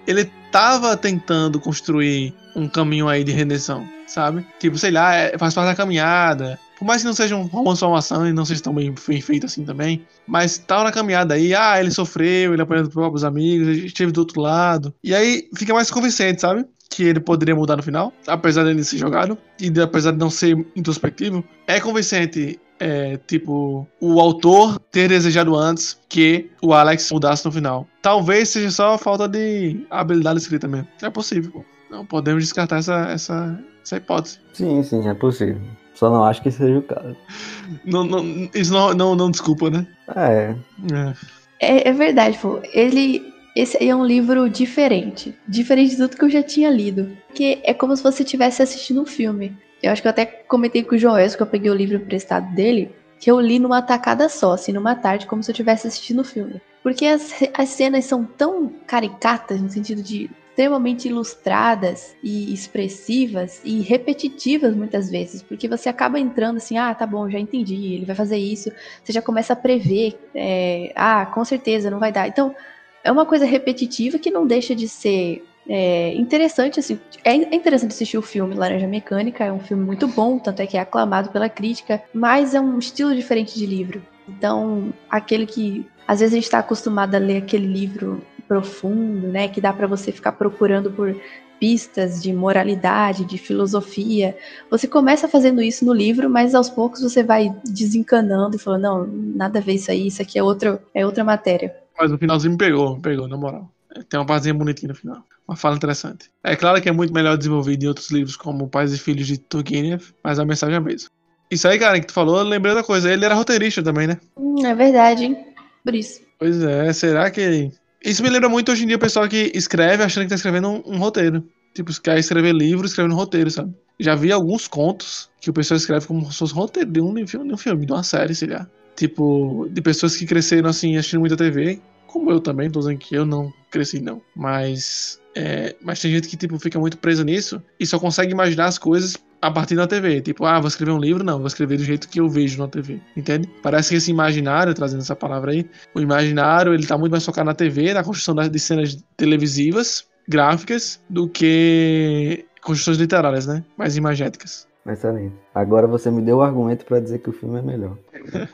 ele 0.05 0.31
tava 0.51 0.95
tentando 0.95 1.59
construir 1.59 2.33
um 2.55 2.67
caminho 2.67 3.07
aí 3.07 3.23
de 3.23 3.31
redenção, 3.31 3.87
sabe? 4.07 4.45
Tipo, 4.59 4.77
sei 4.77 4.91
lá, 4.91 5.13
é, 5.13 5.37
faz 5.37 5.53
parte 5.53 5.67
da 5.67 5.75
caminhada. 5.75 6.59
Por 6.79 6.85
mais 6.85 7.01
que 7.01 7.07
não 7.07 7.13
seja 7.13 7.35
uma 7.35 7.63
transformação 7.63 8.27
e 8.27 8.31
não 8.31 8.45
seja 8.45 8.61
tão 8.61 8.73
bem, 8.73 8.95
feito 8.95 9.45
assim 9.45 9.65
também, 9.65 10.05
mas 10.27 10.57
tava 10.57 10.83
na 10.83 10.91
caminhada 10.91 11.33
aí, 11.33 11.53
ah, 11.53 11.79
ele 11.79 11.89
sofreu, 11.89 12.53
ele 12.53 12.61
apanhou 12.61 12.83
dos 12.83 12.93
próprios 12.93 13.23
amigos, 13.23 13.67
ele 13.67 13.87
esteve 13.87 14.11
do 14.11 14.19
outro 14.19 14.39
lado. 14.41 14.93
E 15.03 15.13
aí 15.13 15.49
fica 15.55 15.73
mais 15.73 15.89
convincente, 15.89 16.41
sabe? 16.41 16.65
que 16.89 17.03
ele 17.03 17.19
poderia 17.19 17.55
mudar 17.55 17.75
no 17.75 17.83
final, 17.83 18.13
apesar 18.25 18.63
dele 18.63 18.83
ser 18.83 18.97
jogado, 18.97 19.37
e 19.59 19.67
apesar 19.79 20.11
de 20.11 20.17
não 20.17 20.29
ser 20.29 20.65
introspectivo, 20.75 21.43
é 21.67 21.79
convincente, 21.79 22.59
é, 22.80 23.17
tipo, 23.28 23.88
o 23.99 24.19
autor 24.19 24.80
ter 24.91 25.09
desejado 25.09 25.55
antes 25.55 25.99
que 26.07 26.49
o 26.61 26.73
Alex 26.73 27.11
mudasse 27.11 27.45
no 27.45 27.51
final. 27.51 27.88
Talvez 28.01 28.49
seja 28.49 28.71
só 28.71 28.97
falta 28.97 29.28
de 29.28 29.86
habilidade 29.89 30.39
escrita 30.39 30.67
mesmo. 30.67 30.88
É 31.01 31.09
possível. 31.09 31.65
Não 31.89 32.05
podemos 32.05 32.43
descartar 32.43 32.78
essa, 32.78 33.09
essa, 33.09 33.59
essa 33.84 33.97
hipótese. 33.97 34.39
Sim, 34.53 34.84
sim, 34.84 35.07
é 35.07 35.13
possível. 35.13 35.61
Só 35.93 36.11
não 36.11 36.23
acho 36.23 36.43
que 36.43 36.51
seja 36.51 36.78
o 36.78 36.84
caso. 36.84 37.15
Não, 37.84 38.03
não, 38.05 38.49
isso 38.55 38.71
não, 38.71 38.93
não, 38.93 39.15
não 39.15 39.30
desculpa, 39.30 39.69
né? 39.69 39.86
É. 40.15 40.55
É. 40.93 41.13
É, 41.59 41.89
é 41.89 41.93
verdade, 41.93 42.38
pô. 42.38 42.61
Ele. 42.71 43.34
Esse 43.55 43.78
aí 43.82 43.89
é 43.89 43.95
um 43.95 44.05
livro 44.05 44.49
diferente. 44.49 45.36
Diferente 45.47 45.91
de 45.91 45.97
tudo 45.97 46.15
que 46.15 46.23
eu 46.23 46.30
já 46.30 46.43
tinha 46.43 46.69
lido. 46.69 47.11
Porque 47.28 47.59
é 47.63 47.73
como 47.73 47.95
se 47.97 48.03
você 48.03 48.23
estivesse 48.23 48.61
assistindo 48.61 49.01
um 49.01 49.05
filme. 49.05 49.57
Eu 49.82 49.91
acho 49.91 50.01
que 50.01 50.07
eu 50.07 50.11
até 50.11 50.25
comentei 50.25 50.84
com 50.84 50.95
o 50.95 51.17
Elcio 51.17 51.38
que 51.38 51.43
eu 51.43 51.47
peguei 51.47 51.69
o 51.69 51.75
livro 51.75 51.97
emprestado 51.97 52.53
dele, 52.53 52.91
que 53.19 53.30
eu 53.30 53.39
li 53.39 53.59
numa 53.59 53.82
tacada 53.82 54.30
só, 54.30 54.53
assim, 54.53 54.71
numa 54.71 54.95
tarde, 54.95 55.28
como 55.28 55.43
se 55.43 55.51
eu 55.51 55.53
estivesse 55.53 55.88
assistindo 55.88 56.21
o 56.21 56.25
filme. 56.25 56.61
Porque 56.84 57.05
as, 57.05 57.34
as 57.53 57.69
cenas 57.69 58.05
são 58.05 58.23
tão 58.23 58.71
caricatas, 58.86 59.61
no 59.61 59.69
sentido 59.69 60.01
de 60.01 60.30
extremamente 60.57 61.07
ilustradas 61.07 62.15
e 62.23 62.51
expressivas 62.51 63.61
e 63.63 63.80
repetitivas 63.82 64.75
muitas 64.75 65.07
vezes, 65.07 65.43
porque 65.43 65.67
você 65.67 65.88
acaba 65.88 66.19
entrando 66.19 66.57
assim, 66.57 66.80
ah, 66.80 66.95
tá 66.95 67.05
bom, 67.05 67.30
já 67.30 67.38
entendi, 67.38 67.93
ele 67.93 68.05
vai 68.05 68.15
fazer 68.15 68.38
isso, 68.38 68.71
você 69.03 69.13
já 69.13 69.21
começa 69.21 69.53
a 69.53 69.55
prever, 69.55 70.19
é, 70.34 70.91
ah, 70.95 71.28
com 71.28 71.45
certeza 71.45 71.91
não 71.91 71.99
vai 71.99 72.11
dar. 72.11 72.28
Então, 72.28 72.55
é 73.03 73.11
uma 73.11 73.23
coisa 73.23 73.45
repetitiva 73.45 74.17
que 74.17 74.32
não 74.32 74.47
deixa 74.47 74.73
de 74.73 74.89
ser 74.89 75.45
é, 75.70 76.13
interessante, 76.15 76.80
assim, 76.80 76.99
é 77.24 77.34
interessante 77.34 77.91
assistir 77.91 78.18
o 78.18 78.22
filme 78.22 78.55
Laranja 78.55 78.88
Mecânica, 78.88 79.43
é 79.43 79.51
um 79.51 79.59
filme 79.59 79.84
muito 79.84 80.07
bom, 80.07 80.39
tanto 80.39 80.61
é 80.61 80.68
que 80.68 80.78
é 80.78 80.80
aclamado 80.80 81.30
pela 81.30 81.49
crítica, 81.49 82.01
mas 82.13 82.53
é 82.53 82.61
um 82.61 82.80
estilo 82.80 83.13
diferente 83.13 83.57
de 83.57 83.65
livro. 83.65 84.01
Então, 84.28 84.93
aquele 85.09 85.45
que 85.45 85.86
às 86.07 86.22
vezes 86.22 86.34
a 86.34 86.38
gente 86.38 86.45
está 86.45 86.59
acostumado 86.59 87.15
a 87.15 87.20
ler 87.20 87.38
aquele 87.38 87.68
livro 87.68 88.22
profundo, 88.47 89.28
né, 89.28 89.49
que 89.49 89.59
dá 89.59 89.74
para 89.74 89.88
você 89.88 90.11
ficar 90.11 90.32
procurando 90.32 90.89
por 90.89 91.13
pistas 91.59 92.22
de 92.22 92.32
moralidade, 92.32 93.26
de 93.26 93.38
filosofia. 93.38 94.38
Você 94.70 94.88
começa 94.88 95.28
fazendo 95.28 95.61
isso 95.61 95.84
no 95.84 95.91
livro, 95.91 96.30
mas 96.30 96.55
aos 96.55 96.70
poucos 96.70 97.01
você 97.01 97.24
vai 97.24 97.53
desencanando 97.65 98.55
e 98.55 98.59
falando, 98.59 98.82
não, 98.84 99.07
nada 99.07 99.59
a 99.59 99.61
ver 99.61 99.74
isso 99.74 99.91
aí, 99.91 100.07
isso 100.07 100.22
aqui 100.22 100.39
é, 100.39 100.43
outro, 100.43 100.80
é 100.93 101.05
outra 101.05 101.24
matéria. 101.24 101.76
Mas 101.99 102.11
o 102.11 102.18
finalzinho 102.18 102.51
me 102.51 102.57
pegou, 102.57 102.95
me 102.95 103.01
pegou, 103.01 103.28
na 103.28 103.36
moral. 103.36 103.70
Tem 104.07 104.20
uma 104.20 104.26
partezinha 104.26 104.53
bonitinha 104.53 104.89
no 104.89 104.95
final. 104.95 105.24
Uma 105.47 105.55
fala 105.55 105.75
interessante. 105.75 106.29
É 106.43 106.55
claro 106.55 106.81
que 106.81 106.89
é 106.89 106.91
muito 106.91 107.13
melhor 107.13 107.37
desenvolvido 107.37 107.83
em 107.83 107.87
outros 107.87 108.11
livros, 108.11 108.35
como 108.35 108.67
Pais 108.67 108.93
e 108.93 108.97
Filhos 108.97 109.27
de 109.27 109.37
Turgenev, 109.37 110.03
mas 110.23 110.39
a 110.39 110.45
mensagem 110.45 110.75
é 110.75 110.77
a 110.77 110.81
mesma. 110.81 111.09
Isso 111.49 111.67
aí, 111.67 111.79
cara, 111.79 111.99
que 111.99 112.07
tu 112.07 112.13
falou, 112.13 112.41
lembrei 112.43 112.75
da 112.75 112.83
coisa. 112.83 113.11
Ele 113.11 113.23
era 113.23 113.33
roteirista 113.33 113.81
também, 113.81 114.07
né? 114.07 114.17
Hum, 114.35 114.65
é 114.65 114.75
verdade, 114.75 115.23
hein? 115.23 115.37
Por 115.85 115.95
isso. 115.95 116.21
Pois 116.37 116.61
é, 116.61 116.91
será 116.91 117.31
que 117.31 117.71
isso 118.03 118.21
me 118.21 118.29
lembra 118.29 118.49
muito 118.49 118.71
hoje 118.71 118.83
em 118.83 118.87
dia 118.87 118.95
o 118.95 118.99
pessoal 118.99 119.27
que 119.27 119.51
escreve 119.55 120.03
achando 120.03 120.23
que 120.23 120.29
tá 120.29 120.35
escrevendo 120.35 120.69
um, 120.69 120.83
um 120.85 120.97
roteiro. 120.97 121.43
Tipo, 121.73 121.91
quer 122.01 122.17
escrever 122.17 122.53
livro, 122.53 122.85
escrevendo 122.85 123.15
roteiro, 123.15 123.49
sabe? 123.49 123.73
Já 123.99 124.15
vi 124.15 124.31
alguns 124.31 124.67
contos 124.67 125.29
que 125.39 125.49
o 125.49 125.53
pessoal 125.53 125.77
escreve 125.77 126.07
como 126.07 126.31
se 126.31 126.37
fosse 126.37 126.53
roteiro 126.53 126.89
de 126.89 127.01
um, 127.01 127.13
de 127.13 127.37
um 127.37 127.57
filme, 127.57 127.85
de 127.85 127.91
uma 127.91 128.03
série, 128.03 128.35
sei 128.35 128.49
lá. 128.49 128.67
Tipo, 128.95 129.67
de 129.69 129.81
pessoas 129.81 130.15
que 130.15 130.25
cresceram 130.25 130.69
assim, 130.69 130.97
assistindo 130.97 131.19
muita 131.19 131.37
TV. 131.37 131.79
Como 132.07 132.31
eu 132.31 132.39
também, 132.39 132.69
tô 132.69 132.79
dizendo 132.79 132.97
que 132.97 133.15
eu 133.15 133.25
não 133.25 133.53
cresci, 133.69 133.99
não. 133.99 134.21
Mas. 134.35 135.19
É, 135.39 135.75
mas 135.83 135.99
tem 135.99 136.09
gente 136.11 136.27
que, 136.27 136.35
tipo, 136.35 136.57
fica 136.57 136.79
muito 136.79 136.97
presa 136.97 137.23
nisso 137.23 137.61
e 137.79 137.85
só 137.85 137.99
consegue 137.99 138.31
imaginar 138.31 138.65
as 138.65 138.79
coisas 138.79 139.15
a 139.39 139.51
partir 139.51 139.75
da 139.75 139.85
TV. 139.85 140.19
Tipo, 140.19 140.45
ah, 140.45 140.59
vou 140.59 140.67
escrever 140.67 140.91
um 140.91 140.99
livro? 140.99 141.23
Não, 141.23 141.38
vou 141.38 141.45
escrever 141.45 141.77
do 141.77 141.83
jeito 141.83 142.09
que 142.09 142.19
eu 142.19 142.27
vejo 142.27 142.57
na 142.57 142.67
TV. 142.67 142.99
Entende? 143.15 143.47
Parece 143.61 143.89
que 143.89 143.95
esse 143.97 144.09
imaginário, 144.09 144.73
trazendo 144.73 145.01
essa 145.01 145.15
palavra 145.15 145.51
aí, 145.51 145.63
o 145.93 146.01
imaginário, 146.01 146.73
ele 146.73 146.88
tá 146.88 146.97
muito 146.97 147.11
mais 147.11 147.23
focado 147.23 147.45
na 147.45 147.53
TV, 147.53 147.93
na 147.93 148.03
construção 148.03 148.33
de 148.33 148.59
cenas 148.59 148.97
televisivas, 149.15 150.05
gráficas, 150.27 150.99
do 151.07 151.29
que 151.29 152.43
construções 152.63 152.97
literárias, 152.97 153.45
né? 153.45 153.63
Mais 153.77 153.95
imagéticas. 153.95 154.67
Excelente. 154.88 155.35
Agora 155.53 155.85
você 155.85 156.09
me 156.09 156.21
deu 156.21 156.38
o 156.38 156.41
argumento 156.41 156.85
para 156.85 156.99
dizer 156.99 157.19
que 157.19 157.29
o 157.29 157.33
filme 157.33 157.59
é 157.59 157.61
melhor. 157.61 157.97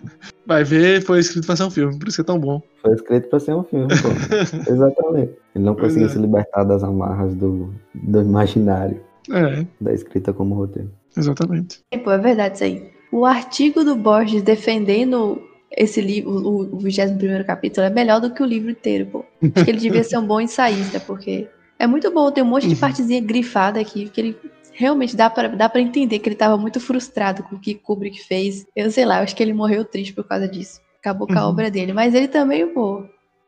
Vai 0.45 0.63
ver, 0.63 1.01
foi 1.01 1.19
escrito 1.19 1.45
para 1.45 1.55
ser 1.55 1.63
um 1.63 1.71
filme, 1.71 1.97
por 1.97 2.07
isso 2.07 2.17
que 2.17 2.21
é 2.21 2.25
tão 2.25 2.39
bom. 2.39 2.61
Foi 2.81 2.93
escrito 2.93 3.29
para 3.29 3.39
ser 3.39 3.53
um 3.53 3.63
filme, 3.63 3.87
pô. 3.87 4.09
Exatamente. 4.71 5.33
Ele 5.55 5.63
não 5.63 5.75
conseguiu 5.75 6.07
é. 6.07 6.09
se 6.09 6.17
libertar 6.17 6.63
das 6.63 6.83
amarras 6.83 7.33
do, 7.35 7.73
do 7.93 8.21
imaginário. 8.21 8.99
É. 9.31 9.65
Da 9.79 9.93
escrita 9.93 10.33
como 10.33 10.55
roteiro. 10.55 10.91
Exatamente. 11.15 11.79
É, 11.91 11.97
pô, 11.97 12.11
é 12.11 12.17
verdade 12.17 12.55
isso 12.55 12.63
aí. 12.63 12.91
O 13.11 13.25
artigo 13.25 13.83
do 13.83 13.95
Borges 13.95 14.41
defendendo 14.41 15.41
esse 15.71 16.01
livro, 16.01 16.31
o 16.31 16.77
21 16.79 17.43
capítulo, 17.45 17.85
é 17.85 17.89
melhor 17.89 18.19
do 18.19 18.31
que 18.33 18.41
o 18.43 18.45
livro 18.45 18.71
inteiro, 18.71 19.05
pô. 19.05 19.25
Acho 19.41 19.65
que 19.65 19.71
ele 19.71 19.79
devia 19.79 20.03
ser 20.03 20.17
um 20.17 20.25
bom 20.25 20.41
ensaísta, 20.41 20.99
porque 20.99 21.47
é 21.79 21.87
muito 21.87 22.11
bom, 22.11 22.31
tem 22.31 22.43
um 22.43 22.47
monte 22.47 22.67
de 22.67 22.75
uhum. 22.75 22.79
partezinha 22.79 23.21
grifada 23.21 23.79
aqui, 23.79 24.09
que 24.09 24.21
ele 24.21 24.37
realmente 24.73 25.15
dá 25.15 25.29
para 25.29 25.47
dá 25.49 25.69
pra 25.69 25.81
entender 25.81 26.19
que 26.19 26.27
ele 26.27 26.35
tava 26.35 26.57
muito 26.57 26.79
frustrado 26.79 27.43
com 27.43 27.55
o 27.55 27.59
que 27.59 27.75
Kubrick 27.75 28.23
fez. 28.23 28.65
Eu 28.75 28.91
sei 28.91 29.05
lá, 29.05 29.19
eu 29.19 29.23
acho 29.23 29.35
que 29.35 29.43
ele 29.43 29.53
morreu 29.53 29.85
triste 29.85 30.13
por 30.13 30.23
causa 30.23 30.47
disso. 30.47 30.81
Acabou 30.99 31.27
com 31.27 31.37
a 31.37 31.43
uhum. 31.43 31.49
obra 31.49 31.69
dele. 31.69 31.93
Mas 31.93 32.13
ele 32.13 32.27
também, 32.27 32.67
pô, 32.67 33.03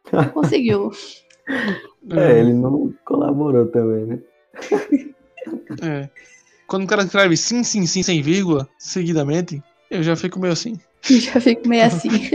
conseguiu. 0.34 0.92
é, 2.12 2.40
ele 2.40 2.54
não 2.54 2.94
colaborou 3.06 3.68
também, 3.68 4.06
né? 4.06 4.20
É. 5.82 6.10
Quando 6.68 6.84
o 6.84 6.88
cara 6.88 7.04
escreve 7.04 7.38
sim, 7.38 7.64
sim, 7.64 7.86
sim, 7.86 8.02
sem 8.02 8.22
vírgula, 8.22 8.68
seguidamente, 8.78 9.62
eu 9.90 10.02
já 10.02 10.16
fico 10.16 10.40
meio 10.40 10.54
assim. 10.54 10.80
Eu 11.10 11.20
já 11.22 11.40
fico 11.40 11.68
meio 11.68 11.86
assim. 11.86 12.10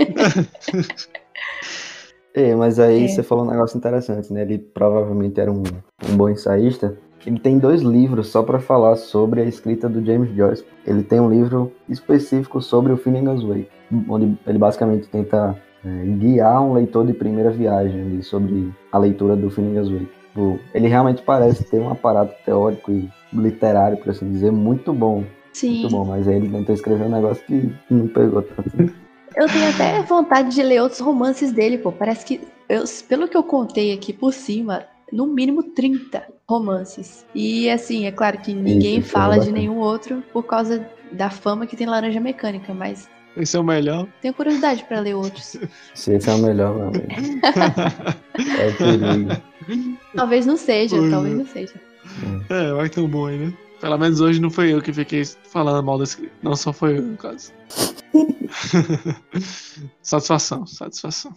é, 2.35 2.55
mas 2.55 2.79
aí 2.79 3.05
é. 3.05 3.09
você 3.09 3.23
falou 3.23 3.45
um 3.45 3.51
negócio 3.51 3.77
interessante, 3.77 4.33
né? 4.33 4.43
Ele 4.43 4.59
provavelmente 4.59 5.41
era 5.41 5.51
um, 5.51 5.63
um 6.09 6.17
bom 6.17 6.29
ensaísta. 6.29 6.97
Ele 7.27 7.39
tem 7.39 7.59
dois 7.59 7.83
livros 7.83 8.29
só 8.29 8.43
para 8.43 8.59
falar 8.59 8.97
sobre 8.97 9.43
a 9.43 9.45
escrita 9.45 9.89
do 9.89 10.05
James 10.05 10.35
Joyce. 10.35 10.65
Ele 10.87 11.03
tem 11.03 11.21
um 11.21 11.29
livro 11.29 11.73
específico 11.89 12.63
sobre 12.63 12.93
o 12.93 12.97
Finnegan's 12.97 13.43
Wake, 13.43 13.69
onde 14.09 14.39
ele 14.47 14.59
basicamente 14.59 15.09
tenta 15.09 15.57
é, 15.85 15.89
guiar 16.19 16.63
um 16.63 16.73
leitor 16.73 17.07
de 17.07 17.13
primeira 17.13 17.51
viagem 17.51 18.01
ali, 18.01 18.23
sobre 18.23 18.73
a 18.91 18.99
leitura 18.99 19.37
do 19.37 19.51
Finnegan's 19.51 19.89
Wake. 19.89 20.21
Tipo, 20.29 20.59
ele 20.73 20.89
realmente 20.89 21.23
parece 21.23 21.65
ter 21.65 21.81
um 21.81 21.91
aparato 21.91 22.35
teórico 22.45 22.93
e 22.93 23.11
literário, 23.33 23.99
por 23.99 24.11
assim 24.11 24.31
dizer, 24.31 24.53
muito 24.53 24.93
bom. 24.93 25.25
Sim. 25.53 25.81
Muito 25.81 25.91
bom, 25.91 26.05
mas 26.05 26.29
aí 26.29 26.37
ele 26.37 26.49
tentou 26.49 26.75
escrever 26.75 27.05
um 27.05 27.11
negócio 27.11 27.45
que 27.45 27.71
não 27.91 28.07
pegou 28.07 28.43
tanto. 28.43 28.93
Eu 29.37 29.47
tenho 29.47 29.71
até 29.71 30.03
vontade 30.03 30.55
de 30.55 30.63
ler 30.63 30.81
outros 30.83 31.01
romances 31.01 31.53
dele, 31.53 31.79
pô. 31.79 31.93
Parece 31.93 32.25
que, 32.25 32.41
eu, 32.69 32.85
pelo 33.09 33.29
que 33.29 33.37
eu 33.37 33.43
contei 33.43 33.93
aqui 33.93 34.13
por 34.13 34.33
cima, 34.33 34.85
no 35.13 35.27
mínimo 35.27 35.63
30 35.63 36.27
romances. 36.49 37.27
E 37.35 37.69
assim, 37.71 38.07
é 38.07 38.13
claro 38.13 38.39
que 38.39 38.53
ninguém 38.53 38.99
Isso, 38.99 39.11
fala 39.11 39.39
de 39.39 39.53
nenhum 39.53 39.79
outro 39.79 40.23
por 40.33 40.45
causa 40.45 40.87
da 41.13 41.31
fama 41.31 41.67
que 41.67 41.77
tem 41.77 41.87
Laranja 41.87 42.21
Mecânica, 42.21 42.73
mas 42.75 43.09
esse 43.37 43.57
é 43.57 43.61
o 43.61 43.65
melhor. 43.65 44.09
Tenho 44.21 44.35
curiosidade 44.35 44.85
para 44.85 45.01
ler 45.01 45.15
outros. 45.15 45.57
Se 45.95 46.15
esse 46.15 46.29
é 46.29 46.35
o 46.35 46.39
melhor, 46.39 46.75
meu 46.75 46.89
amigo. 46.89 47.07
é 48.59 48.73
perigo. 48.73 49.43
Talvez 50.15 50.47
não 50.47 50.57
seja, 50.57 50.97
talvez 51.11 51.37
não 51.37 51.47
seja. 51.47 51.75
É, 52.49 52.73
vai 52.73 52.89
tão 52.89 53.07
bom 53.09 53.27
aí, 53.27 53.39
né? 53.39 53.55
Pelo 53.81 53.97
menos 53.97 54.21
hoje 54.21 54.41
não 54.41 54.51
foi 54.51 54.73
eu 54.73 54.83
que 54.83 54.93
fiquei 54.93 55.25
falando 55.25 55.85
mal 55.85 55.99
desse. 55.99 56.31
Não 56.43 56.57
só 56.57 56.73
foi 56.73 56.99
eu, 56.99 57.03
no 57.03 57.17
caso. 57.17 57.53
satisfação, 60.03 60.67
satisfação. 60.67 61.33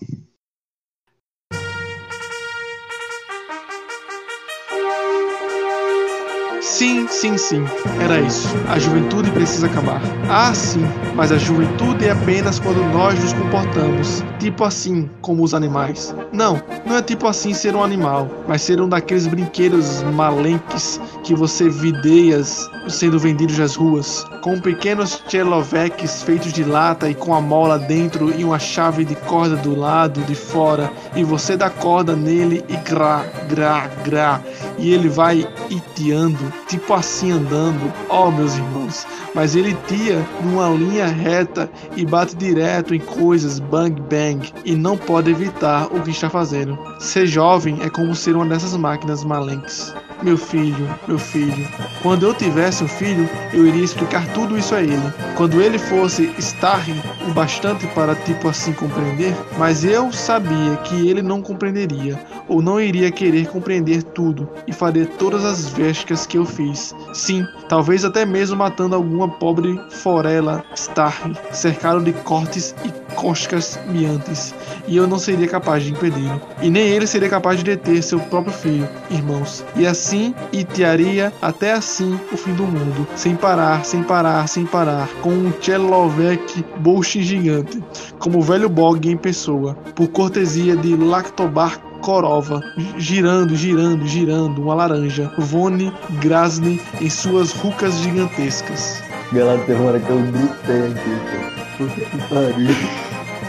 Sim, 6.73 7.07
sim, 7.07 7.37
sim. 7.37 7.63
Era 8.01 8.19
isso. 8.19 8.47
A 8.67 8.79
juventude 8.79 9.29
precisa 9.29 9.67
acabar. 9.67 10.01
Ah, 10.27 10.51
sim. 10.55 10.81
Mas 11.15 11.31
a 11.31 11.37
juventude 11.37 12.07
é 12.07 12.09
apenas 12.09 12.59
quando 12.59 12.83
nós 12.91 13.13
nos 13.23 13.31
comportamos, 13.33 14.23
tipo 14.39 14.63
assim, 14.63 15.07
como 15.21 15.43
os 15.43 15.53
animais. 15.53 16.15
Não, 16.31 16.59
não 16.83 16.97
é 16.97 17.01
tipo 17.03 17.27
assim 17.27 17.53
ser 17.53 17.75
um 17.75 17.83
animal, 17.83 18.27
mas 18.47 18.63
ser 18.63 18.81
um 18.81 18.89
daqueles 18.89 19.27
brinquedos 19.27 20.01
malenques 20.15 20.99
que 21.23 21.35
você 21.35 21.69
videias 21.69 22.67
sendo 22.89 23.19
vendidos 23.19 23.59
nas 23.59 23.75
ruas, 23.75 24.25
com 24.41 24.59
pequenos 24.59 25.21
cheloveques 25.27 26.23
feitos 26.23 26.51
de 26.51 26.63
lata 26.63 27.07
e 27.07 27.13
com 27.13 27.35
a 27.35 27.39
mola 27.39 27.77
dentro 27.77 28.33
e 28.37 28.43
uma 28.43 28.57
chave 28.57 29.05
de 29.05 29.15
corda 29.15 29.55
do 29.55 29.77
lado 29.77 30.21
de 30.21 30.33
fora, 30.35 30.91
e 31.15 31.23
você 31.23 31.55
dá 31.55 31.69
corda 31.69 32.15
nele 32.15 32.63
e 32.67 32.75
gra, 32.77 33.25
gra, 33.49 33.87
gra, 34.03 34.41
e 34.77 34.93
ele 34.93 35.09
vai 35.09 35.47
itiando, 35.69 36.51
tipo 36.67 36.93
assim 36.93 37.31
andando. 37.31 37.91
Oh, 38.09 38.31
meus 38.31 38.55
irmãos, 38.55 39.05
mas 39.33 39.55
ele 39.55 39.77
tia 39.87 40.25
numa 40.41 40.69
linha 40.69 41.07
reta 41.07 41.69
e 41.95 42.05
bate 42.05 42.35
direto 42.35 42.93
em 42.93 42.99
coisas 42.99 43.59
bang 43.59 44.01
bang 44.01 44.53
e 44.65 44.75
não 44.75 44.97
pode 44.97 45.31
evitar 45.31 45.87
o 45.87 46.01
que 46.01 46.11
está 46.11 46.29
fazendo. 46.29 46.77
Ser 46.99 47.27
jovem 47.27 47.79
é 47.81 47.89
como 47.89 48.15
ser 48.15 48.35
uma 48.35 48.45
dessas 48.45 48.75
máquinas 48.75 49.23
malenques. 49.23 49.93
Meu 50.23 50.37
filho, 50.37 50.87
meu 51.05 51.19
filho, 51.19 51.67
quando 52.01 52.25
eu 52.25 52.33
tivesse 52.33 52.81
um 52.81 52.87
filho, 52.87 53.29
eu 53.51 53.67
iria 53.67 53.83
explicar 53.83 54.25
tudo 54.33 54.57
isso 54.57 54.73
a 54.73 54.81
ele. 54.81 55.13
Quando 55.35 55.61
ele 55.61 55.77
fosse 55.77 56.33
starring 56.37 57.01
o 57.27 57.33
bastante 57.33 57.85
para 57.87 58.15
tipo 58.15 58.47
assim 58.47 58.71
compreender, 58.71 59.35
mas 59.57 59.83
eu 59.83 60.13
sabia 60.13 60.77
que 60.85 61.09
ele 61.09 61.21
não 61.21 61.41
compreenderia 61.41 62.17
ou 62.47 62.61
não 62.61 62.79
iria 62.79 63.11
querer 63.11 63.47
compreender 63.47 64.03
tudo 64.03 64.49
e 64.67 64.73
faria 64.73 65.05
todas 65.05 65.45
as 65.45 65.67
vescas 65.69 66.25
que 66.25 66.37
eu 66.37 66.45
fiz. 66.45 66.95
Sim, 67.13 67.45
talvez 67.67 68.03
até 68.05 68.25
mesmo 68.25 68.57
matando 68.57 68.95
alguma 68.95 69.27
pobre 69.27 69.79
forela 69.89 70.63
starring, 70.75 71.35
cercado 71.51 72.03
de 72.03 72.13
cortes 72.13 72.75
e 72.85 73.03
coscas 73.13 73.79
miantes, 73.87 74.53
e 74.87 74.97
eu 74.97 75.07
não 75.07 75.19
seria 75.19 75.47
capaz 75.47 75.83
de 75.83 75.91
impedi-lo. 75.91 76.41
E 76.61 76.69
nem 76.69 76.87
ele 76.87 77.07
seria 77.07 77.29
capaz 77.29 77.59
de 77.59 77.63
deter 77.63 78.01
seu 78.01 78.19
próprio 78.19 78.53
filho, 78.53 78.89
irmãos. 79.09 79.63
E 79.75 79.85
assim 79.85 80.33
itearia 80.51 81.31
até 81.41 81.73
assim 81.73 82.19
o 82.31 82.37
fim 82.37 82.53
do 82.53 82.63
mundo, 82.63 83.07
sem 83.15 83.35
parar, 83.35 83.85
sem 83.85 84.03
parar, 84.03 84.47
sem 84.47 84.65
parar, 84.65 85.07
com 85.21 85.29
um 85.29 85.53
Chelovek 85.61 86.65
Bolshin 86.79 87.21
gigante, 87.21 87.83
como 88.19 88.39
o 88.39 88.41
velho 88.41 88.69
Bog 88.69 89.09
em 89.09 89.17
pessoa, 89.17 89.75
por 89.95 90.07
cortesia 90.07 90.75
de 90.75 90.95
Lactobar 90.95 91.79
Korova, 92.03 92.61
girando, 92.97 93.55
girando, 93.55 94.05
girando, 94.05 94.61
uma 94.61 94.75
laranja. 94.75 95.31
Vone 95.37 95.91
Grasny 96.19 96.79
em 96.99 97.09
suas 97.09 97.53
rucas 97.53 97.95
gigantescas. 97.99 99.01
Galera, 99.31 99.57
teve 99.63 99.79
uma 99.79 99.91
hora 99.91 99.99
que 100.01 100.09
eu 100.09 100.21
gritei 100.21 100.87
aqui, 100.87 101.15
pô. 101.31 101.85
Puta 101.85 102.01
que 102.01 102.17
pariu. 102.27 102.75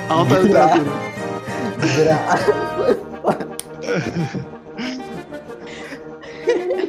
Alta 0.09 0.39
literatura. 0.39 0.93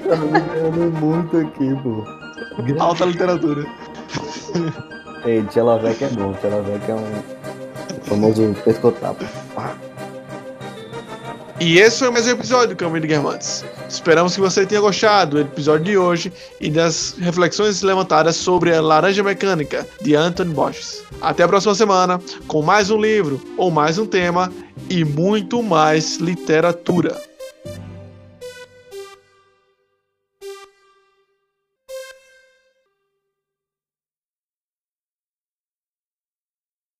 Tá 0.07 0.15
me 0.15 0.39
ganhando 0.39 0.99
muito 0.99 1.37
aqui, 1.37 1.75
pô. 1.81 2.05
Alta 2.79 3.05
literatura. 3.05 3.65
Ei, 5.25 5.43
Tchelovek 5.45 6.03
é 6.03 6.09
bom. 6.09 6.31
Tchelovek 6.33 6.91
é 6.91 6.93
um 6.93 7.23
famoso 8.03 8.55
pescotapo. 8.63 9.25
E 11.59 11.79
esse 11.79 11.99
foi 11.99 12.11
mais 12.11 12.27
um 12.27 12.31
episódio 12.31 12.69
do 12.69 12.75
Caminho 12.75 12.99
de 12.99 13.07
Guermantes. 13.07 13.63
Esperamos 13.87 14.35
que 14.35 14.41
você 14.41 14.65
tenha 14.65 14.81
gostado 14.81 15.37
do 15.37 15.41
episódio 15.41 15.85
de 15.85 15.97
hoje 15.97 16.33
e 16.59 16.69
das 16.69 17.15
reflexões 17.17 17.81
levantadas 17.81 18.35
sobre 18.35 18.75
a 18.75 18.81
Laranja 18.81 19.23
Mecânica 19.23 19.87
de 20.01 20.15
Anthony 20.15 20.53
Borges. 20.53 21.03
Até 21.21 21.43
a 21.43 21.47
próxima 21.47 21.73
semana 21.73 22.19
com 22.45 22.61
mais 22.61 22.91
um 22.91 22.99
livro 22.99 23.41
ou 23.57 23.71
mais 23.71 23.97
um 23.97 24.05
tema 24.05 24.51
e 24.89 25.05
muito 25.05 25.63
mais 25.63 26.17
literatura. 26.17 27.15